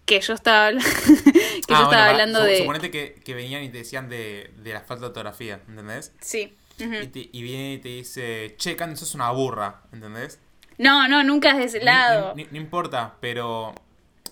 Que 0.04 0.20
yo 0.20 0.34
estaba, 0.34 0.70
que 0.72 0.76
Ah, 0.78 0.80
yo 0.80 1.64
bueno, 1.68 1.82
estaba 1.84 2.10
hablando 2.10 2.42
de... 2.42 2.58
Suponete 2.58 2.90
que, 2.90 3.14
que 3.24 3.34
venían 3.34 3.62
y 3.62 3.70
te 3.70 3.78
decían 3.78 4.08
de, 4.08 4.52
de 4.58 4.72
la 4.72 4.80
falta 4.80 5.02
de 5.02 5.06
ortografía, 5.08 5.60
¿entendés? 5.68 6.12
Sí. 6.20 6.54
y, 6.78 7.06
te- 7.06 7.30
y 7.32 7.42
viene 7.42 7.74
y 7.74 7.78
te 7.78 7.88
dice, 7.88 8.54
che, 8.58 8.76
Candy, 8.76 8.96
sos 8.96 9.14
una 9.14 9.30
burra, 9.30 9.82
¿entendés? 9.92 10.40
No, 10.76 11.08
no, 11.08 11.22
nunca 11.22 11.50
es 11.52 11.56
de 11.58 11.64
ese 11.64 11.80
lado. 11.84 12.34
no 12.36 12.56
importa, 12.58 13.16
pero 13.20 13.74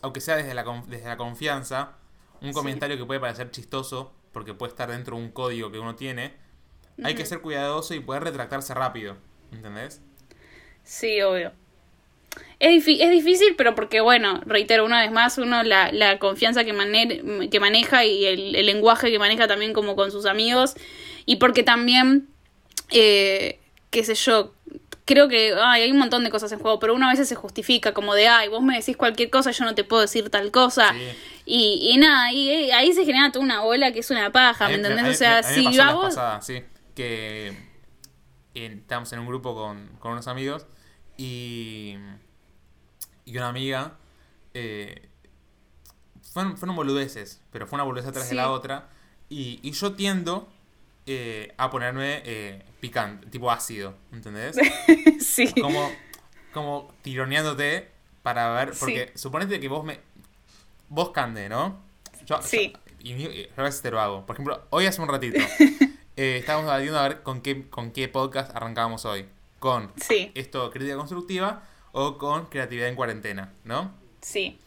aunque 0.02 0.20
sea 0.20 0.36
desde 0.36 0.52
la, 0.54 0.64
desde 0.88 1.06
la 1.06 1.16
confianza, 1.16 1.92
un 2.40 2.48
Sí. 2.48 2.54
comentario 2.54 2.96
que 2.98 3.04
puede 3.04 3.20
parecer 3.20 3.50
chistoso, 3.52 4.12
porque 4.32 4.52
puede 4.52 4.70
estar 4.72 4.90
dentro 4.90 5.16
de 5.16 5.22
un 5.22 5.30
código 5.30 5.70
que 5.70 5.78
uno 5.78 5.94
tiene, 5.94 6.34
hay 7.04 7.14
que 7.14 7.24
ser 7.24 7.40
cuidadoso 7.40 7.94
y 7.94 8.00
poder 8.00 8.24
retractarse 8.24 8.74
rápido, 8.74 9.16
¿entendés? 9.52 10.02
Sí, 10.82 11.22
obvio. 11.22 11.52
Es, 12.62 12.86
es 12.86 13.10
difícil, 13.10 13.54
pero 13.56 13.74
porque, 13.74 14.00
bueno, 14.00 14.40
reitero 14.46 14.84
una 14.84 15.00
vez 15.02 15.10
más, 15.10 15.36
uno 15.36 15.64
la, 15.64 15.90
la 15.90 16.18
confianza 16.20 16.64
que, 16.64 16.72
mane- 16.72 17.48
que 17.50 17.58
maneja 17.58 18.04
y 18.04 18.24
el, 18.24 18.54
el 18.54 18.66
lenguaje 18.66 19.10
que 19.10 19.18
maneja 19.18 19.48
también 19.48 19.72
como 19.72 19.96
con 19.96 20.12
sus 20.12 20.26
amigos. 20.26 20.74
Y 21.26 21.36
porque 21.36 21.64
también, 21.64 22.28
eh, 22.90 23.58
qué 23.90 24.04
sé 24.04 24.14
yo, 24.14 24.54
creo 25.04 25.26
que 25.28 25.54
ay, 25.60 25.82
hay 25.82 25.90
un 25.90 25.98
montón 25.98 26.22
de 26.22 26.30
cosas 26.30 26.52
en 26.52 26.60
juego, 26.60 26.78
pero 26.78 26.94
uno 26.94 27.08
a 27.08 27.10
veces 27.10 27.28
se 27.28 27.34
justifica 27.34 27.92
como 27.92 28.14
de, 28.14 28.28
ay, 28.28 28.46
vos 28.48 28.62
me 28.62 28.76
decís 28.78 28.96
cualquier 28.96 29.28
cosa, 29.30 29.50
yo 29.50 29.64
no 29.64 29.74
te 29.74 29.82
puedo 29.82 30.02
decir 30.02 30.30
tal 30.30 30.52
cosa. 30.52 30.92
Sí. 30.92 31.08
Y, 31.44 31.90
y 31.92 31.96
nada, 31.98 32.30
y, 32.32 32.48
eh, 32.48 32.72
ahí 32.74 32.92
se 32.92 33.04
genera 33.04 33.32
toda 33.32 33.44
una 33.44 33.60
bola 33.62 33.90
que 33.92 33.98
es 33.98 34.10
una 34.12 34.30
paja, 34.30 34.68
¿me 34.68 34.74
entendés? 34.76 35.04
o 35.16 35.18
sea, 35.18 35.42
si 35.42 35.64
yo 35.72 35.82
pasada, 36.02 36.40
sí, 36.40 36.62
que 36.94 37.48
en- 38.54 38.78
estábamos 38.78 39.12
en 39.12 39.18
un 39.18 39.26
grupo 39.26 39.52
con, 39.54 39.88
con 39.98 40.12
unos 40.12 40.28
amigos 40.28 40.66
y, 41.16 41.96
y 43.24 43.36
una 43.36 43.48
amiga, 43.48 43.92
eh, 44.54 45.08
fueron, 46.32 46.56
fueron 46.56 46.76
boludeces, 46.76 47.40
pero 47.50 47.66
fue 47.66 47.76
una 47.76 47.84
boludez 47.84 48.06
atrás 48.06 48.24
Sí. 48.24 48.30
de 48.30 48.36
la 48.36 48.50
otra, 48.50 48.88
y, 49.28 49.60
y 49.62 49.72
yo 49.72 49.92
tiendo 49.94 50.48
eh, 51.06 51.52
a 51.56 51.68
ponerme 51.70 52.22
eh, 52.24 52.64
picante, 52.80 53.26
tipo 53.26 53.50
ácido, 53.50 53.94
¿entendés? 54.12 54.56
sí. 55.20 55.52
como, 55.60 55.90
como 56.52 56.92
tironeándote 57.02 57.90
para 58.22 58.50
ver, 58.52 58.72
Sí. 58.74 58.80
porque 58.80 59.12
suponete 59.16 59.58
que 59.60 59.68
vos 59.68 59.84
me... 59.84 59.98
Vos 60.88 61.10
cande, 61.10 61.48
¿no? 61.48 61.80
Yo, 62.26 62.40
Sí. 62.42 62.72
yo- 62.72 62.78
y, 63.00 63.12
y- 63.14 63.42
yo 63.46 63.52
a 63.56 63.62
veces 63.62 63.82
te 63.82 63.90
lo 63.90 64.00
hago. 64.00 64.24
Por 64.26 64.36
ejemplo, 64.36 64.62
hoy 64.70 64.86
hace 64.86 65.00
un 65.02 65.08
ratito 65.08 65.38
eh, 66.16 66.36
estábamos 66.38 66.66
debatiendo 66.66 66.98
a 67.00 67.08
ver 67.08 67.22
con 67.22 67.40
qué, 67.40 67.68
con 67.68 67.90
qué 67.90 68.06
podcast 68.08 68.54
arrancábamos 68.54 69.04
hoy. 69.04 69.26
Con 69.58 69.90
Sí, 69.96 70.30
esto, 70.34 70.70
crítica 70.70 70.96
constructiva, 70.96 71.64
o 71.92 72.18
con 72.18 72.46
creatividad 72.46 72.88
en 72.88 72.94
cuarentena, 72.96 73.52
¿no? 73.64 73.94
sí. 74.20 74.58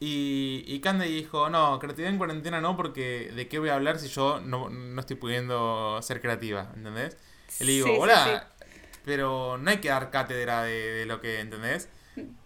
Y, 0.00 0.62
y 0.68 0.78
Cande 0.78 1.06
dijo, 1.06 1.50
no, 1.50 1.76
creatividad 1.80 2.12
en 2.12 2.18
cuarentena 2.18 2.60
no, 2.60 2.76
porque 2.76 3.32
¿de 3.34 3.48
qué 3.48 3.58
voy 3.58 3.70
a 3.70 3.74
hablar 3.74 3.98
si 3.98 4.06
yo 4.06 4.38
no, 4.40 4.68
no 4.68 5.00
estoy 5.00 5.16
pudiendo 5.16 6.00
ser 6.02 6.20
creativa? 6.20 6.70
¿Entendés? 6.76 7.16
Y 7.58 7.64
le 7.64 7.72
digo, 7.72 7.86
Sí, 7.88 7.92
sí, 7.94 7.98
hola, 8.00 8.48
pero 9.04 9.58
no 9.58 9.68
hay 9.70 9.78
que 9.78 9.88
dar 9.88 10.10
cátedra 10.12 10.62
de, 10.62 10.72
de 10.92 11.06
lo 11.06 11.20
que, 11.20 11.40
¿entendés? 11.40 11.88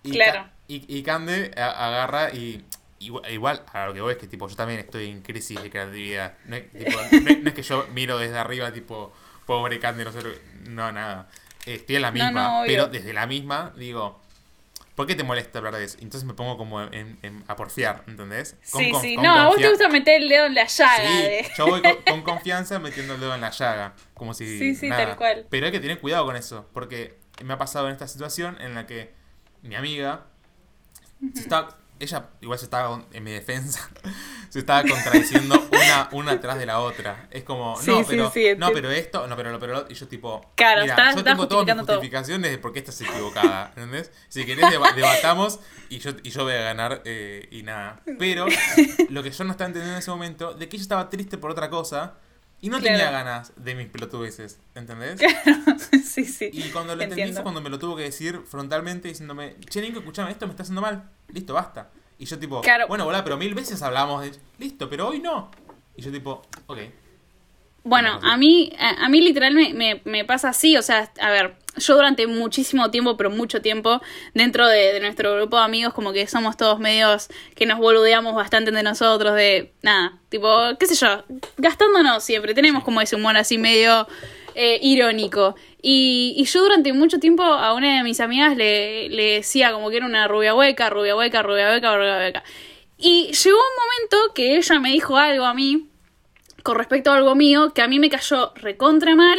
Y 0.02 0.12
Claro. 0.12 0.48
Y, 0.66 0.84
y 0.96 1.02
Cande 1.02 1.52
agarra 1.56 2.30
y... 2.32 2.64
Igual, 3.00 3.30
igual, 3.32 3.62
a 3.72 3.86
lo 3.86 3.92
que 3.94 4.00
voy 4.00 4.12
es 4.12 4.18
que 4.18 4.28
tipo 4.28 4.48
yo 4.48 4.54
también 4.56 4.78
estoy 4.80 5.10
en 5.10 5.20
crisis 5.22 5.60
de 5.60 5.68
creatividad. 5.68 6.34
No 6.46 6.54
es, 6.56 6.70
tipo, 6.72 6.90
no 7.20 7.30
es- 7.30 7.42
no 7.42 7.48
es 7.48 7.54
que 7.54 7.62
yo 7.62 7.84
miro 7.92 8.16
desde 8.16 8.38
arriba 8.38 8.72
tipo, 8.72 9.12
pobre 9.44 9.78
Cande, 9.80 10.04
no 10.04 10.12
sé 10.12 10.22
lo 10.22 10.30
que- 10.32 10.40
No, 10.70 10.90
nada. 10.92 11.28
Estoy 11.66 11.96
en 11.96 12.02
la 12.02 12.10
misma, 12.10 12.30
no, 12.60 12.62
pero 12.66 12.88
desde 12.88 13.12
la 13.12 13.26
misma 13.26 13.72
digo, 13.76 14.20
¿por 14.96 15.06
qué 15.06 15.14
te 15.14 15.22
molesta 15.22 15.58
hablar 15.58 15.76
de 15.76 15.84
eso? 15.84 15.96
Entonces 16.00 16.26
me 16.26 16.34
pongo 16.34 16.56
como 16.56 16.82
en, 16.82 17.18
en- 17.22 17.44
a 17.48 17.54
porfiar, 17.56 18.02
¿entendés? 18.08 18.56
Con 18.70 18.82
Sí, 18.82 18.92
sí. 19.00 19.14
con 19.14 19.24
No, 19.24 19.30
a 19.38 19.46
vos 19.46 19.56
te 19.56 19.68
gusta 19.70 19.88
meter 19.88 20.22
el 20.22 20.28
dedo 20.28 20.46
en 20.46 20.54
la 20.54 20.66
llaga. 20.66 20.96
Sí, 20.96 21.02
de- 21.22 21.46
yo 21.56 21.66
voy 21.66 21.82
con, 21.82 21.96
con 22.02 22.22
confianza 22.34 22.78
metiendo 22.78 23.14
el 23.14 23.20
dedo 23.20 23.34
en 23.34 23.40
la 23.40 23.50
llaga, 23.50 23.94
como 24.14 24.34
si 24.34 24.58
Sí, 24.58 24.74
sí, 24.74 24.88
nada. 24.88 25.06
tal 25.06 25.16
cual. 25.16 25.46
Pero 25.50 25.66
hay 25.66 25.72
que 25.72 25.80
tener 25.80 26.00
cuidado 26.00 26.26
con 26.26 26.36
eso, 26.36 26.68
porque 26.72 27.16
me 27.44 27.52
ha 27.54 27.58
pasado 27.58 27.86
en 27.86 27.92
esta 27.92 28.08
situación 28.08 28.60
en 28.60 28.74
la 28.74 28.86
que 28.86 29.12
mi 29.62 29.76
amiga 29.76 30.26
se 31.34 31.42
está, 31.42 31.68
ella 31.98 32.30
igual 32.40 32.58
se 32.58 32.64
estaba 32.64 33.04
en 33.12 33.22
mi 33.24 33.30
defensa, 33.30 33.88
se 34.48 34.58
estaba 34.58 34.82
contradiciendo 34.82 35.68
una, 35.70 36.08
una 36.12 36.40
tras 36.40 36.58
de 36.58 36.66
la 36.66 36.80
otra. 36.80 37.28
Es 37.30 37.44
como, 37.44 37.76
Sí, 37.80 37.90
no, 37.90 38.04
pero, 38.06 38.06
sí, 38.06 38.16
no, 38.16 38.26
entiendo. 38.26 38.70
pero 38.72 38.90
esto, 38.90 39.26
no, 39.28 39.36
pero 39.36 39.50
lo, 39.52 39.58
pero 39.60 39.72
lo, 39.74 39.86
y 39.90 39.94
yo 39.94 40.08
tipo, 40.08 40.52
Claro, 40.56 40.82
mira, 40.82 41.14
yo 41.14 41.22
tengo 41.22 41.46
todas 41.46 41.64
mis 41.64 41.74
justificando 41.74 41.84
todo. 41.84 41.96
justificaciones 41.98 42.50
de 42.50 42.58
por 42.58 42.72
qué 42.72 42.80
estás 42.80 43.00
equivocada, 43.00 43.68
¿entendés? 43.76 44.10
Si 44.28 44.44
querés 44.44 44.68
deba- 44.70 44.92
debatamos 44.92 45.60
y 45.90 45.98
yo, 46.00 46.10
y 46.22 46.30
yo 46.30 46.42
voy 46.44 46.54
a 46.54 46.62
ganar 46.62 47.02
eh, 47.04 47.48
y 47.50 47.62
nada. 47.62 48.00
Pero 48.18 48.46
lo 49.10 49.22
que 49.22 49.30
yo 49.30 49.44
no 49.44 49.52
estaba 49.52 49.68
entendiendo 49.68 49.92
en 49.94 49.98
ese 50.00 50.10
momento, 50.10 50.54
de 50.54 50.68
que 50.68 50.76
ella 50.76 50.82
estaba 50.82 51.08
triste 51.08 51.38
por 51.38 51.50
otra 51.52 51.70
cosa 51.70 52.14
y 52.62 52.70
no 52.70 52.78
Claro. 52.78 52.96
tenía 52.96 53.10
ganas 53.10 53.52
de 53.56 53.74
mis 53.74 53.88
pelotudeces, 53.88 54.58
¿entendés? 54.74 55.20
sí, 56.04 56.24
sí. 56.24 56.48
Y 56.50 56.70
cuando 56.70 56.96
lo 56.96 57.02
entendí 57.02 57.32
fue 57.34 57.42
cuando 57.42 57.60
me 57.60 57.68
lo 57.68 57.78
tuvo 57.78 57.96
que 57.96 58.04
decir 58.04 58.40
frontalmente 58.46 59.08
diciéndome, 59.08 59.56
che, 59.68 59.82
Nico, 59.82 59.98
escuchame, 59.98 60.30
esto 60.30 60.46
me 60.46 60.52
está 60.52 60.62
haciendo 60.62 60.80
mal. 60.80 61.10
Listo, 61.28 61.52
basta. 61.52 61.90
Y 62.18 62.24
yo 62.24 62.38
tipo, 62.38 62.60
Claro. 62.62 62.86
bueno, 62.88 63.04
hola, 63.06 63.22
pero 63.24 63.36
mil 63.36 63.52
veces 63.54 63.82
hablamos 63.82 64.22
de... 64.22 64.32
Listo, 64.58 64.88
pero 64.88 65.08
hoy 65.08 65.18
no. 65.18 65.50
Y 65.96 66.02
yo 66.02 66.10
tipo, 66.10 66.40
ok. 66.66 66.78
Bueno, 67.84 68.18
a 68.22 68.36
mí, 68.36 68.72
a, 68.78 69.04
a 69.04 69.08
mí 69.08 69.20
literal 69.20 69.54
me, 69.54 69.74
me, 69.74 70.00
me 70.04 70.24
pasa 70.24 70.50
así, 70.50 70.76
o 70.76 70.82
sea, 70.82 71.10
a 71.20 71.30
ver, 71.30 71.56
yo 71.76 71.94
durante 71.94 72.26
muchísimo 72.26 72.90
tiempo, 72.90 73.16
pero 73.16 73.30
mucho 73.30 73.62
tiempo, 73.62 74.00
dentro 74.34 74.66
de, 74.68 74.92
de 74.92 75.00
nuestro 75.00 75.34
grupo 75.36 75.56
de 75.56 75.64
amigos, 75.64 75.94
como 75.94 76.12
que 76.12 76.26
somos 76.26 76.56
todos 76.56 76.78
medios 76.78 77.28
que 77.54 77.66
nos 77.66 77.78
boludeamos 77.78 78.34
bastante 78.34 78.70
de 78.70 78.82
nosotros, 78.82 79.34
de 79.34 79.72
nada, 79.82 80.18
tipo, 80.28 80.48
qué 80.78 80.86
sé 80.86 80.94
yo, 80.94 81.24
gastándonos 81.56 82.22
siempre, 82.22 82.54
tenemos 82.54 82.84
como 82.84 83.00
ese 83.00 83.16
humor 83.16 83.36
así 83.36 83.58
medio 83.58 84.06
eh, 84.54 84.78
irónico. 84.82 85.54
Y, 85.80 86.34
y 86.36 86.44
yo 86.44 86.62
durante 86.62 86.92
mucho 86.92 87.18
tiempo 87.18 87.42
a 87.42 87.72
una 87.74 87.96
de 87.96 88.02
mis 88.04 88.20
amigas 88.20 88.56
le, 88.56 89.08
le 89.08 89.34
decía 89.34 89.72
como 89.72 89.90
que 89.90 89.96
era 89.96 90.06
una 90.06 90.28
rubia 90.28 90.54
hueca, 90.54 90.90
rubia 90.90 91.16
hueca, 91.16 91.42
rubia 91.42 91.70
hueca, 91.70 91.96
rubia 91.96 92.16
hueca. 92.18 92.44
Y 92.98 93.32
llegó 93.32 93.56
un 93.56 94.12
momento 94.12 94.34
que 94.34 94.56
ella 94.56 94.78
me 94.78 94.90
dijo 94.90 95.16
algo 95.16 95.44
a 95.44 95.54
mí 95.54 95.88
con 96.62 96.76
respecto 96.76 97.10
a 97.10 97.16
algo 97.16 97.34
mío 97.34 97.72
que 97.74 97.82
a 97.82 97.88
mí 97.88 97.98
me 97.98 98.10
cayó 98.10 98.52
recontra 98.54 99.16
mal 99.16 99.38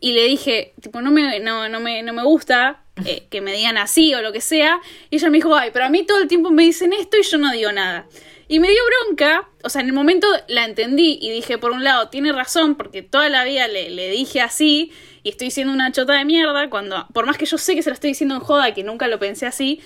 y 0.00 0.12
le 0.12 0.24
dije, 0.24 0.74
tipo, 0.80 1.00
no 1.00 1.10
me, 1.10 1.40
no, 1.40 1.68
no 1.68 1.80
me, 1.80 2.02
no 2.02 2.12
me 2.12 2.22
gusta 2.22 2.84
eh, 3.04 3.26
que 3.30 3.40
me 3.40 3.52
digan 3.52 3.78
así 3.78 4.14
o 4.14 4.22
lo 4.22 4.32
que 4.32 4.40
sea. 4.40 4.80
Y 5.10 5.16
ella 5.16 5.30
me 5.30 5.38
dijo, 5.38 5.54
ay, 5.54 5.70
pero 5.72 5.86
a 5.86 5.88
mí 5.88 6.04
todo 6.04 6.20
el 6.20 6.28
tiempo 6.28 6.50
me 6.50 6.62
dicen 6.62 6.92
esto 6.92 7.16
y 7.18 7.22
yo 7.22 7.38
no 7.38 7.52
digo 7.52 7.72
nada. 7.72 8.06
Y 8.48 8.60
me 8.60 8.68
dio 8.68 8.80
bronca, 9.04 9.48
o 9.64 9.68
sea, 9.68 9.80
en 9.80 9.88
el 9.88 9.92
momento 9.92 10.28
la 10.46 10.64
entendí 10.64 11.18
y 11.20 11.30
dije, 11.30 11.58
por 11.58 11.72
un 11.72 11.82
lado, 11.82 12.10
tiene 12.10 12.30
razón, 12.30 12.76
porque 12.76 13.02
toda 13.02 13.28
la 13.28 13.44
vida 13.44 13.66
le, 13.66 13.90
le 13.90 14.08
dije 14.10 14.40
así 14.40 14.92
y 15.24 15.30
estoy 15.30 15.50
siendo 15.50 15.72
una 15.72 15.90
chota 15.90 16.12
de 16.12 16.24
mierda, 16.24 16.70
cuando, 16.70 17.08
por 17.12 17.26
más 17.26 17.38
que 17.38 17.46
yo 17.46 17.58
sé 17.58 17.74
que 17.74 17.82
se 17.82 17.90
lo 17.90 17.94
estoy 17.94 18.10
diciendo 18.10 18.36
en 18.36 18.40
joda, 18.40 18.72
que 18.72 18.84
nunca 18.84 19.08
lo 19.08 19.18
pensé 19.18 19.46
así, 19.46 19.80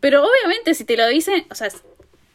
pero 0.00 0.24
obviamente 0.24 0.72
si 0.72 0.84
te 0.84 0.96
lo 0.96 1.06
dicen, 1.08 1.46
o 1.50 1.54
sea, 1.54 1.68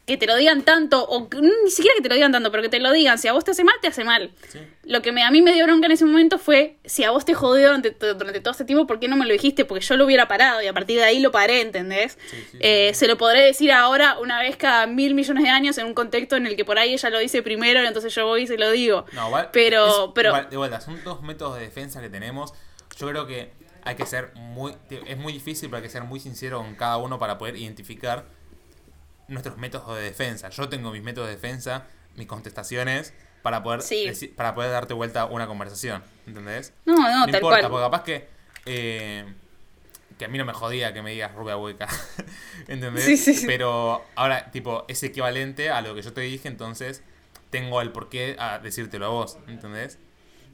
que 0.09 0.17
te 0.17 0.25
lo 0.25 0.35
digan 0.35 0.63
tanto, 0.63 1.05
o 1.05 1.29
ni 1.39 1.69
siquiera 1.71 1.95
que 1.95 2.01
te 2.03 2.09
lo 2.09 2.15
digan 2.15 2.31
tanto, 2.31 2.49
pero 2.51 2.63
que 2.63 2.69
te 2.69 2.79
lo 2.79 2.91
digan, 2.91 3.17
si 3.17 3.27
a 3.27 3.33
vos 3.33 3.43
te 3.45 3.51
hace 3.51 3.63
mal, 3.63 3.75
te 3.81 3.87
hace 3.87 4.03
mal. 4.03 4.31
Sí. 4.49 4.59
Lo 4.83 5.01
que 5.01 5.11
me, 5.11 5.23
a 5.23 5.29
mí 5.31 5.41
me 5.41 5.53
dio 5.53 5.65
bronca 5.65 5.85
en 5.85 5.91
ese 5.91 6.03
momento 6.05 6.39
fue, 6.39 6.77
si 6.83 7.03
a 7.03 7.11
vos 7.11 7.25
te 7.25 7.33
jodió 7.35 7.67
durante, 7.67 7.91
durante 7.91 8.39
todo 8.41 8.51
este 8.51 8.65
tiempo, 8.65 8.87
¿por 8.87 8.99
qué 8.99 9.07
no 9.07 9.15
me 9.15 9.25
lo 9.25 9.33
dijiste? 9.33 9.65
Porque 9.65 9.85
yo 9.85 9.95
lo 9.97 10.05
hubiera 10.05 10.27
parado 10.27 10.61
y 10.61 10.67
a 10.67 10.73
partir 10.73 10.97
de 10.97 11.03
ahí 11.03 11.19
lo 11.19 11.31
paré, 11.31 11.61
¿entendés? 11.61 12.17
Sí, 12.29 12.37
sí, 12.51 12.57
Eh, 12.59 12.91
se 12.95 13.07
lo 13.07 13.17
podré 13.17 13.41
decir 13.45 13.71
ahora 13.71 14.17
una 14.19 14.39
vez 14.39 14.57
cada 14.57 14.87
mil 14.87 15.13
millones 15.13 15.43
de 15.43 15.49
años 15.49 15.77
en 15.77 15.85
un 15.85 15.93
contexto 15.93 16.35
en 16.35 16.47
el 16.47 16.55
que 16.55 16.65
por 16.65 16.79
ahí 16.79 16.93
ella 16.93 17.09
lo 17.11 17.19
dice 17.19 17.43
primero 17.43 17.83
y 17.83 17.85
entonces 17.85 18.13
yo 18.15 18.25
voy 18.25 18.41
y 18.43 18.47
se 18.47 18.57
lo 18.57 18.71
digo. 18.71 19.05
No, 19.13 19.27
igual, 19.27 19.49
Pero- 19.53 19.87
es- 20.07 20.11
pero- 20.15 20.29
igual, 20.29 20.49
de 20.49 20.57
vuelta, 20.57 20.81
son 20.81 21.03
dos 21.03 21.21
métodos 21.21 21.55
de 21.57 21.61
defensa 21.61 22.01
que 22.01 22.09
tenemos. 22.09 22.53
Yo 22.97 23.07
creo 23.09 23.27
que 23.27 23.51
hay 23.83 23.95
que 23.95 24.05
ser 24.07 24.31
muy. 24.35 24.73
Es 25.05 25.17
muy 25.17 25.31
difícil, 25.33 25.69
pero 25.69 25.77
hay 25.77 25.83
que 25.83 25.89
ser 25.89 26.03
muy 26.03 26.19
sincero 26.19 26.57
con 26.57 26.73
cada 26.75 26.97
uno 26.97 27.19
para 27.19 27.37
poder 27.37 27.55
identificar 27.55 28.25
nuestros 29.29 29.57
métodos 29.57 29.95
de 29.97 30.03
defensa. 30.03 30.49
Yo 30.49 30.67
tengo 30.69 30.91
mis 30.91 31.01
métodos 31.03 31.27
de 31.29 31.35
defensa, 31.35 31.85
mis 32.15 32.27
contestaciones, 32.27 33.13
para 33.41 33.63
poder, 33.63 33.81
Sí. 33.81 34.33
para 34.35 34.53
poder 34.53 34.71
darte 34.71 34.93
vuelta 34.93 35.25
una 35.25 35.47
conversación. 35.47 36.03
¿Entendés? 36.27 36.73
No, 36.85 36.95
no, 36.95 37.19
no 37.19 37.25
tal 37.27 37.35
importa, 37.35 37.59
cual. 37.69 37.71
porque 37.71 37.83
capaz 37.85 38.03
que. 38.03 38.27
eh, 38.65 39.25
que 40.17 40.25
a 40.25 40.27
mí 40.27 40.37
no 40.37 40.43
me 40.43 40.51
jodía 40.51 40.93
que 40.93 41.01
me 41.01 41.11
digas 41.11 41.33
rubia 41.33 41.55
hueca. 41.55 41.87
¿Entendés? 42.67 43.05
Sí, 43.05 43.15
sí. 43.15 43.45
Pero 43.47 44.03
ahora, 44.15 44.51
tipo, 44.51 44.83
es 44.89 45.01
equivalente 45.03 45.69
a 45.69 45.81
lo 45.81 45.95
que 45.95 46.01
yo 46.01 46.11
te 46.11 46.19
dije, 46.21 46.49
entonces 46.49 47.01
tengo 47.51 47.79
el 47.81 47.93
porqué 47.93 48.35
a 48.37 48.59
decírtelo 48.59 49.05
a 49.05 49.09
vos. 49.09 49.37
¿Entendés? 49.47 49.97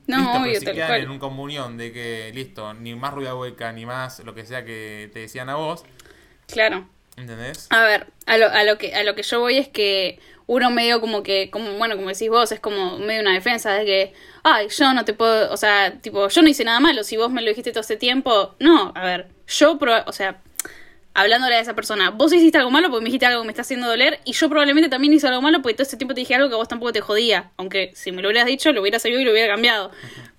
No, 0.06 0.18
listo, 0.20 0.32
obvio, 0.34 0.44
pero 0.60 0.60
si 0.60 0.66
quedan 0.76 0.88
cual. 0.90 1.02
en 1.02 1.10
un 1.10 1.18
comunión 1.18 1.78
de 1.78 1.92
que, 1.92 2.32
listo, 2.36 2.76
ni 2.76 2.94
más 2.94 3.12
rubia 3.16 3.34
hueca, 3.34 3.72
ni 3.72 3.88
más 3.88 4.20
lo 4.20 4.36
que 4.36 4.46
sea 4.46 4.64
que 4.64 5.10
te 5.12 5.20
decían 5.22 5.50
a 5.50 5.56
vos, 5.56 5.84
Claro. 6.48 6.88
¿Entendés? 7.18 7.68
A 7.70 7.84
ver, 7.84 8.08
a 8.26 8.38
lo, 8.38 8.48
a 8.50 8.64
lo 8.64 8.78
que 8.78 8.94
a 8.96 9.04
lo 9.04 9.16
que 9.16 9.24
yo 9.24 9.40
voy 9.40 9.58
es 9.58 9.68
que 9.68 10.20
uno 10.48 10.70
medio 10.70 11.02
como 11.02 11.24
que, 11.24 11.50
como, 11.50 11.72
bueno, 11.74 11.96
como 11.96 12.10
decís 12.10 12.30
vos, 12.30 12.52
es 12.52 12.60
como 12.60 13.00
medio 13.00 13.22
una 13.22 13.34
defensa 13.34 13.74
de 13.74 13.86
que, 13.86 14.14
ay, 14.44 14.68
yo 14.70 14.94
no 14.94 15.04
te 15.04 15.14
puedo, 15.14 15.52
o 15.52 15.58
sea, 15.58 15.94
tipo, 16.02 16.28
yo 16.28 16.42
no 16.44 16.48
hice 16.48 16.64
nada 16.64 16.80
malo, 16.80 17.04
si 17.04 17.18
vos 17.18 17.32
me 17.32 17.42
lo 17.42 17.50
dijiste 17.50 17.72
todo 17.72 17.82
este 17.82 17.98
tiempo, 17.98 18.54
no, 18.60 18.92
a 18.96 19.04
ver, 19.04 19.28
yo, 19.48 19.80
pro- 19.80 20.04
o 20.06 20.12
sea, 20.12 20.38
hablándole 21.16 21.56
a 21.56 21.62
esa 21.62 21.74
persona, 21.74 22.12
vos 22.12 22.32
hiciste 22.32 22.58
algo 22.60 22.70
malo 22.70 22.90
porque 22.90 23.02
me 23.02 23.08
dijiste 23.08 23.26
algo 23.26 23.42
que 23.42 23.48
me 23.48 23.52
está 23.54 23.62
haciendo 23.64 23.88
doler 23.88 24.20
y 24.24 24.34
yo 24.34 24.48
probablemente 24.50 24.90
también 24.90 25.14
hice 25.14 25.28
algo 25.28 25.42
malo 25.42 25.62
porque 25.64 25.74
todo 25.76 25.84
este 25.84 25.98
tiempo 25.98 26.14
te 26.14 26.20
dije 26.22 26.36
algo 26.36 26.50
que 26.50 26.54
a 26.56 26.58
vos 26.58 26.68
tampoco 26.68 26.92
te 26.94 27.02
jodía, 27.02 27.50
aunque 27.58 27.92
si 27.96 28.12
me 28.12 28.22
lo 28.22 28.28
hubieras 28.28 28.46
dicho 28.46 28.72
lo 28.72 28.82
hubiera 28.82 29.00
sabido 29.00 29.22
y 29.22 29.24
lo 29.26 29.32
hubiera 29.32 29.52
cambiado, 29.52 29.90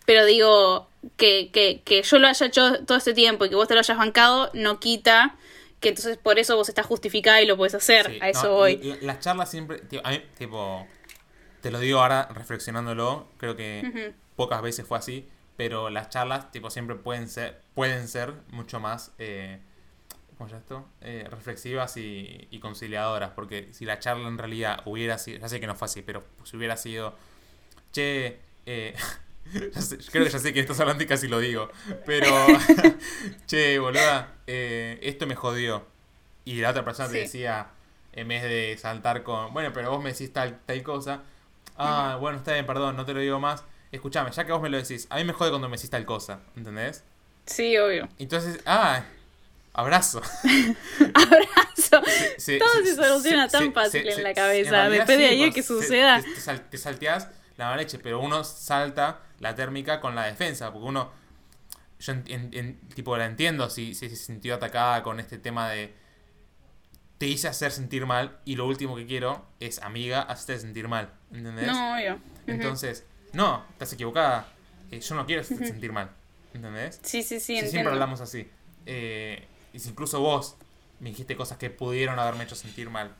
pero 0.04 0.24
digo, 0.24 0.88
que, 1.16 1.50
que, 1.52 1.80
que 1.84 2.02
yo 2.02 2.18
lo 2.20 2.28
haya 2.28 2.46
hecho 2.46 2.84
todo 2.84 2.98
este 2.98 3.12
tiempo 3.14 3.44
y 3.44 3.48
que 3.48 3.56
vos 3.56 3.66
te 3.66 3.74
lo 3.74 3.80
hayas 3.80 3.96
bancado, 3.96 4.50
no 4.54 4.78
quita 4.78 5.34
que 5.80 5.90
entonces 5.90 6.16
por 6.16 6.38
eso 6.38 6.56
vos 6.56 6.68
estás 6.68 6.86
justificada 6.86 7.42
y 7.42 7.46
lo 7.46 7.56
puedes 7.56 7.74
hacer. 7.74 8.06
Sí, 8.06 8.18
a 8.20 8.28
eso 8.28 8.44
no, 8.44 8.54
voy. 8.54 8.98
las 9.02 9.20
charlas 9.20 9.50
siempre, 9.50 9.78
tío, 9.78 10.00
a 10.04 10.10
mí, 10.10 10.22
tipo, 10.38 10.86
te 11.60 11.70
lo 11.70 11.78
digo 11.78 12.00
ahora 12.00 12.28
reflexionándolo, 12.32 13.28
creo 13.38 13.56
que 13.56 14.14
pocas 14.36 14.62
veces 14.62 14.86
fue 14.86 14.98
así, 14.98 15.28
pero 15.56 15.90
las 15.90 16.08
charlas, 16.10 16.50
tipo, 16.50 16.70
siempre 16.70 16.96
pueden 16.96 17.28
ser, 17.28 17.60
pueden 17.74 18.08
ser 18.08 18.34
mucho 18.50 18.80
más, 18.80 19.12
eh, 19.18 19.60
¿cómo 20.36 20.48
llama 20.48 20.60
esto? 20.60 20.88
Eh, 21.00 21.26
reflexivas 21.30 21.96
y, 21.96 22.48
y 22.50 22.58
conciliadoras, 22.60 23.30
porque 23.30 23.68
si 23.72 23.84
la 23.84 23.98
charla 23.98 24.28
en 24.28 24.38
realidad 24.38 24.80
hubiera 24.84 25.18
sido, 25.18 25.38
ya 25.40 25.48
sé 25.48 25.60
que 25.60 25.66
no 25.66 25.74
fue 25.74 25.86
así, 25.86 26.02
pero 26.02 26.24
si 26.44 26.56
hubiera 26.56 26.76
sido, 26.76 27.14
che, 27.92 28.40
eh, 28.66 28.94
ya 28.94 29.02
sé- 29.80 29.98
creo 30.10 30.24
que 30.24 30.30
ya 30.30 30.38
sé 30.38 30.52
que 30.52 30.60
estás 30.60 30.78
hablando 30.80 31.02
y 31.02 31.06
casi 31.06 31.28
lo 31.28 31.38
digo, 31.38 31.70
pero, 32.04 32.26
che, 33.46 33.78
boluda, 33.78 34.34
eh, 34.46 34.98
esto 35.02 35.26
me 35.26 35.34
jodió. 35.34 35.86
Y 36.44 36.60
la 36.60 36.70
otra 36.70 36.84
persona 36.84 37.08
te 37.08 37.18
decía, 37.18 37.68
en 38.12 38.28
vez 38.28 38.42
de 38.42 38.76
saltar 38.80 39.22
con, 39.22 39.52
bueno, 39.52 39.72
pero 39.72 39.90
vos 39.90 40.02
me 40.02 40.12
decís 40.12 40.32
tal, 40.32 40.60
tal 40.64 40.82
cosa, 40.82 41.22
ah, 41.76 42.16
bueno, 42.20 42.38
está 42.38 42.52
bien, 42.52 42.66
perdón, 42.66 42.96
no 42.96 43.04
te 43.04 43.14
lo 43.14 43.20
digo 43.20 43.40
más. 43.40 43.64
Escuchame, 43.92 44.30
ya 44.30 44.44
que 44.44 44.52
vos 44.52 44.60
me 44.62 44.68
lo 44.68 44.76
decís, 44.76 45.06
a 45.10 45.16
mí 45.16 45.24
me 45.24 45.32
jode 45.32 45.50
cuando 45.50 45.68
me 45.68 45.76
decís 45.76 45.90
tal 45.90 46.04
cosa, 46.04 46.40
¿entendés? 46.56 47.02
Sí, 47.46 47.76
obvio. 47.78 48.08
Entonces, 48.18 48.60
ah, 48.66 49.02
abrazo. 49.72 50.20
Abrazo. 51.14 52.02
Se- 52.38 52.58
Todo 52.58 52.72
se- 52.74 52.84
se 52.86 52.94
soluciona 52.96 53.48
tan 53.48 53.72
fácil 53.72 54.08
en 54.08 54.22
la 54.22 54.34
cabeza. 54.34 54.70
realidad 54.70 55.06
Después 55.06 55.18
de 55.18 55.28
sí, 55.30 55.38
pues, 55.42 55.54
que 55.54 55.62
suceda. 55.62 56.22
Te, 56.22 56.30
te 56.34 56.40
sal- 56.40 56.68
te 56.70 56.78
salteás 56.78 57.28
la 57.56 57.66
mala 57.66 57.76
leche, 57.78 57.98
pero 57.98 58.20
uno 58.20 58.44
salta 58.44 59.20
la 59.40 59.54
térmica 59.54 60.00
con 60.00 60.14
la 60.14 60.24
defensa, 60.24 60.72
porque 60.72 60.88
uno, 60.88 61.10
yo 61.98 62.12
en- 62.12 62.80
tipo 62.94 63.16
la 63.16 63.26
entiendo 63.26 63.68
si, 63.70 63.94
si 63.94 64.08
se 64.08 64.16
sintió 64.16 64.54
atacada 64.54 65.02
con 65.02 65.20
este 65.20 65.38
tema 65.38 65.68
de 65.70 65.94
te 67.18 67.26
hice 67.26 67.48
hacer 67.48 67.72
sentir 67.72 68.04
mal 68.04 68.38
y 68.44 68.56
lo 68.56 68.66
último 68.66 68.94
que 68.96 69.06
quiero 69.06 69.46
es 69.60 69.80
amiga 69.80 70.20
hacerte 70.22 70.60
sentir 70.60 70.86
mal, 70.88 71.10
¿entendés? 71.32 71.66
No, 71.68 71.94
obvio. 71.94 72.18
Entonces, 72.46 73.04
no, 73.32 73.64
estás 73.70 73.92
equivocada, 73.94 74.48
eh, 74.90 75.00
yo 75.00 75.14
no 75.14 75.24
quiero 75.24 75.40
hacerte 75.40 75.66
sentir 75.66 75.92
mal, 75.92 76.10
¿entendés? 76.52 77.00
Sí, 77.02 77.22
sí, 77.22 77.40
sí, 77.40 77.40
Si 77.40 77.52
entiendo. 77.54 77.70
siempre 77.70 77.92
hablamos 77.94 78.20
así. 78.20 78.50
Eh, 78.84 79.46
y 79.72 79.78
si 79.78 79.88
incluso 79.88 80.20
vos 80.20 80.56
me 81.00 81.08
dijiste 81.10 81.36
cosas 81.36 81.56
que 81.58 81.70
pudieron 81.70 82.18
haberme 82.18 82.44
hecho 82.44 82.54
sentir 82.54 82.90
mal, 82.90 83.14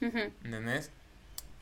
Ujú. 0.00 0.18
¿entendés? 0.44 0.90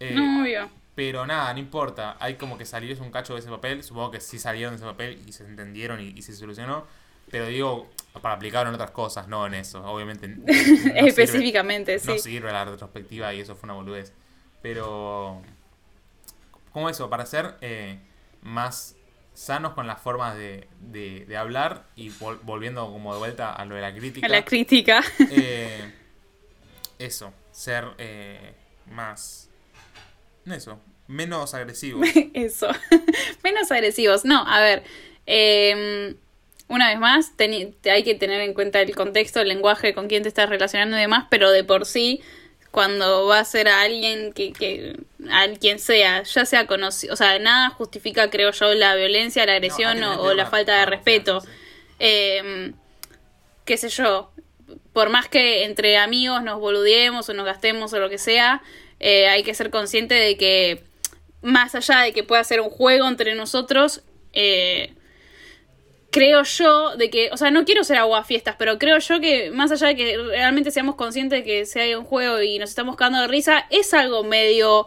Eh, 0.00 0.14
No, 0.14 0.40
obvio. 0.42 0.70
Pero 0.98 1.24
nada, 1.24 1.52
no 1.52 1.60
importa. 1.60 2.16
Hay 2.18 2.34
como 2.34 2.58
que 2.58 2.64
salirse 2.64 3.00
un 3.00 3.12
cacho 3.12 3.34
de 3.34 3.38
ese 3.38 3.48
papel. 3.48 3.84
Supongo 3.84 4.10
que 4.10 4.20
sí 4.20 4.36
salieron 4.36 4.72
de 4.72 4.78
ese 4.78 4.84
papel 4.84 5.22
y 5.28 5.30
se 5.30 5.44
entendieron 5.44 6.00
y, 6.00 6.08
y 6.08 6.22
se 6.22 6.34
solucionó. 6.34 6.86
Pero 7.30 7.46
digo, 7.46 7.88
para 8.20 8.34
aplicarlo 8.34 8.70
en 8.70 8.74
otras 8.74 8.90
cosas, 8.90 9.28
no 9.28 9.46
en 9.46 9.54
eso. 9.54 9.80
Obviamente. 9.84 10.26
no 10.26 10.44
sirve- 10.52 11.06
Específicamente, 11.08 12.00
sí. 12.00 12.08
no 12.08 12.18
sirve 12.18 12.50
la 12.50 12.64
retrospectiva 12.64 13.32
y 13.32 13.38
eso 13.42 13.54
fue 13.54 13.68
una 13.68 13.74
boludez. 13.74 14.12
Pero. 14.60 15.40
Como 16.72 16.90
eso, 16.90 17.08
para 17.08 17.24
ser 17.26 17.54
eh, 17.60 18.00
más 18.42 18.96
sanos 19.34 19.74
con 19.74 19.86
las 19.86 20.00
formas 20.02 20.36
de, 20.36 20.66
de, 20.80 21.26
de 21.26 21.36
hablar 21.36 21.84
y 21.94 22.10
vol- 22.10 22.40
volviendo 22.42 22.84
como 22.90 23.12
de 23.12 23.20
vuelta 23.20 23.52
a 23.52 23.64
lo 23.66 23.76
de 23.76 23.82
la 23.82 23.94
crítica. 23.94 24.26
A 24.26 24.30
la 24.30 24.44
crítica. 24.44 25.00
eh, 25.30 25.94
eso, 26.98 27.32
ser 27.52 27.84
eh, 27.98 28.52
más. 28.86 29.47
Eso, 30.52 30.80
menos 31.06 31.54
agresivo. 31.54 32.00
Eso. 32.34 32.68
Menos 33.44 33.70
agresivos. 33.70 34.24
No, 34.24 34.46
a 34.46 34.60
ver. 34.60 34.82
eh, 35.26 36.14
una 36.68 36.88
vez 36.90 36.98
más, 36.98 37.32
hay 37.38 38.02
que 38.04 38.14
tener 38.14 38.42
en 38.42 38.52
cuenta 38.52 38.80
el 38.82 38.94
contexto, 38.94 39.40
el 39.40 39.48
lenguaje, 39.48 39.94
con 39.94 40.06
quién 40.06 40.22
te 40.22 40.28
estás 40.28 40.50
relacionando 40.50 40.98
y 40.98 41.00
demás, 41.00 41.24
pero 41.30 41.50
de 41.50 41.64
por 41.64 41.86
sí, 41.86 42.20
cuando 42.70 43.26
va 43.26 43.38
a 43.38 43.44
ser 43.46 43.68
a 43.68 43.80
alguien 43.80 44.34
que, 44.34 44.52
que 44.52 44.96
a 45.30 45.48
quien 45.58 45.78
sea, 45.78 46.22
ya 46.24 46.44
sea 46.44 46.66
conocido, 46.66 47.14
o 47.14 47.16
sea, 47.16 47.38
nada 47.38 47.70
justifica, 47.70 48.28
creo 48.28 48.50
yo, 48.52 48.74
la 48.74 48.94
violencia, 48.96 49.46
la 49.46 49.52
agresión 49.54 49.98
No, 49.98 50.20
o, 50.20 50.34
la 50.34 50.44
falta 50.44 50.78
de 50.80 50.86
respeto. 50.86 51.40
sí. 51.40 51.48
Eh, 52.00 52.72
qué 53.64 53.76
sé 53.76 53.88
yo, 53.88 54.30
por 54.92 55.10
más 55.10 55.28
que 55.28 55.64
entre 55.64 55.96
amigos 55.98 56.42
nos 56.42 56.58
boludeemos 56.60 57.28
o 57.28 57.34
nos 57.34 57.44
gastemos 57.44 57.92
o 57.92 57.98
lo 57.98 58.08
que 58.08 58.18
sea, 58.18 58.62
eh, 59.00 59.28
hay 59.28 59.42
que 59.42 59.54
ser 59.54 59.70
consciente 59.70 60.14
de 60.14 60.36
que 60.36 60.84
más 61.42 61.74
allá 61.74 62.00
de 62.00 62.12
que 62.12 62.24
pueda 62.24 62.42
ser 62.44 62.60
un 62.60 62.70
juego 62.70 63.06
entre 63.08 63.34
nosotros, 63.34 64.02
eh, 64.32 64.92
creo 66.10 66.42
yo 66.42 66.96
de 66.96 67.10
que, 67.10 67.30
o 67.32 67.36
sea, 67.36 67.50
no 67.50 67.64
quiero 67.64 67.84
ser 67.84 67.98
aguafiestas, 67.98 68.56
pero 68.58 68.78
creo 68.78 68.98
yo 68.98 69.20
que 69.20 69.50
más 69.50 69.70
allá 69.70 69.88
de 69.88 69.96
que 69.96 70.16
realmente 70.16 70.70
seamos 70.70 70.94
conscientes 70.96 71.40
de 71.40 71.44
que 71.44 71.66
sea 71.66 71.98
un 71.98 72.04
juego 72.04 72.40
y 72.42 72.58
nos 72.58 72.70
estamos 72.70 72.96
cagando 72.96 73.20
de 73.20 73.28
risa, 73.28 73.66
es 73.70 73.92
algo 73.94 74.24
medio 74.24 74.86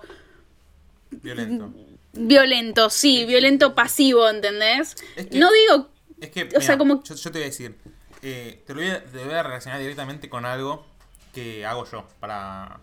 Violento. 1.12 1.74
violento, 2.14 2.90
sí, 2.90 3.26
violento 3.26 3.76
pasivo, 3.76 4.28
¿entendés? 4.30 4.96
Es 5.16 5.28
que- 5.28 5.38
No 5.40 5.50
digo, 5.52 5.90
Es 6.20 6.30
que, 6.30 6.48
O 6.56 6.62
sea, 6.62 6.78
como- 6.78 7.04
yo, 7.04 7.16
yo 7.16 7.32
te 7.32 7.40
voy 7.40 7.42
a 7.42 7.46
decir, 7.46 7.76
eh, 8.22 8.62
te, 8.68 8.74
lo 8.76 8.82
voy 8.82 8.92
a, 8.92 9.04
te 9.04 9.24
voy 9.24 9.34
a 9.34 9.42
relacionar 9.42 9.80
directamente 9.80 10.30
con 10.30 10.46
algo 10.46 10.86
que 11.34 11.66
hago 11.66 11.90
yo 11.90 12.08
para, 12.20 12.80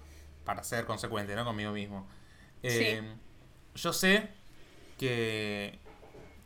para 0.48 0.64
ser 0.64 0.86
consecuente, 0.86 1.36
¿no? 1.36 1.44
Conmigo 1.44 1.72
mismo. 1.72 2.08
Eh, 2.62 3.02
Yo 3.74 3.92
sé 3.92 4.30
que 4.98 5.78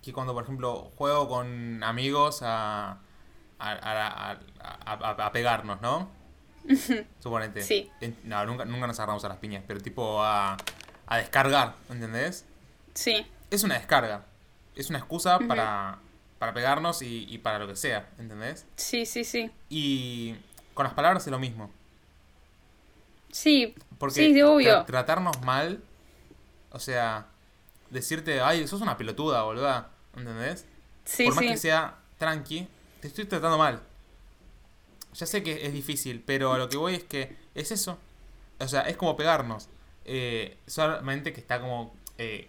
que 0.02 0.12
cuando, 0.12 0.34
por 0.34 0.42
ejemplo, 0.42 0.90
juego 0.96 1.28
con 1.28 1.84
amigos 1.84 2.42
a, 2.42 2.98
a, 3.60 3.70
a, 3.70 4.38
a, 4.84 5.26
a 5.26 5.30
pegarnos, 5.32 5.80
¿no? 5.80 6.10
Suponete. 7.20 7.62
Sí. 7.62 7.88
No, 8.24 8.44
nunca, 8.44 8.64
nunca 8.64 8.88
nos 8.88 8.98
agarramos 8.98 9.24
a 9.24 9.28
las 9.28 9.38
piñas, 9.38 9.62
pero 9.64 9.80
tipo 9.80 10.20
a, 10.20 10.56
a 11.06 11.16
descargar, 11.18 11.76
¿entendés? 11.88 12.44
Sí. 12.94 13.24
Es 13.52 13.62
una 13.62 13.76
descarga. 13.76 14.26
Es 14.74 14.90
una 14.90 14.98
excusa 14.98 15.38
para, 15.38 16.00
para 16.40 16.52
pegarnos 16.52 17.02
y, 17.02 17.32
y 17.32 17.38
para 17.38 17.60
lo 17.60 17.68
que 17.68 17.76
sea, 17.76 18.10
¿entendés? 18.18 18.66
Sí, 18.74 19.06
sí, 19.06 19.22
sí. 19.22 19.52
Y 19.68 20.34
con 20.74 20.82
las 20.82 20.94
palabras 20.94 21.24
es 21.24 21.30
lo 21.30 21.38
mismo. 21.38 21.70
Sí, 23.32 23.74
Porque 23.98 24.14
sí, 24.14 24.32
de 24.32 24.44
obvio. 24.44 24.82
tra- 24.82 24.86
tratarnos 24.86 25.40
mal, 25.42 25.82
o 26.70 26.78
sea, 26.78 27.28
decirte, 27.90 28.40
ay, 28.40 28.66
sos 28.68 28.80
una 28.82 28.96
pelotuda, 28.98 29.42
boluda, 29.42 29.90
¿entendés? 30.16 30.66
Sí, 31.04 31.24
Por 31.26 31.34
más 31.34 31.44
sí. 31.44 31.50
que 31.50 31.56
sea 31.56 31.98
tranqui, 32.18 32.68
te 33.00 33.08
estoy 33.08 33.24
tratando 33.26 33.58
mal. 33.58 33.82
Ya 35.14 35.26
sé 35.26 35.42
que 35.42 35.66
es 35.66 35.72
difícil, 35.72 36.22
pero 36.24 36.52
a 36.52 36.58
lo 36.58 36.68
que 36.68 36.76
voy 36.78 36.94
es 36.94 37.04
que 37.04 37.36
es 37.54 37.70
eso. 37.70 37.98
O 38.60 38.68
sea, 38.68 38.82
es 38.82 38.96
como 38.96 39.16
pegarnos. 39.16 39.68
Eh, 40.04 40.58
solamente 40.66 41.32
que 41.32 41.40
está 41.40 41.60
como, 41.60 41.94
eh, 42.18 42.48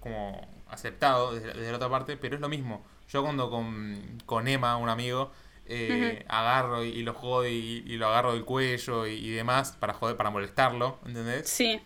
como 0.00 0.46
aceptado 0.70 1.34
desde, 1.34 1.48
desde 1.54 1.70
la 1.70 1.76
otra 1.76 1.88
parte, 1.90 2.16
pero 2.16 2.36
es 2.36 2.40
lo 2.40 2.48
mismo. 2.48 2.84
Yo 3.08 3.22
cuando 3.22 3.50
con, 3.50 4.22
con 4.26 4.48
Emma, 4.48 4.76
un 4.76 4.88
amigo, 4.88 5.32
eh, 5.66 6.24
agarro 6.28 6.84
y, 6.84 6.88
y 6.88 7.02
lo 7.02 7.14
jodo 7.14 7.46
y, 7.48 7.82
y 7.86 7.96
lo 7.96 8.08
agarro 8.08 8.32
del 8.34 8.44
cuello 8.44 9.06
y, 9.06 9.12
y 9.14 9.30
demás 9.30 9.72
para 9.78 9.94
joder, 9.94 10.16
para 10.16 10.30
molestarlo, 10.30 10.98
¿entendés? 11.06 11.48
Sí, 11.48 11.80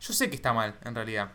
Yo 0.00 0.12
sé 0.12 0.28
que 0.30 0.36
está 0.36 0.52
mal, 0.52 0.74
en 0.84 0.94
realidad. 0.94 1.30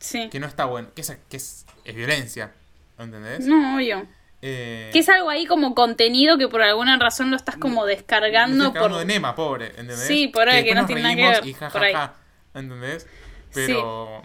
sí. 0.00 0.28
Que 0.30 0.38
no 0.40 0.46
está 0.46 0.64
bueno, 0.66 0.88
que 0.94 1.00
es, 1.02 1.16
que 1.28 1.36
es, 1.36 1.66
es 1.84 1.94
violencia, 1.94 2.52
¿entendés? 2.98 3.46
No, 3.46 3.76
obvio. 3.76 4.06
Eh, 4.40 4.90
Que 4.92 5.00
es 5.00 5.08
algo 5.08 5.28
ahí 5.30 5.46
como 5.46 5.74
contenido 5.74 6.38
que 6.38 6.46
por 6.46 6.62
alguna 6.62 6.96
razón 6.96 7.30
lo 7.30 7.36
estás 7.36 7.56
como 7.56 7.84
me 7.84 7.88
descargando 7.90 8.72
cagando 8.72 8.96
por... 8.96 8.98
de 9.00 9.04
Nema, 9.12 9.34
pobre, 9.34 9.66
¿entendés? 9.70 10.06
Sí, 10.06 10.28
por 10.28 10.48
ahí, 10.48 10.62
que 10.64 10.76
no 10.76 10.86
tiene 10.86 11.02
nada 11.02 11.16
que 11.16 11.22
ver, 11.28 11.46
Y 11.46 11.54
ja, 11.54 11.68
por 11.70 11.80
ja, 11.80 11.86
ahí. 11.88 11.92
ja, 11.92 12.14
¿entendés? 12.54 13.06
Pero... 13.52 14.22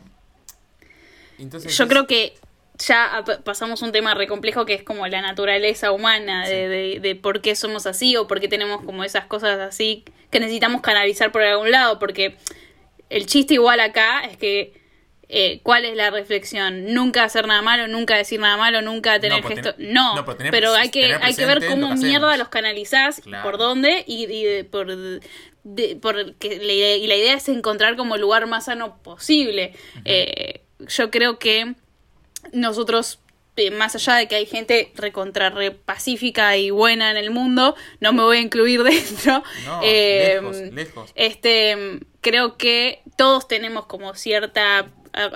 Entonces, 1.40 1.76
Yo 1.76 1.88
creo 1.88 2.06
que 2.06 2.36
ya 2.80 3.24
pasamos 3.44 3.82
un 3.82 3.92
tema 3.92 4.14
re 4.16 4.28
complejo 4.28 4.66
que 4.66 4.74
es 4.74 4.84
como 4.84 5.06
la 5.08 5.22
naturaleza 5.22 5.92
humana 5.92 6.48
de, 6.48 6.68
de, 6.68 7.00
de 7.00 7.16
por 7.16 7.42
qué 7.42 7.56
somos 7.56 7.86
así 7.86 8.16
o 8.18 8.28
por 8.28 8.40
qué 8.40 8.48
tenemos 8.48 8.82
como 8.84 9.04
esas 9.04 9.26
cosas 9.26 9.60
así 9.60 10.04
que 10.32 10.40
necesitamos 10.40 10.82
canalizar 10.82 11.32
por 11.32 11.44
algún 11.44 11.70
lado, 11.72 12.00
porque 12.00 12.36
el 13.10 13.28
chiste 13.28 13.54
igual 13.54 13.80
acá 13.80 14.22
es 14.22 14.38
que 14.38 14.82
eh, 15.30 15.62
¿cuál 15.64 15.86
es 15.86 15.96
la 15.96 16.10
reflexión? 16.12 16.94
Nunca 16.94 17.24
hacer 17.24 17.48
nada 17.48 17.62
malo, 17.62 17.88
nunca 17.88 18.18
decir 18.18 18.40
nada 18.40 18.58
malo, 18.58 18.82
nunca 18.82 19.20
tener 19.20 19.42
pues 19.42 19.56
gesto. 19.56 19.74
No, 19.80 20.16
no, 20.16 20.26
pero 20.26 20.38
tener 20.38 20.52
pero 20.52 20.74
pres- 20.74 20.78
hay 20.80 20.90
que, 20.90 21.14
hay 21.14 21.36
que 21.36 21.46
ver 21.46 21.66
cómo 21.68 21.90
lo 21.90 21.96
que 21.96 22.02
mierda 22.06 22.38
los 22.38 22.50
canalizás, 22.50 23.20
Claro. 23.22 23.44
por 23.44 23.58
dónde 23.58 24.04
y, 24.08 24.26
y 24.26 24.44
de- 24.44 24.64
por, 24.64 24.88
de- 25.64 25.96
por 26.02 26.36
que 26.36 26.58
la 26.58 26.74
idea, 26.74 26.98
y 26.98 27.08
la 27.08 27.16
idea 27.16 27.34
es 27.36 27.48
encontrar 27.50 27.96
como 27.96 28.16
el 28.16 28.22
lugar 28.22 28.46
más 28.48 28.66
sano 28.66 29.02
posible. 29.02 29.74
Eh, 30.06 30.62
yo 30.88 31.10
creo 31.10 31.40
que 31.40 31.74
nosotros, 32.52 33.20
eh, 33.56 33.72
más 33.72 33.96
allá 33.96 34.16
de 34.16 34.28
que 34.28 34.36
hay 34.36 34.46
gente 34.46 34.92
recontra 34.96 35.50
re 35.50 35.72
pacífica 35.72 36.58
y 36.58 36.70
buena 36.72 37.12
en 37.12 37.18
el 37.18 37.30
mundo, 37.32 37.76
no 38.00 38.12
me 38.14 38.24
voy 38.24 38.38
a 38.38 38.42
incluir 38.42 38.84
dentro. 38.84 39.44
No, 39.66 39.80
eh, 39.84 40.40
lejos, 40.42 40.58
lejos. 40.74 41.12
Este, 41.16 42.00
creo 42.22 42.58
que 42.58 43.02
todos 43.16 43.48
tenemos 43.48 43.86
como 43.86 44.14
cierta, 44.16 44.88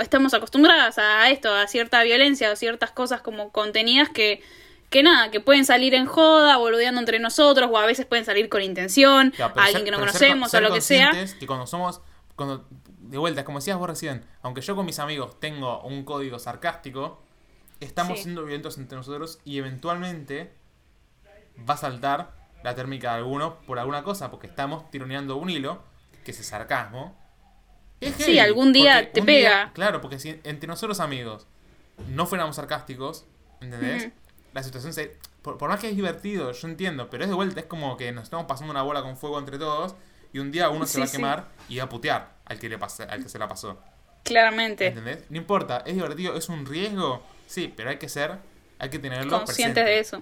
estamos 0.01 0.33
acostumbradas 0.33 0.97
a 0.97 1.29
esto, 1.29 1.53
a 1.53 1.67
cierta 1.67 2.01
violencia, 2.03 2.51
a 2.51 2.55
ciertas 2.55 2.91
cosas 2.91 3.21
como 3.21 3.51
contenidas 3.51 4.09
que 4.09 4.41
que 4.89 5.03
nada, 5.03 5.31
que 5.31 5.41
pueden 5.41 5.65
salir 5.65 5.93
en 5.93 6.05
joda, 6.05 6.55
boludeando 6.55 7.01
entre 7.01 7.19
nosotros, 7.19 7.69
o 7.69 7.77
a 7.77 7.85
veces 7.85 8.05
pueden 8.05 8.23
salir 8.23 8.47
con 8.47 8.61
intención, 8.61 9.33
a 9.37 9.65
alguien 9.65 9.73
ser- 9.73 9.83
que 9.83 9.91
no 9.91 9.97
ser 9.97 10.07
conocemos 10.07 10.49
con- 10.51 10.63
o 10.63 10.69
lo 10.69 10.73
que 10.73 10.79
sea. 10.79 11.11
Que 11.37 11.45
cuando 11.45 11.67
somos, 11.67 11.99
cuando, 12.37 12.65
de 13.09 13.17
vuelta, 13.17 13.43
como 13.45 13.59
decías 13.59 13.77
vos 13.77 13.89
recién, 13.89 14.25
aunque 14.41 14.61
yo 14.61 14.75
con 14.75 14.85
mis 14.85 14.99
amigos 14.99 15.39
tengo 15.39 15.81
un 15.83 16.03
código 16.03 16.39
sarcástico, 16.39 17.21
estamos 17.79 18.17
Sí. 18.17 18.23
siendo 18.23 18.43
violentos 18.43 18.77
entre 18.77 18.97
nosotros 18.97 19.39
y 19.45 19.57
eventualmente 19.57 20.51
va 21.69 21.75
a 21.75 21.77
saltar 21.77 22.31
la 22.63 22.75
térmica 22.75 23.11
de 23.11 23.17
alguno 23.17 23.59
por 23.61 23.79
alguna 23.79 24.03
cosa, 24.03 24.29
porque 24.31 24.47
estamos 24.47 24.89
tironeando 24.91 25.37
un 25.37 25.49
hilo, 25.49 25.81
que 26.25 26.31
es 26.31 26.39
el 26.39 26.45
sarcasmo. 26.45 27.15
Es 28.01 28.15
Sí, 28.15 28.23
heavy, 28.23 28.39
algún 28.39 28.73
día 28.73 29.11
te 29.11 29.23
pega. 29.23 29.71
claro, 29.73 30.01
porque 30.01 30.19
si 30.19 30.39
entre 30.43 30.67
nosotros 30.67 30.99
amigos 30.99 31.47
no 32.09 32.25
fuéramos 32.27 32.55
sarcásticos, 32.57 33.25
¿entendés? 33.61 34.11
La 34.53 34.63
situación 34.63 34.93
se... 34.93 35.17
Por, 35.41 35.57
por 35.57 35.69
más 35.69 35.79
que 35.79 35.89
es 35.89 35.95
divertido, 35.95 36.51
yo 36.51 36.67
entiendo, 36.67 37.09
pero 37.09 37.23
es 37.23 37.29
de 37.29 37.35
vuelta, 37.35 37.59
es 37.61 37.65
como 37.67 37.95
que 37.95 38.11
nos 38.11 38.23
estamos 38.25 38.45
pasando 38.47 38.71
una 38.71 38.81
bola 38.81 39.01
con 39.01 39.15
fuego 39.17 39.39
entre 39.39 39.57
todos 39.57 39.95
y 40.37 40.39
un 40.39 40.51
día 40.51 40.69
uno 40.69 40.85
se 40.85 40.93
Sí, 40.93 40.99
va 40.99 41.05
a 41.05 41.07
sí. 41.07 41.17
quemar 41.17 41.45
y 41.67 41.77
va 41.79 41.85
a 41.85 41.89
putear 41.89 42.29
al 42.45 42.59
que, 42.59 42.69
le 42.69 42.77
pase, 42.77 43.03
al 43.03 43.23
que 43.23 43.29
se 43.29 43.39
la 43.39 43.47
pasó. 43.47 43.79
Claramente. 44.23 44.87
¿Entendés? 44.87 45.23
No 45.29 45.37
importa, 45.37 45.83
es 45.85 45.95
divertido, 45.95 46.35
es 46.37 46.47
un 46.49 46.65
riesgo, 46.65 47.23
sí, 47.47 47.73
pero 47.75 47.89
hay 47.89 47.97
que 47.97 48.07
ser, 48.07 48.37
hay 48.77 48.89
que 48.89 48.99
tenerlo 48.99 49.37
conscientes 49.37 49.83
presente. 49.83 49.89
de 49.89 49.99
eso. 49.99 50.21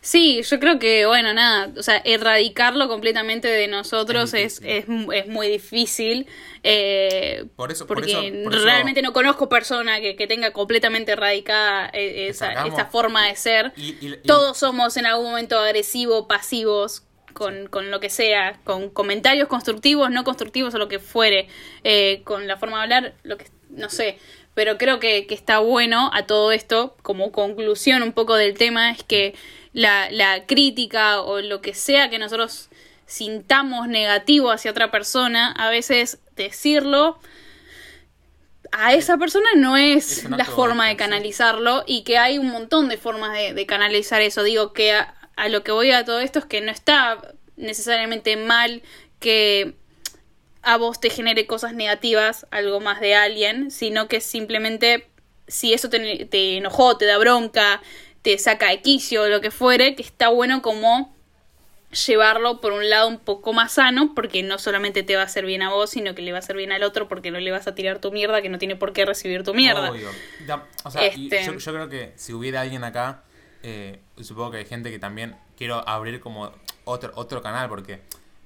Sí, 0.00 0.40
yo 0.44 0.60
creo 0.60 0.78
que, 0.78 1.06
bueno, 1.06 1.34
nada, 1.34 1.72
o 1.76 1.82
sea, 1.82 1.96
erradicarlo 2.04 2.86
completamente 2.86 3.48
de 3.48 3.66
nosotros 3.66 4.32
Es 4.32 4.58
es, 4.58 4.84
es, 4.84 4.88
mu- 4.88 5.10
es 5.12 5.26
muy 5.26 5.48
difícil. 5.48 6.28
eh, 6.62 7.46
Por 7.56 7.72
eso, 7.72 7.84
por 7.86 7.96
porque 7.96 8.12
eso, 8.12 8.44
por 8.44 8.54
eso- 8.54 8.64
realmente 8.64 9.02
no 9.02 9.12
conozco 9.12 9.48
persona 9.48 10.00
que, 10.00 10.14
que 10.14 10.28
tenga 10.28 10.52
completamente 10.52 11.12
erradicada 11.12 11.90
eh, 11.92 12.28
esa, 12.28 12.52
esta 12.64 12.86
forma 12.86 13.26
de 13.26 13.34
ser. 13.34 13.72
Y- 13.76 13.96
y- 14.00 14.12
y- 14.14 14.16
Todos 14.24 14.56
somos 14.58 14.96
en 14.96 15.06
algún 15.06 15.26
momento 15.30 15.58
agresivos, 15.58 16.26
pasivos, 16.28 17.02
con, 17.38 17.68
con 17.68 17.92
lo 17.92 18.00
que 18.00 18.10
sea, 18.10 18.58
con 18.64 18.90
comentarios 18.90 19.46
constructivos, 19.46 20.10
no 20.10 20.24
constructivos 20.24 20.74
o 20.74 20.78
lo 20.78 20.88
que 20.88 20.98
fuere, 20.98 21.46
eh, 21.84 22.22
con 22.24 22.48
la 22.48 22.56
forma 22.56 22.78
de 22.78 22.82
hablar, 22.82 23.14
lo 23.22 23.38
que 23.38 23.46
no 23.70 23.88
sé. 23.88 24.18
Pero 24.54 24.76
creo 24.76 24.98
que, 24.98 25.28
que 25.28 25.36
está 25.36 25.60
bueno 25.60 26.10
a 26.12 26.26
todo 26.26 26.50
esto, 26.50 26.96
como 27.02 27.30
conclusión 27.30 28.02
un 28.02 28.12
poco 28.12 28.34
del 28.34 28.58
tema, 28.58 28.90
es 28.90 29.04
que 29.04 29.36
la, 29.72 30.10
la 30.10 30.46
crítica 30.46 31.20
o 31.20 31.40
lo 31.40 31.60
que 31.60 31.74
sea 31.74 32.10
que 32.10 32.18
nosotros 32.18 32.70
sintamos 33.06 33.86
negativo 33.86 34.50
hacia 34.50 34.72
otra 34.72 34.90
persona, 34.90 35.52
a 35.52 35.70
veces 35.70 36.18
decirlo 36.34 37.20
a 38.72 38.94
esa 38.94 39.16
persona 39.16 39.48
no 39.56 39.76
es, 39.76 40.28
la 40.28 40.44
forma 40.44 40.86
de 40.86 40.90
sí. 40.92 40.96
canalizarlo 40.96 41.84
y 41.86 42.02
que 42.02 42.18
hay 42.18 42.36
un 42.36 42.50
montón 42.50 42.88
de 42.88 42.96
formas 42.98 43.32
de, 43.32 43.54
de 43.54 43.64
canalizar 43.64 44.20
eso. 44.22 44.42
Digo 44.42 44.72
que 44.72 44.92
a, 44.92 45.14
a 45.38 45.48
lo 45.48 45.62
que 45.62 45.70
voy 45.70 45.92
a 45.92 46.04
todo 46.04 46.18
esto 46.18 46.40
es 46.40 46.44
que 46.46 46.60
no 46.60 46.72
está 46.72 47.32
necesariamente 47.56 48.36
mal 48.36 48.82
que 49.20 49.74
a 50.62 50.76
vos 50.76 51.00
te 51.00 51.10
genere 51.10 51.46
cosas 51.46 51.74
negativas, 51.74 52.46
algo 52.50 52.80
más 52.80 53.00
de 53.00 53.14
alguien, 53.14 53.70
sino 53.70 54.08
que 54.08 54.20
simplemente 54.20 55.06
si 55.46 55.72
eso 55.72 55.88
te, 55.88 56.26
te 56.26 56.56
enojó, 56.56 56.96
te 56.98 57.06
da 57.06 57.16
bronca, 57.18 57.80
te 58.22 58.36
saca 58.36 58.70
de 58.70 58.82
quicio, 58.82 59.28
lo 59.28 59.40
que 59.40 59.52
fuere, 59.52 59.94
que 59.94 60.02
está 60.02 60.28
bueno 60.28 60.60
como 60.60 61.14
llevarlo 62.06 62.60
por 62.60 62.72
un 62.72 62.90
lado 62.90 63.06
un 63.06 63.18
poco 63.20 63.52
más 63.52 63.72
sano, 63.72 64.12
porque 64.14 64.42
no 64.42 64.58
solamente 64.58 65.04
te 65.04 65.14
va 65.14 65.22
a 65.22 65.26
hacer 65.26 65.46
bien 65.46 65.62
a 65.62 65.70
vos, 65.70 65.90
sino 65.90 66.16
que 66.16 66.22
le 66.22 66.32
va 66.32 66.38
a 66.38 66.40
hacer 66.40 66.56
bien 66.56 66.72
al 66.72 66.82
otro, 66.82 67.06
porque 67.06 67.30
no 67.30 67.38
le 67.38 67.50
vas 67.52 67.66
a 67.68 67.76
tirar 67.76 68.00
tu 68.00 68.10
mierda, 68.10 68.42
que 68.42 68.48
no 68.48 68.58
tiene 68.58 68.74
por 68.74 68.92
qué 68.92 69.06
recibir 69.06 69.44
tu 69.44 69.54
mierda. 69.54 69.90
Obvio. 69.90 70.10
O 70.84 70.90
sea, 70.90 71.06
Este- 71.06 71.44
yo, 71.44 71.56
yo 71.56 71.72
creo 71.72 71.88
que 71.88 72.12
si 72.16 72.32
hubiera 72.32 72.60
alguien 72.60 72.82
acá, 72.82 73.22
eh, 73.62 74.00
supongo 74.20 74.52
que 74.52 74.56
hay 74.58 74.66
gente 74.66 74.90
que 74.90 74.98
también 74.98 75.36
quiero 75.56 75.86
abrir 75.88 76.20
como 76.20 76.52
otro, 76.84 77.12
otro 77.14 77.42
canal, 77.42 77.68
porque 77.68 78.00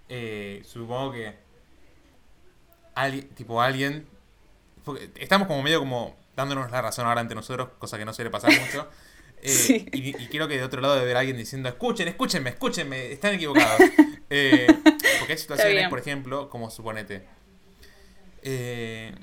eh, 0.08 0.62
supongo 0.64 1.12
que 1.12 1.34
alguien, 2.94 3.28
tipo 3.30 3.60
alguien, 3.60 4.06
estamos 5.16 5.48
como 5.48 5.62
medio 5.62 5.78
como 5.78 6.16
dándonos 6.36 6.70
la 6.70 6.82
razón 6.82 7.06
ahora 7.06 7.20
ante 7.20 7.34
nosotros, 7.34 7.70
cosa 7.78 7.98
que 7.98 8.04
no 8.04 8.12
suele 8.12 8.30
pasar 8.30 8.50
mucho. 8.58 8.88
eh, 9.42 9.48
Sí. 9.48 9.86
y, 9.92 10.08
y 10.22 10.28
quiero 10.28 10.46
que 10.48 10.56
de 10.56 10.62
otro 10.64 10.80
lado 10.80 10.94
de 10.94 11.04
ver 11.04 11.16
a 11.16 11.20
alguien 11.20 11.36
diciendo, 11.36 11.68
escuchen, 11.68 12.08
escúchenme, 12.08 12.50
escúchenme, 12.50 13.12
están 13.12 13.34
equivocados. 13.34 13.80
Eh, 14.34 14.66
porque 15.18 15.32
hay 15.34 15.38
situaciones, 15.38 15.90
por 15.90 15.98
ejemplo, 15.98 16.48
como 16.48 16.70
suponete, 16.70 17.28
eh, 18.40 19.14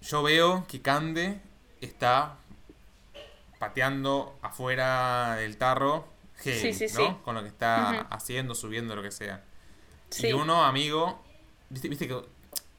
yo 0.00 0.22
veo 0.22 0.64
que 0.68 0.80
Cande 0.80 1.40
está 1.80 2.38
pateando 3.62 4.36
afuera 4.42 5.36
del 5.36 5.56
tarro, 5.56 6.04
heavy, 6.38 6.72
Sí, 6.74 6.88
sí, 6.88 6.94
¿no? 6.98 7.06
sí. 7.06 7.16
Con 7.24 7.36
lo 7.36 7.42
que 7.42 7.48
está 7.48 8.00
haciendo, 8.10 8.56
subiendo, 8.56 8.96
lo 8.96 9.02
que 9.04 9.12
sea. 9.12 9.44
Y 10.18 10.32
uno, 10.32 10.64
amigo, 10.64 11.22
viste, 11.70 11.88
viste 11.88 12.08
que, 12.08 12.20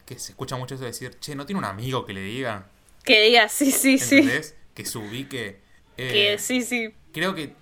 que 0.05 0.19
se 0.19 0.33
escucha 0.33 0.57
mucho 0.57 0.75
eso 0.75 0.83
de 0.83 0.89
decir, 0.89 1.17
che, 1.21 1.35
¿no 1.35 1.45
tiene 1.45 1.59
un 1.59 1.63
amigo 1.65 2.05
que 2.05 2.11
le 2.13 2.19
diga? 2.19 2.65
Que 3.05 3.21
diga, 3.21 3.47
sí, 3.47 3.71
sí, 3.71 3.97
sí. 3.97 4.29
Que 4.73 4.83
se 4.83 4.97
ubique. 4.97 5.61
Eh, 5.95 6.11
Que 6.11 6.37
sí, 6.37 6.61
sí. 6.63 6.93
creo 7.13 7.33
que, 7.33 7.55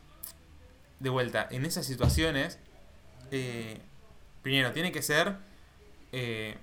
de 1.00 1.10
vuelta, 1.12 1.48
en 1.52 1.64
esas 1.66 1.86
situaciones, 1.86 2.58
eh, 3.30 3.78
primero, 4.42 4.72
tiene 4.72 4.92
que 4.92 5.04
ser 5.04 5.36
eh, 6.12 6.58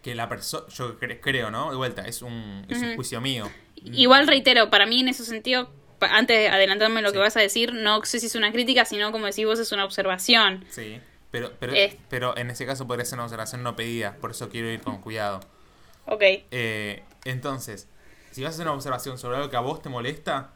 que 0.00 0.14
la 0.14 0.30
persona, 0.30 0.66
yo 0.68 0.98
cre- 0.98 1.20
creo, 1.20 1.50
¿no? 1.50 1.70
De 1.70 1.76
vuelta, 1.76 2.06
es 2.06 2.22
un, 2.22 2.64
es 2.70 2.78
un 2.80 2.94
juicio 2.94 3.20
mío. 3.20 3.50
Igual 3.92 4.26
reitero, 4.26 4.70
para 4.70 4.86
mí 4.86 5.00
en 5.00 5.08
ese 5.08 5.24
sentido, 5.24 5.70
antes 6.00 6.36
de 6.38 6.48
adelantarme 6.48 7.02
lo 7.02 7.12
que 7.12 7.18
vas 7.18 7.36
a 7.36 7.40
decir, 7.40 7.72
no 7.72 8.04
sé 8.04 8.20
si 8.20 8.26
es 8.26 8.34
una 8.34 8.52
crítica, 8.52 8.84
sino 8.84 9.12
como 9.12 9.26
decís 9.26 9.46
vos, 9.46 9.58
es 9.58 9.72
una 9.72 9.84
observación. 9.84 10.64
Sí, 10.70 11.00
pero, 11.30 11.52
pero, 11.58 11.72
Es- 11.74 11.96
pero 12.08 12.36
en 12.36 12.50
ese 12.50 12.66
caso 12.66 12.86
podría 12.86 13.04
ser 13.04 13.16
una 13.18 13.24
observación 13.24 13.62
no 13.62 13.76
pedida, 13.76 14.16
por 14.20 14.30
eso 14.32 14.48
quiero 14.48 14.70
ir 14.70 14.80
con 14.80 15.00
cuidado. 15.00 15.40
Ok, 16.06 16.22
Eh, 16.50 17.02
entonces, 17.24 17.88
si 18.30 18.42
vas 18.42 18.52
a 18.52 18.54
hacer 18.54 18.66
una 18.66 18.74
observación 18.74 19.18
sobre 19.18 19.36
algo 19.36 19.50
que 19.50 19.56
a 19.56 19.60
vos 19.60 19.82
te 19.82 19.88
molesta, 19.88 20.52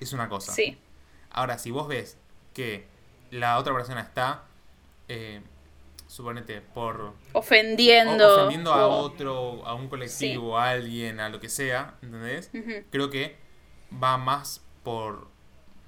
es 0.00 0.12
una 0.12 0.28
cosa. 0.28 0.52
sí, 0.52 0.78
Ahora, 1.30 1.58
si 1.58 1.70
vos 1.70 1.88
ves 1.88 2.16
que 2.54 2.86
la 3.30 3.58
otra 3.58 3.74
persona 3.74 4.00
está, 4.00 4.44
eh, 5.08 5.42
suponete, 6.14 6.60
por 6.60 7.00
o- 7.00 7.14
ofendiendo. 7.32 8.34
ofendiendo 8.36 8.72
a 8.72 8.86
o- 8.86 8.98
otro, 8.98 9.66
a 9.66 9.74
un 9.74 9.88
colectivo, 9.88 10.56
a 10.56 10.70
alguien, 10.70 11.18
a 11.18 11.28
lo 11.28 11.40
que 11.40 11.48
sea, 11.48 11.94
¿entendés? 12.02 12.50
Creo 12.90 13.10
que 13.10 13.36
va 14.02 14.16
más 14.16 14.62
por, 14.84 15.26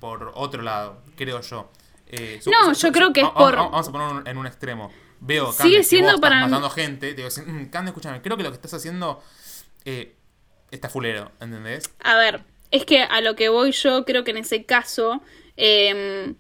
por 0.01 0.33
otro 0.35 0.63
lado, 0.63 1.01
creo 1.17 1.41
yo. 1.43 1.71
Eh, 2.09 2.41
su- 2.43 2.51
No, 2.51 2.75
su- 2.75 2.87
yo 2.87 2.93
creo 2.93 3.13
que 3.13 3.21
es 3.21 3.29
por- 3.29 3.55
Vamos 3.57 3.89
a 3.89 3.93
poner 3.93 4.29
en 4.29 4.37
un 4.37 4.47
extremo. 4.47 4.91
Veo, 5.21 5.53
Sigue 5.53 5.59
Cande, 5.63 5.77
que 5.79 5.83
siendo 5.85 6.09
vos 6.09 6.15
estás 6.17 6.31
para 6.31 6.45
mí- 6.45 6.51
matando 6.51 6.71
gente, 6.71 7.15
te 7.15 7.23
digo, 7.23 7.29
"Mm, 7.47 7.67
Cande, 7.67 7.91
escúchame, 7.91 8.21
creo 8.21 8.37
que 8.37 8.43
lo 8.43 8.51
que 8.51 8.57
estás 8.57 8.75
haciendo 8.75 9.23
eh, 9.85 10.15
está 10.73 10.89
fulero, 10.89 11.31
¿entendés? 11.41 11.89
A 12.03 12.17
ver, 12.17 12.43
es 12.73 12.85
que 12.85 13.01
a 13.03 13.21
lo 13.21 13.37
que 13.37 13.49
voy 13.49 13.71
yo, 13.71 14.05
creo 14.05 14.25
que 14.25 14.33
en 14.33 14.39
ese 14.39 14.65
caso, 14.65 15.23
em, 15.57 16.35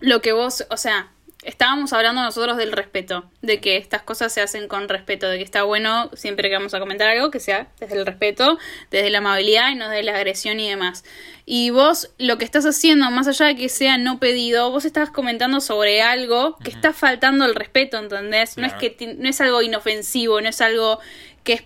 lo 0.00 0.20
que 0.20 0.32
vos, 0.32 0.66
o 0.70 0.76
sea, 0.76 1.10
estábamos 1.42 1.92
hablando 1.92 2.22
nosotros 2.22 2.56
del 2.56 2.72
respeto, 2.72 3.24
de 3.42 3.60
que 3.60 3.76
estas 3.76 4.02
cosas 4.02 4.32
se 4.32 4.40
hacen 4.40 4.66
con 4.66 4.88
respeto, 4.88 5.28
de 5.28 5.38
que 5.38 5.44
está 5.44 5.62
bueno 5.62 6.10
siempre 6.14 6.48
que 6.48 6.56
vamos 6.56 6.74
a 6.74 6.80
comentar 6.80 7.08
algo 7.08 7.30
que 7.30 7.38
sea 7.38 7.68
desde 7.78 7.96
el 7.96 8.06
respeto, 8.06 8.58
desde 8.90 9.10
la 9.10 9.18
amabilidad 9.18 9.70
y 9.70 9.76
no 9.76 9.88
desde 9.88 10.02
la 10.02 10.16
agresión 10.16 10.58
y 10.58 10.68
demás. 10.68 11.04
Y 11.46 11.70
vos 11.70 12.10
lo 12.18 12.38
que 12.38 12.44
estás 12.44 12.66
haciendo, 12.66 13.10
más 13.10 13.28
allá 13.28 13.46
de 13.46 13.56
que 13.56 13.68
sea 13.68 13.98
no 13.98 14.18
pedido, 14.18 14.70
vos 14.70 14.84
estás 14.84 15.10
comentando 15.10 15.60
sobre 15.60 16.02
algo 16.02 16.56
que 16.56 16.70
está 16.70 16.92
faltando 16.92 17.44
el 17.44 17.54
respeto, 17.54 17.98
¿entendés? 17.98 18.58
No 18.58 18.66
es 18.66 18.74
que 18.74 19.16
no 19.16 19.28
es 19.28 19.40
algo 19.40 19.62
inofensivo, 19.62 20.40
no 20.40 20.48
es 20.48 20.60
algo 20.60 20.98
que 21.44 21.52
es 21.54 21.62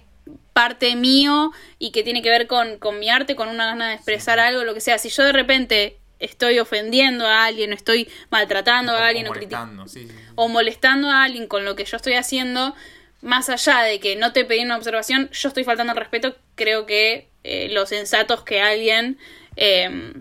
parte 0.52 0.94
mío 0.96 1.50
y 1.78 1.92
que 1.92 2.02
tiene 2.02 2.20
que 2.20 2.28
ver 2.28 2.46
con, 2.46 2.78
con 2.78 2.98
mi 2.98 3.08
arte, 3.08 3.34
con 3.34 3.48
una 3.48 3.66
gana 3.66 3.88
de 3.88 3.94
expresar 3.94 4.38
algo, 4.38 4.64
lo 4.64 4.74
que 4.74 4.80
sea. 4.80 4.98
Si 4.98 5.08
yo 5.08 5.24
de 5.24 5.32
repente 5.32 5.96
estoy 6.24 6.58
ofendiendo 6.58 7.26
a 7.26 7.44
alguien, 7.44 7.72
estoy 7.72 8.10
maltratando 8.30 8.92
O- 8.92 8.96
a 8.96 9.06
alguien, 9.08 9.26
o 9.26 9.30
molestando, 9.34 9.88
sí, 9.88 10.02
sí, 10.02 10.08
sí. 10.08 10.14
o 10.34 10.48
molestando 10.48 11.10
a 11.10 11.22
alguien 11.24 11.46
con 11.46 11.64
lo 11.64 11.76
que 11.76 11.84
yo 11.84 11.96
estoy 11.96 12.14
haciendo, 12.14 12.74
más 13.20 13.48
allá 13.48 13.80
de 13.82 14.00
que 14.00 14.16
no 14.16 14.32
te 14.32 14.44
pedí 14.44 14.64
una 14.64 14.76
observación, 14.76 15.28
yo 15.32 15.48
estoy 15.48 15.64
faltando 15.64 15.92
al 15.92 15.98
respeto, 15.98 16.36
creo 16.54 16.86
que 16.86 17.28
eh, 17.44 17.68
lo 17.70 17.86
sensato 17.86 18.34
es 18.34 18.40
que 18.40 18.60
alguien 18.60 19.18
eh, 19.56 20.12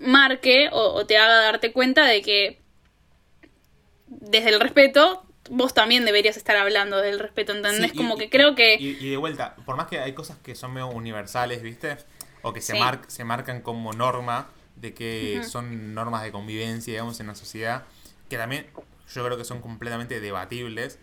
marque 0.00 0.68
o, 0.72 0.94
o 0.94 1.06
te 1.06 1.18
haga 1.18 1.34
darte 1.42 1.72
cuenta 1.72 2.04
de 2.06 2.22
que 2.22 2.60
desde 4.08 4.50
el 4.50 4.60
respeto 4.60 5.24
vos 5.50 5.74
también 5.74 6.04
deberías 6.04 6.36
estar 6.36 6.56
hablando 6.56 6.98
del 7.00 7.18
respeto, 7.18 7.52
¿entendés? 7.52 7.90
Sí, 7.90 7.94
y- 7.94 7.96
Como 7.96 8.14
y- 8.14 8.18
que 8.18 8.30
creo 8.30 8.54
que... 8.54 8.74
Y, 8.76 8.96
y 9.00 9.10
de 9.10 9.16
vuelta, 9.16 9.56
por 9.64 9.76
más 9.76 9.86
que 9.88 9.98
hay 9.98 10.12
cosas 10.12 10.36
que 10.38 10.54
son 10.54 10.72
medio 10.72 10.88
universales, 10.88 11.62
¿viste? 11.62 11.96
O 12.42 12.52
que 12.52 12.60
se, 12.60 12.74
mar- 12.78 13.02
se 13.08 13.24
marcan 13.24 13.60
como 13.60 13.92
norma, 13.92 14.48
de 14.80 14.94
que 14.94 15.42
son 15.44 15.94
normas 15.94 16.22
de 16.22 16.32
convivencia, 16.32 16.92
digamos, 16.94 17.20
en 17.20 17.26
la 17.26 17.34
sociedad, 17.34 17.84
que 18.28 18.36
también 18.36 18.66
yo 19.14 19.24
creo 19.24 19.36
que 19.36 19.44
son 19.44 19.60
completamente 19.60 20.20
debatibles, 20.20 20.98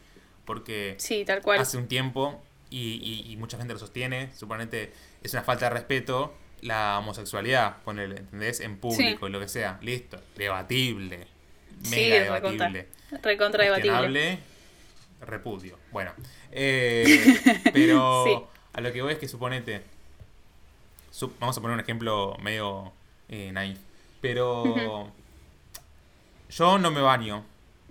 porque 0.45 0.95
Sí, 0.97 1.23
tal 1.25 1.41
cual. 1.41 1.59
hace 1.59 1.77
un 1.77 1.87
tiempo, 1.87 2.41
y, 2.69 2.99
y- 3.27 3.31
y 3.31 3.37
mucha 3.37 3.57
gente 3.57 3.73
lo 3.73 3.79
sostiene, 3.79 4.31
suponete, 4.35 4.93
es 5.23 5.33
una 5.33 5.43
falta 5.43 5.65
de 5.69 5.71
respeto 5.75 6.33
la 6.61 6.97
homosexualidad, 6.99 7.77
ponele, 7.83 8.17
¿entendés? 8.17 8.59
En 8.61 8.77
público 8.77 9.27
y 9.27 9.31
lo 9.31 9.39
que 9.39 9.47
sea. 9.47 9.77
Listo, 9.81 10.19
debatible. 10.35 11.27
Sí, 11.83 11.95
Mega 11.95 12.33
recontra, 12.33 12.67
debatible. 12.69 12.87
recontra 13.21 13.63
debatible. 13.63 14.39
Repudio. 15.21 15.77
Bueno, 15.91 16.11
eh, 16.51 17.03
pero 17.73 18.23
Sí. 18.25 18.39
a 18.73 18.81
lo 18.81 18.91
que 18.91 19.01
voy 19.03 19.13
es 19.13 19.19
que 19.19 19.27
suponete, 19.27 19.83
su- 21.11 21.31
vamos 21.39 21.57
a 21.57 21.61
poner 21.61 21.75
un 21.75 21.79
ejemplo 21.81 22.35
medio 22.41 22.91
eh, 23.29 23.51
naif, 23.51 23.79
pero 24.21 25.11
yo 26.49 26.77
no 26.79 26.91
me 26.91 27.01
baño, 27.01 27.43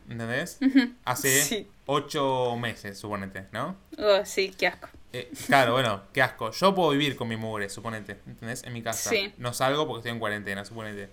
¿entendés? 0.09 0.59
Hace 1.05 1.43
Sí. 1.43 1.69
ocho 1.87 2.57
meses, 2.57 2.99
suponete, 2.99 3.47
¿no? 3.53 3.77
Oh, 3.99 4.25
sí, 4.25 4.55
qué 4.57 4.67
asco. 4.69 4.89
Eh, 5.13 5.31
claro, 5.47 5.73
bueno, 5.73 6.03
qué 6.13 6.21
asco. 6.23 6.51
Yo 6.51 6.75
puedo 6.75 6.91
vivir 6.91 7.17
con 7.17 7.29
mi 7.29 7.37
mugre, 7.37 7.69
suponete, 7.69 8.19
¿entendés? 8.27 8.65
En 8.65 8.73
mi 8.73 8.83
casa. 8.83 9.11
Sí. 9.11 9.33
No 9.39 9.55
salgo 9.55 9.87
porque 9.87 10.01
estoy 10.01 10.13
en 10.13 10.19
cuarentena, 10.19 10.65
suponete. 10.65 11.09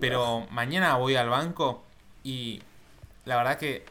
Pero 0.00 0.46
mañana 0.50 0.96
voy 0.96 1.16
al 1.16 1.28
banco 1.28 1.84
y 2.22 2.62
la 3.24 3.36
verdad 3.36 3.58
que 3.58 3.84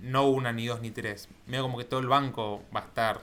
no 0.00 0.26
una, 0.28 0.52
ni 0.52 0.66
dos, 0.66 0.80
ni 0.80 0.90
tres. 0.90 1.28
Veo 1.46 1.62
como 1.62 1.78
que 1.78 1.84
todo 1.84 2.00
el 2.00 2.08
banco 2.08 2.62
va 2.74 2.80
a 2.80 2.84
estar 2.84 3.20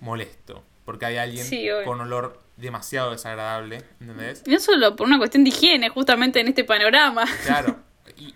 molesto. 0.00 0.62
Porque 0.84 1.06
hay 1.06 1.16
alguien 1.18 1.44
Sí, 1.46 1.68
con 1.84 2.00
olor 2.00 2.41
demasiado 2.56 3.10
desagradable, 3.10 3.82
¿entendés? 4.00 4.42
No 4.46 4.58
solo 4.60 4.94
por 4.96 5.06
una 5.06 5.18
cuestión 5.18 5.44
de 5.44 5.50
higiene, 5.50 5.88
justamente 5.88 6.40
en 6.40 6.48
este 6.48 6.64
panorama. 6.64 7.24
Claro, 7.44 7.78
y- 8.16 8.34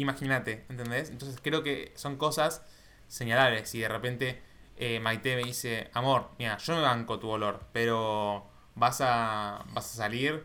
imagínate, 0.00 0.64
¿entendés? 0.68 1.10
Entonces 1.10 1.38
creo 1.42 1.62
que 1.62 1.92
son 1.96 2.16
cosas 2.16 2.62
señalables. 3.08 3.68
Si 3.68 3.80
de 3.80 3.88
repente 3.88 4.40
eh, 4.76 5.00
Maite 5.00 5.36
me 5.36 5.44
dice, 5.44 5.90
amor, 5.94 6.30
mira, 6.38 6.56
yo 6.58 6.74
me 6.74 6.80
banco 6.82 7.18
tu 7.18 7.28
olor, 7.28 7.60
pero 7.72 8.46
vas 8.74 9.00
a, 9.00 9.64
vas 9.72 9.92
a 9.92 9.96
salir, 9.96 10.44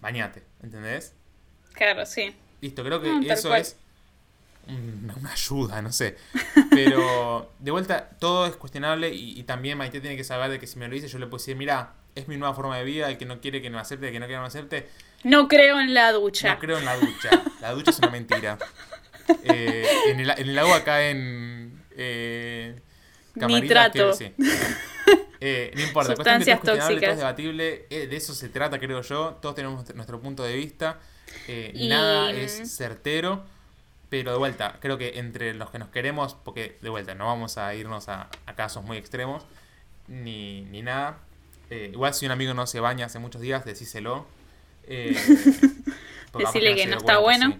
bañate, 0.00 0.42
¿entendés? 0.62 1.14
Claro, 1.72 2.06
sí. 2.06 2.34
Listo, 2.60 2.82
creo 2.84 3.00
que 3.00 3.08
No, 3.12 3.20
eso 3.32 3.48
cual. 3.48 3.60
es 3.60 3.76
una, 4.68 5.32
ayuda, 5.32 5.82
no 5.82 5.92
sé. 5.92 6.16
Pero 6.70 7.52
de 7.58 7.70
vuelta, 7.70 8.10
todo 8.18 8.46
es 8.46 8.56
cuestionable 8.56 9.12
y, 9.14 9.38
y 9.38 9.42
también 9.44 9.78
Maite 9.78 10.00
tiene 10.00 10.16
que 10.16 10.24
saber 10.24 10.50
de 10.50 10.58
que 10.58 10.66
si 10.66 10.78
me 10.78 10.88
lo 10.88 10.94
dice, 10.94 11.08
yo 11.08 11.18
le 11.18 11.26
puedo 11.26 11.38
decir, 11.38 11.56
mira, 11.56 11.94
es 12.14 12.28
mi 12.28 12.36
nueva 12.36 12.54
forma 12.54 12.76
de 12.78 12.84
vida, 12.84 13.08
el 13.08 13.18
que 13.18 13.26
no 13.26 13.40
quiere 13.40 13.60
que 13.62 13.70
me 13.70 13.78
acepte, 13.78 14.06
el 14.06 14.12
que 14.12 14.20
no 14.20 14.26
quiere 14.26 14.38
que 14.38 14.42
me 14.42 14.46
acepte, 14.46 14.88
No 15.24 15.48
creo 15.48 15.80
en 15.80 15.94
la 15.94 16.12
ducha. 16.12 16.54
no 16.54 16.60
creo 16.60 16.78
en 16.78 16.84
la 16.84 16.96
ducha. 16.96 17.30
La 17.60 17.72
ducha 17.72 17.90
es 17.90 17.98
una 17.98 18.10
mentira. 18.10 18.58
Eh, 19.42 19.86
en, 20.08 20.20
el, 20.20 20.28
en 20.36 20.48
el 20.50 20.58
agua 20.58 20.84
caen. 20.84 21.82
Eh, 21.96 22.78
camaritas 23.40 23.90
que- 23.90 24.12
sí. 24.12 24.32
Eh, 25.40 25.72
no 25.74 25.82
importa, 25.82 26.14
cuestión 26.14 26.38
que 26.40 26.44
todo 26.44 26.44
Sustancias 26.46 26.48
es 26.56 26.60
cuestionable, 26.60 26.60
todo 26.60 26.76
es 26.92 27.00
tóxicas. 27.00 27.16
debatible. 27.16 27.86
eh, 27.88 28.06
de 28.06 28.16
eso 28.16 28.34
se 28.34 28.50
trata, 28.50 28.78
creo 28.78 29.00
yo. 29.00 29.38
Todos 29.40 29.54
tenemos 29.54 29.94
nuestro 29.94 30.20
punto 30.20 30.42
de 30.42 30.56
vista. 30.56 30.98
eh, 31.48 31.72
Y- 31.74 31.88
Nada 31.88 32.30
es 32.32 32.76
certero. 32.76 33.44
Pero 34.16 34.30
de 34.30 34.38
vuelta, 34.38 34.76
creo 34.80 34.96
que 34.96 35.18
entre 35.18 35.54
los 35.54 35.70
que 35.70 35.80
nos 35.80 35.88
queremos, 35.88 36.36
porque 36.44 36.76
de 36.80 36.88
vuelta, 36.88 37.16
no 37.16 37.26
vamos 37.26 37.58
a 37.58 37.74
irnos 37.74 38.08
a, 38.08 38.28
a 38.46 38.54
casos 38.54 38.84
muy 38.84 38.96
extremos, 38.96 39.42
ni, 40.06 40.60
ni 40.70 40.82
nada. 40.82 41.18
Eh, 41.68 41.90
igual 41.92 42.14
si 42.14 42.24
un 42.24 42.30
amigo 42.30 42.54
no 42.54 42.64
se 42.68 42.78
baña 42.78 43.06
hace 43.06 43.18
muchos 43.18 43.40
días, 43.42 43.64
decíselo. 43.64 44.24
Eh, 44.86 45.16
Decirle 46.38 46.76
que 46.76 46.86
no 46.86 46.98
está 46.98 47.18
cuenta, 47.18 47.48
bueno. 47.48 47.58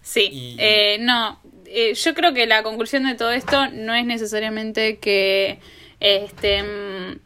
Sí, 0.00 0.28
Y- 0.32 0.56
eh, 0.60 0.98
no, 1.00 1.40
eh, 1.66 1.94
yo 1.94 2.14
creo 2.14 2.32
que 2.32 2.46
la 2.46 2.62
conclusión 2.62 3.04
de 3.04 3.16
todo 3.16 3.32
esto 3.32 3.68
no 3.72 3.94
es 3.96 4.06
necesariamente 4.06 4.98
que, 4.98 5.58
este, 5.98 6.62
mm, 6.62 7.18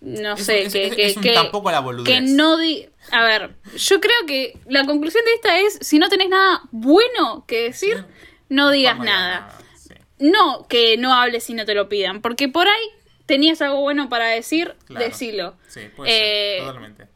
no 0.00 0.34
Es- 0.34 0.44
sé, 0.46 0.62
es- 0.62 0.72
que, 0.72 1.06
es- 1.06 1.16
que, 1.18 1.34
tampoco 1.34 1.70
la 1.70 1.78
boludez. 1.78 2.12
que 2.12 2.20
no 2.22 2.56
di, 2.56 2.88
a 3.10 3.24
ver, 3.24 3.54
yo 3.76 4.00
creo 4.00 4.26
que 4.26 4.58
la 4.66 4.84
conclusión 4.86 5.24
de 5.24 5.34
esta 5.34 5.58
es, 5.60 5.78
si 5.80 5.98
no 5.98 6.08
tenés 6.08 6.28
nada 6.28 6.62
bueno 6.70 7.44
que 7.46 7.62
decir, 7.64 8.04
no 8.48 8.70
digas 8.70 8.94
Vamos 8.94 9.06
nada. 9.06 9.58
sí. 9.76 9.94
No 10.18 10.66
que 10.68 10.96
no 10.96 11.12
hables 11.14 11.44
si 11.44 11.54
no 11.54 11.64
te 11.64 11.74
lo 11.74 11.88
pidan, 11.88 12.20
porque 12.20 12.48
por 12.48 12.68
ahí 12.68 12.84
tenías 13.26 13.60
algo 13.62 13.80
bueno 13.80 14.08
para 14.08 14.26
decir, 14.28 14.74
Claro. 14.86 15.04
decilo. 15.04 15.54
Sí, 15.68 15.82
puede 15.94 16.10
Eh, 16.10 16.56
ser, 16.58 16.66
totalmente. 16.66 17.06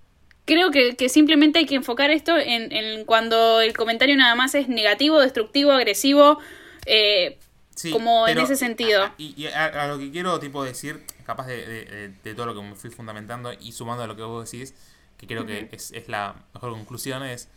Creo 0.47 0.71
que, 0.71 0.95
que 0.95 1.09
simplemente 1.09 1.59
hay 1.59 1.67
que 1.67 1.75
enfocar 1.75 2.11
esto 2.11 2.37
en, 2.37 2.71
en 2.71 3.05
cuando 3.07 3.61
el 3.63 3.75
comentario 3.75 4.15
nada 4.17 4.35
más 4.35 4.55
es 4.55 4.69
negativo, 4.69 5.19
destructivo, 5.21 5.73
agresivo, 5.73 6.39
eh, 6.87 7.39
Sí, 7.75 7.91
como 7.91 8.29
en 8.29 8.39
ese 8.39 8.55
sentido. 8.55 9.11
Y, 9.19 9.35
y 9.43 9.47
a, 9.49 9.65
a 9.65 9.89
lo 9.89 9.99
que 9.99 10.13
quiero 10.13 10.39
tipo 10.39 10.63
decir, 10.63 11.03
capaz 11.27 11.47
de, 11.49 11.67
de- 11.67 11.85
de- 11.87 12.09
de 12.23 12.35
todo 12.35 12.47
lo 12.47 12.55
que 12.55 12.63
me 12.63 12.75
fui 12.77 12.91
fundamentando 12.91 13.53
y 13.59 13.73
sumando 13.73 14.05
a 14.05 14.07
lo 14.07 14.15
que 14.17 14.23
vos 14.23 14.49
decís, 14.49 14.75
que 15.19 15.27
creo 15.27 15.47
que 15.47 15.69
es, 15.73 15.93
es 15.93 16.09
la 16.09 16.35
mejor 16.55 16.73
conclusión, 16.73 17.23
es 17.23 17.49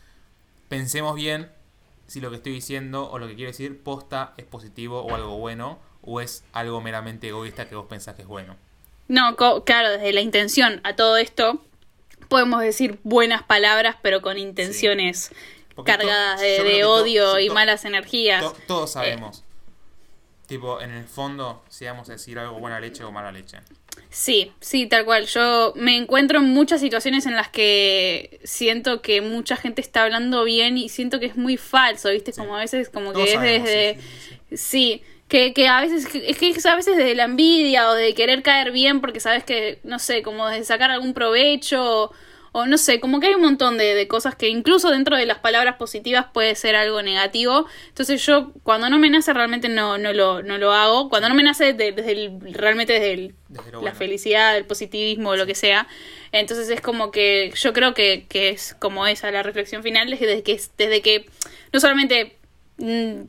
pensemos 0.69 1.15
bien 1.15 1.51
si 2.07 2.21
lo 2.21 2.29
que 2.29 2.37
estoy 2.37 2.53
diciendo 2.53 3.09
o 3.09 3.19
lo 3.19 3.27
que 3.27 3.35
quiero 3.35 3.51
decir 3.51 3.81
posta 3.83 4.33
es 4.37 4.45
positivo 4.45 5.01
o 5.01 5.15
algo 5.15 5.37
bueno 5.37 5.79
o 6.01 6.21
es 6.21 6.43
algo 6.53 6.79
meramente 6.81 7.27
egoísta 7.27 7.67
que 7.67 7.75
vos 7.75 7.87
pensás 7.87 8.15
que 8.15 8.21
es 8.21 8.27
bueno. 8.27 8.55
No, 9.09 9.35
claro, 9.65 9.89
desde 9.91 10.13
la 10.13 10.21
intención 10.21 10.81
a 10.83 10.95
todo 10.95 11.17
esto 11.17 11.61
podemos 12.29 12.61
decir 12.61 12.99
buenas 13.03 13.43
palabras, 13.43 13.95
pero 14.01 14.21
con 14.21 14.37
intenciones 14.37 15.31
cargadas 15.85 16.41
de, 16.41 16.83
odio 16.85 17.39
y 17.39 17.49
malas 17.49 17.85
energías. 17.85 18.41
To- 18.41 18.55
todos 18.67 18.91
sabemos. 18.93 19.43
Tipo, 20.47 20.79
en 20.81 20.91
el 20.91 21.05
fondo, 21.05 21.63
si 21.69 21.85
vamos 21.85 22.09
a 22.09 22.13
decir 22.13 22.39
algo 22.39 22.57
buena 22.59 22.79
leche 22.79 23.03
o 23.03 23.11
mala 23.11 23.31
leche. 23.31 23.59
Sí, 24.09 24.51
sí, 24.59 24.87
tal 24.87 25.05
cual. 25.05 25.25
Yo 25.25 25.73
me 25.75 25.97
encuentro 25.97 26.39
en 26.39 26.45
muchas 26.45 26.81
situaciones 26.81 27.25
en 27.25 27.35
las 27.35 27.49
que 27.49 28.39
siento 28.43 29.01
que 29.01 29.21
mucha 29.21 29.55
gente 29.55 29.81
está 29.81 30.03
hablando 30.03 30.43
bien 30.43 30.77
y 30.77 30.89
siento 30.89 31.19
que 31.19 31.27
es 31.27 31.35
muy 31.35 31.57
falso, 31.57 32.09
¿viste? 32.09 32.31
Como 32.33 32.55
a 32.55 32.59
veces, 32.59 32.89
como 32.89 33.09
que 33.09 33.13
Todos 33.13 33.27
es 33.27 33.33
sabemos, 33.35 33.69
desde... 33.69 33.97
Sí, 34.55 35.03
que, 35.27 35.53
que 35.53 35.67
a 35.67 35.81
veces 35.81 36.07
es 36.13 36.37
que 36.37 36.49
es 36.49 36.65
a 36.65 36.75
veces 36.75 36.95
desde 36.95 37.15
la 37.15 37.25
envidia 37.25 37.89
o 37.89 37.93
de 37.93 38.13
querer 38.13 38.43
caer 38.43 38.71
bien 38.71 39.01
porque 39.01 39.19
sabes 39.19 39.43
que, 39.43 39.79
no 39.83 39.99
sé, 39.99 40.21
como 40.23 40.47
de 40.47 40.63
sacar 40.63 40.89
algún 40.89 41.13
provecho 41.13 42.11
o, 42.59 42.65
no 42.65 42.77
sé, 42.77 42.99
como 42.99 43.19
que 43.19 43.27
hay 43.27 43.35
un 43.35 43.41
montón 43.41 43.77
de, 43.77 43.93
de 43.93 44.07
cosas 44.07 44.35
que 44.35 44.47
incluso 44.49 44.89
dentro 44.89 45.15
de 45.15 45.25
las 45.25 45.39
palabras 45.39 45.75
positivas 45.75 46.25
puede 46.33 46.55
ser 46.55 46.75
algo 46.75 47.01
negativo. 47.01 47.67
Entonces 47.89 48.25
yo 48.25 48.51
cuando 48.63 48.89
no 48.89 48.97
me 48.99 49.09
nace 49.09 49.31
realmente 49.33 49.69
no, 49.69 49.97
no, 49.97 50.11
lo, 50.13 50.41
no 50.43 50.57
lo 50.57 50.71
hago. 50.73 51.09
Cuando 51.09 51.29
no 51.29 51.35
me 51.35 51.43
nace 51.43 51.73
de- 51.73 51.91
desde 51.91 52.11
el, 52.13 52.39
realmente 52.53 52.93
desde 52.93 53.13
el- 53.13 53.35
Desde 53.49 53.71
la 53.73 53.77
bueno. 53.79 53.95
felicidad, 53.95 54.57
el 54.57 54.65
positivismo 54.65 55.29
o 55.29 55.35
lo 55.35 55.45
que 55.45 55.55
sea. 55.55 55.87
Entonces 56.31 56.69
es 56.69 56.81
como 56.81 57.11
que 57.11 57.51
yo 57.55 57.73
creo 57.73 57.93
que, 57.93 58.25
que 58.27 58.49
es 58.49 58.75
como 58.79 59.05
esa 59.07 59.29
la 59.31 59.43
reflexión 59.43 59.83
final, 59.83 60.09
desde 60.09 60.41
que, 60.43 60.59
desde 60.77 61.01
que 61.01 61.29
no 61.73 61.79
solamente 61.79 62.37
mm, 62.77 63.21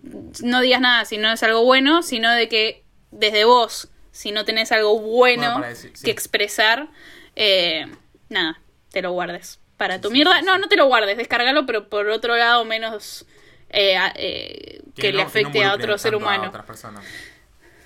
no 0.43 0.61
digas 0.61 0.81
nada 0.81 1.05
si 1.05 1.19
no 1.19 1.31
es 1.33 1.43
algo 1.43 1.65
bueno, 1.65 2.03
sino 2.03 2.31
de 2.33 2.49
que 2.49 2.83
desde 3.11 3.45
vos, 3.45 3.89
si 4.11 4.33
no 4.33 4.45
tenés 4.45 4.73
algo 4.73 4.99
bueno, 4.99 5.43
Bueno, 5.43 5.55
para 5.57 5.69
decir, 5.69 5.93
sí. 5.95 6.05
que 6.05 6.11
expresar, 6.11 6.89
eh, 7.37 7.87
nada, 8.29 8.61
te 8.91 9.03
lo 9.03 9.13
guardes. 9.13 9.59
Para 9.77 10.01
tu 10.01 10.11
mierda, 10.11 10.43
no, 10.43 10.59
no 10.59 10.69
te 10.69 10.77
lo 10.77 10.87
guardes, 10.87 11.17
descargalo, 11.17 11.65
pero 11.67 11.89
por 11.89 12.09
otro 12.09 12.37
lado 12.37 12.65
menos 12.65 13.27
eh, 13.71 13.97
eh, 14.17 14.83
que, 14.97 15.13
le 15.13 15.19
no- 15.23 15.29
afecte 15.29 15.61
no 15.61 15.71
a 15.71 15.75
otro 15.75 15.97
ser 15.99 16.13
tanto 16.13 16.25
a 16.27 16.29
humano. 16.35 16.49
otras 16.49 16.65
personas. 16.65 17.05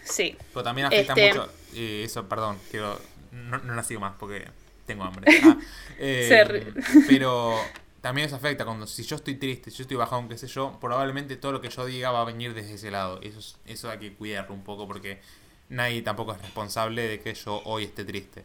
Sí. 0.04 0.36
Pero 0.52 0.62
también 0.64 0.86
afecta 0.86 1.12
Este- 1.12 1.28
mucho. 1.38 1.52
eh, 1.74 2.02
eso, 2.04 2.28
perdón, 2.28 2.58
quiero. 2.70 2.98
No, 3.32 3.58
no 3.58 3.74
la 3.74 3.82
sigo 3.82 4.00
más 4.00 4.14
porque 4.18 4.46
tengo 4.86 5.04
hambre. 5.04 5.30
Ah, 5.44 5.56
eh, 5.98 6.72
pero 7.06 7.56
también 8.00 8.26
eso 8.26 8.36
afecta 8.36 8.64
cuando 8.64 8.86
si 8.86 9.02
yo 9.04 9.16
estoy 9.16 9.34
triste, 9.36 9.70
si 9.70 9.78
yo 9.78 9.82
estoy 9.82 9.96
bajado, 9.96 10.26
qué 10.28 10.36
sé 10.38 10.46
yo, 10.48 10.78
probablemente 10.80 11.36
todo 11.36 11.52
lo 11.52 11.60
que 11.60 11.68
yo 11.68 11.84
diga 11.86 12.10
va 12.10 12.22
a 12.22 12.24
venir 12.24 12.52
desde 12.54 12.74
ese 12.74 12.90
lado. 12.90 13.20
Eso, 13.22 13.38
es- 13.38 13.56
eso 13.66 13.90
hay 13.90 13.98
que 13.98 14.12
cuidarlo 14.14 14.54
un 14.54 14.64
poco 14.64 14.86
porque 14.86 15.20
nadie 15.68 16.02
tampoco 16.02 16.32
es 16.32 16.40
responsable 16.42 17.06
de 17.06 17.20
que 17.20 17.34
yo 17.34 17.60
hoy 17.64 17.84
esté 17.84 18.04
triste. 18.04 18.44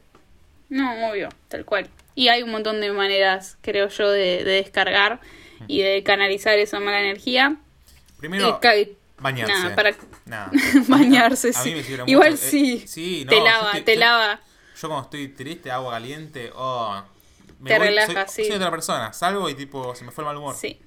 No, 0.69 1.09
obvio, 1.09 1.29
tal 1.47 1.65
cual. 1.65 1.89
Y 2.15 2.29
hay 2.29 2.43
un 2.43 2.51
montón 2.51 2.81
de 2.81 2.91
maneras, 2.91 3.57
creo 3.61 3.87
yo, 3.89 4.09
de, 4.09 4.43
de 4.43 4.51
descargar 4.51 5.19
y 5.67 5.81
de 5.81 6.03
canalizar 6.03 6.57
esa 6.59 6.79
mala 6.79 6.99
energía. 7.01 7.57
Primero, 8.17 8.59
bañarse. 9.19 9.69
Para 9.71 9.95
bañarse, 10.87 11.51
A 11.55 11.63
mí 11.63 11.71
me 11.75 11.83
sí. 11.83 11.87
sirve 11.89 12.03
Igual 12.07 12.31
mucho, 12.31 12.43
eh, 12.43 12.49
sí. 12.49 13.23
no, 13.25 13.29
te 13.29 13.41
lava, 13.41 13.67
estoy- 13.71 13.81
te 13.83 13.93
yo- 13.95 13.99
lava. 13.99 14.41
Yo 14.79 14.87
cuando 14.89 15.03
estoy 15.05 15.27
triste, 15.29 15.71
agua 15.71 15.93
caliente, 15.93 16.51
oh, 16.55 17.01
me 17.59 17.69
Te 17.71 18.27
sí. 18.27 18.45
soy 18.45 18.55
otra 18.57 18.69
persona, 18.69 19.11
salgo 19.13 19.49
y 19.49 19.55
tipo, 19.55 19.95
se 19.95 20.03
me 20.05 20.11
fue 20.11 20.23
el 20.23 20.27
mal 20.27 20.37
humor. 20.37 20.55
Sí. 20.55 20.79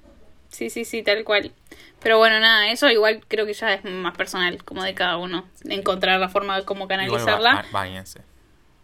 Sí, 0.49 0.69
sí, 0.69 0.83
sí, 0.85 1.01
tal 1.03 1.23
cual. 1.23 1.53
Pero 2.01 2.17
bueno, 2.17 2.39
nada, 2.39 2.69
eso 2.71 2.89
igual 2.89 3.21
creo 3.27 3.45
que 3.45 3.53
ya 3.53 3.73
es 3.73 3.83
más 3.85 4.15
personal, 4.17 4.63
como 4.65 4.83
de 4.83 4.93
cada 4.93 5.15
uno. 5.17 5.45
Encontrar 5.65 6.19
la 6.19 6.27
forma 6.29 6.57
de 6.57 6.65
cómo 6.65 6.85
Igual 6.85 6.99
canalizarla. 6.99 7.53
ba- 7.55 7.61
ba- 7.63 7.67
Báñense. 7.71 8.21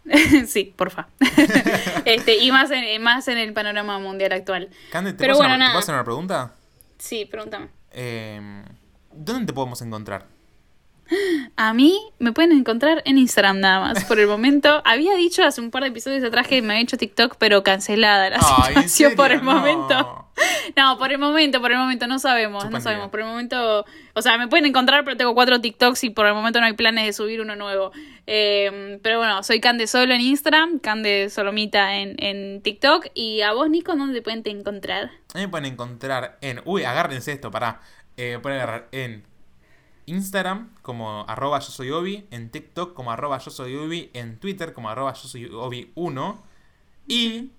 sí, 0.46 0.72
porfa. 0.76 1.08
este, 2.04 2.36
y 2.38 2.50
más 2.52 2.70
en, 2.70 3.02
más 3.02 3.28
en 3.28 3.38
el 3.38 3.52
panorama 3.52 3.98
mundial 3.98 4.32
actual. 4.32 4.68
Cande, 4.90 5.12
¿te, 5.12 5.18
Pero 5.18 5.34
puedo, 5.34 5.48
bueno, 5.48 5.54
hacer, 5.54 5.56
una- 5.56 5.56
¿te 5.56 5.58
nada. 5.58 5.72
puedo 5.72 5.78
hacer 5.80 5.94
una 5.94 6.04
pregunta? 6.04 6.54
Sí, 6.98 7.24
pregúntame. 7.26 7.68
Eh, 7.92 8.62
¿Dónde 9.12 9.46
te 9.46 9.52
podemos 9.52 9.80
encontrar? 9.82 10.26
A 11.56 11.74
mí 11.74 11.98
me 12.18 12.32
pueden 12.32 12.52
encontrar 12.52 13.02
en 13.04 13.18
Instagram 13.18 13.60
nada 13.60 13.80
más, 13.80 14.04
por 14.04 14.18
el 14.18 14.26
momento. 14.28 14.82
Había 14.84 15.14
dicho 15.14 15.44
hace 15.44 15.60
un 15.60 15.70
par 15.70 15.82
de 15.82 15.88
episodios 15.88 16.22
atrás 16.24 16.46
que 16.46 16.62
me 16.62 16.74
había 16.74 16.82
hecho 16.82 16.96
TikTok, 16.96 17.36
pero 17.38 17.62
cancelada 17.62 18.30
la 18.30 18.38
Ay, 18.40 18.74
¿en 18.76 18.88
situación 18.88 19.14
por 19.16 19.32
el 19.32 19.42
momento. 19.42 20.28
No. 20.76 20.98
Por 20.98 21.10
el 21.10 21.18
momento, 21.18 21.60
por 21.60 21.72
el 21.72 21.78
momento, 21.78 22.06
no 22.06 22.18
sabemos, 22.18 22.70
no 22.70 22.80
sabemos. 22.80 23.08
Por 23.08 23.20
el 23.20 23.26
momento, 23.26 23.84
o 24.14 24.22
sea, 24.22 24.38
me 24.38 24.46
pueden 24.46 24.66
encontrar, 24.66 25.04
pero 25.04 25.16
tengo 25.16 25.34
cuatro 25.34 25.60
TikToks 25.60 26.04
y 26.04 26.10
por 26.10 26.26
el 26.26 26.34
momento 26.34 26.60
no 26.60 26.66
hay 26.66 26.74
planes 26.74 27.06
de 27.06 27.12
subir 27.12 27.40
uno 27.40 27.56
nuevo. 27.56 27.90
Eh, 28.26 29.00
pero 29.02 29.18
bueno, 29.18 29.42
soy 29.42 29.60
Cande 29.60 29.88
Solo 29.88 30.14
en 30.14 30.20
Instagram, 30.20 30.78
Cande 30.78 31.28
Solomita 31.30 31.96
en, 31.96 32.14
en 32.22 32.62
TikTok. 32.62 33.06
Y 33.14 33.40
a 33.40 33.52
vos, 33.52 33.68
Nico, 33.68 33.96
¿dónde 33.96 34.14
te 34.14 34.22
pueden 34.22 34.42
te 34.42 34.50
encontrar? 34.50 35.10
A 35.34 35.38
mí 35.38 35.40
me 35.40 35.48
pueden 35.48 35.72
encontrar 35.72 36.38
en. 36.40 36.60
Uy, 36.64 36.84
agárrense 36.84 37.32
esto, 37.32 37.50
pará. 37.50 37.80
Eh, 38.16 38.32
me 38.36 38.38
pueden 38.40 38.60
agarrar 38.60 38.88
en 38.92 39.24
Instagram 40.08 40.74
como 40.82 41.24
arroba 41.28 41.58
yo 41.60 41.70
soy 41.70 41.90
Obi, 41.90 42.26
en 42.30 42.50
TikTok 42.50 42.94
como 42.94 43.10
arroba 43.12 43.38
yo 43.38 43.50
soy 43.50 43.74
Obi, 43.76 44.10
en 44.14 44.38
Twitter 44.38 44.72
como 44.72 44.88
arroba 44.90 45.12
yo 45.14 45.28
soy 45.28 45.46
Obi 45.52 45.90
1 45.94 46.42
y 47.08 47.50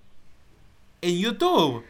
en 1.02 1.18
YouTube. 1.18 1.84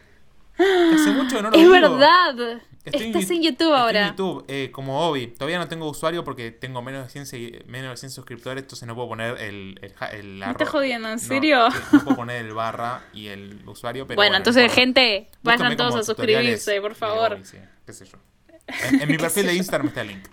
Que 0.57 0.63
hace 0.95 1.11
mucho 1.11 1.37
que 1.37 1.41
no 1.43 1.49
lo 1.49 1.55
es 1.55 1.61
digo. 1.61 1.71
verdad. 1.71 2.61
Estoy 2.83 3.07
Estás 3.07 3.29
en 3.29 3.43
YouTube 3.43 3.51
estoy 3.73 3.79
ahora. 3.79 4.01
en 4.01 4.07
YouTube, 4.09 4.45
eh, 4.47 4.69
como 4.71 5.07
Obi. 5.07 5.27
Todavía 5.27 5.59
no 5.59 5.67
tengo 5.67 5.87
usuario 5.87 6.23
porque 6.23 6.49
tengo 6.51 6.81
menos 6.81 7.03
de 7.05 7.09
100, 7.11 7.25
segui- 7.25 7.65
menos 7.65 7.91
de 7.91 7.97
100 7.97 8.09
suscriptores, 8.11 8.63
entonces 8.63 8.87
no 8.87 8.95
puedo 8.95 9.07
poner 9.09 9.39
el... 9.39 9.79
el, 9.81 9.93
el 10.13 10.25
Me 10.39 10.45
arro- 10.47 10.51
estás 10.51 10.69
jodiendo, 10.69 11.07
¿en 11.09 11.13
No, 11.15 11.19
serio? 11.19 11.69
sí, 11.71 11.77
No, 11.93 12.03
puedo 12.03 12.15
poner 12.15 12.43
el 12.45 12.53
barra 12.53 13.03
y 13.13 13.27
el 13.27 13.61
usuario, 13.67 14.07
pero... 14.07 14.15
bueno, 14.17 14.31
no 14.31 14.37
entonces, 14.37 14.71
gente, 14.73 15.29
vayan 15.43 15.77
todos 15.77 15.95
a 15.95 16.03
suscribirse, 16.03 16.81
por 16.81 16.95
favor. 16.95 17.33
Obi, 17.33 17.45
sí, 17.45 17.57
qué 17.85 17.93
sé 17.93 18.05
yo. 18.05 18.17
En, 18.89 19.01
en 19.03 19.09
mi 19.09 19.17
perfil 19.19 19.45
de 19.45 19.53
Instagram 19.55 19.87
está 19.89 20.01
el 20.01 20.07
link. 20.09 20.27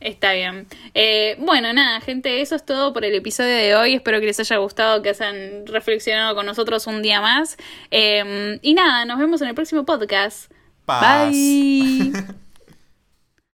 Está 0.00 0.32
bien. 0.32 0.66
Eh, 0.94 1.36
bueno, 1.38 1.72
nada, 1.74 2.00
gente, 2.00 2.40
eso 2.40 2.56
es 2.56 2.64
todo 2.64 2.92
por 2.92 3.04
el 3.04 3.14
episodio 3.14 3.54
de 3.54 3.74
hoy. 3.74 3.94
Espero 3.94 4.18
que 4.18 4.26
les 4.26 4.40
haya 4.40 4.56
gustado, 4.56 5.02
que 5.02 5.10
hayan 5.10 5.66
reflexionado 5.66 6.34
con 6.34 6.46
nosotros 6.46 6.86
un 6.86 7.02
día 7.02 7.20
más. 7.20 7.58
Eh, 7.90 8.58
y 8.62 8.74
nada, 8.74 9.04
nos 9.04 9.18
vemos 9.18 9.42
en 9.42 9.48
el 9.48 9.54
próximo 9.54 9.84
podcast. 9.84 10.50
Paz. 10.86 11.30
Bye. 11.30 12.12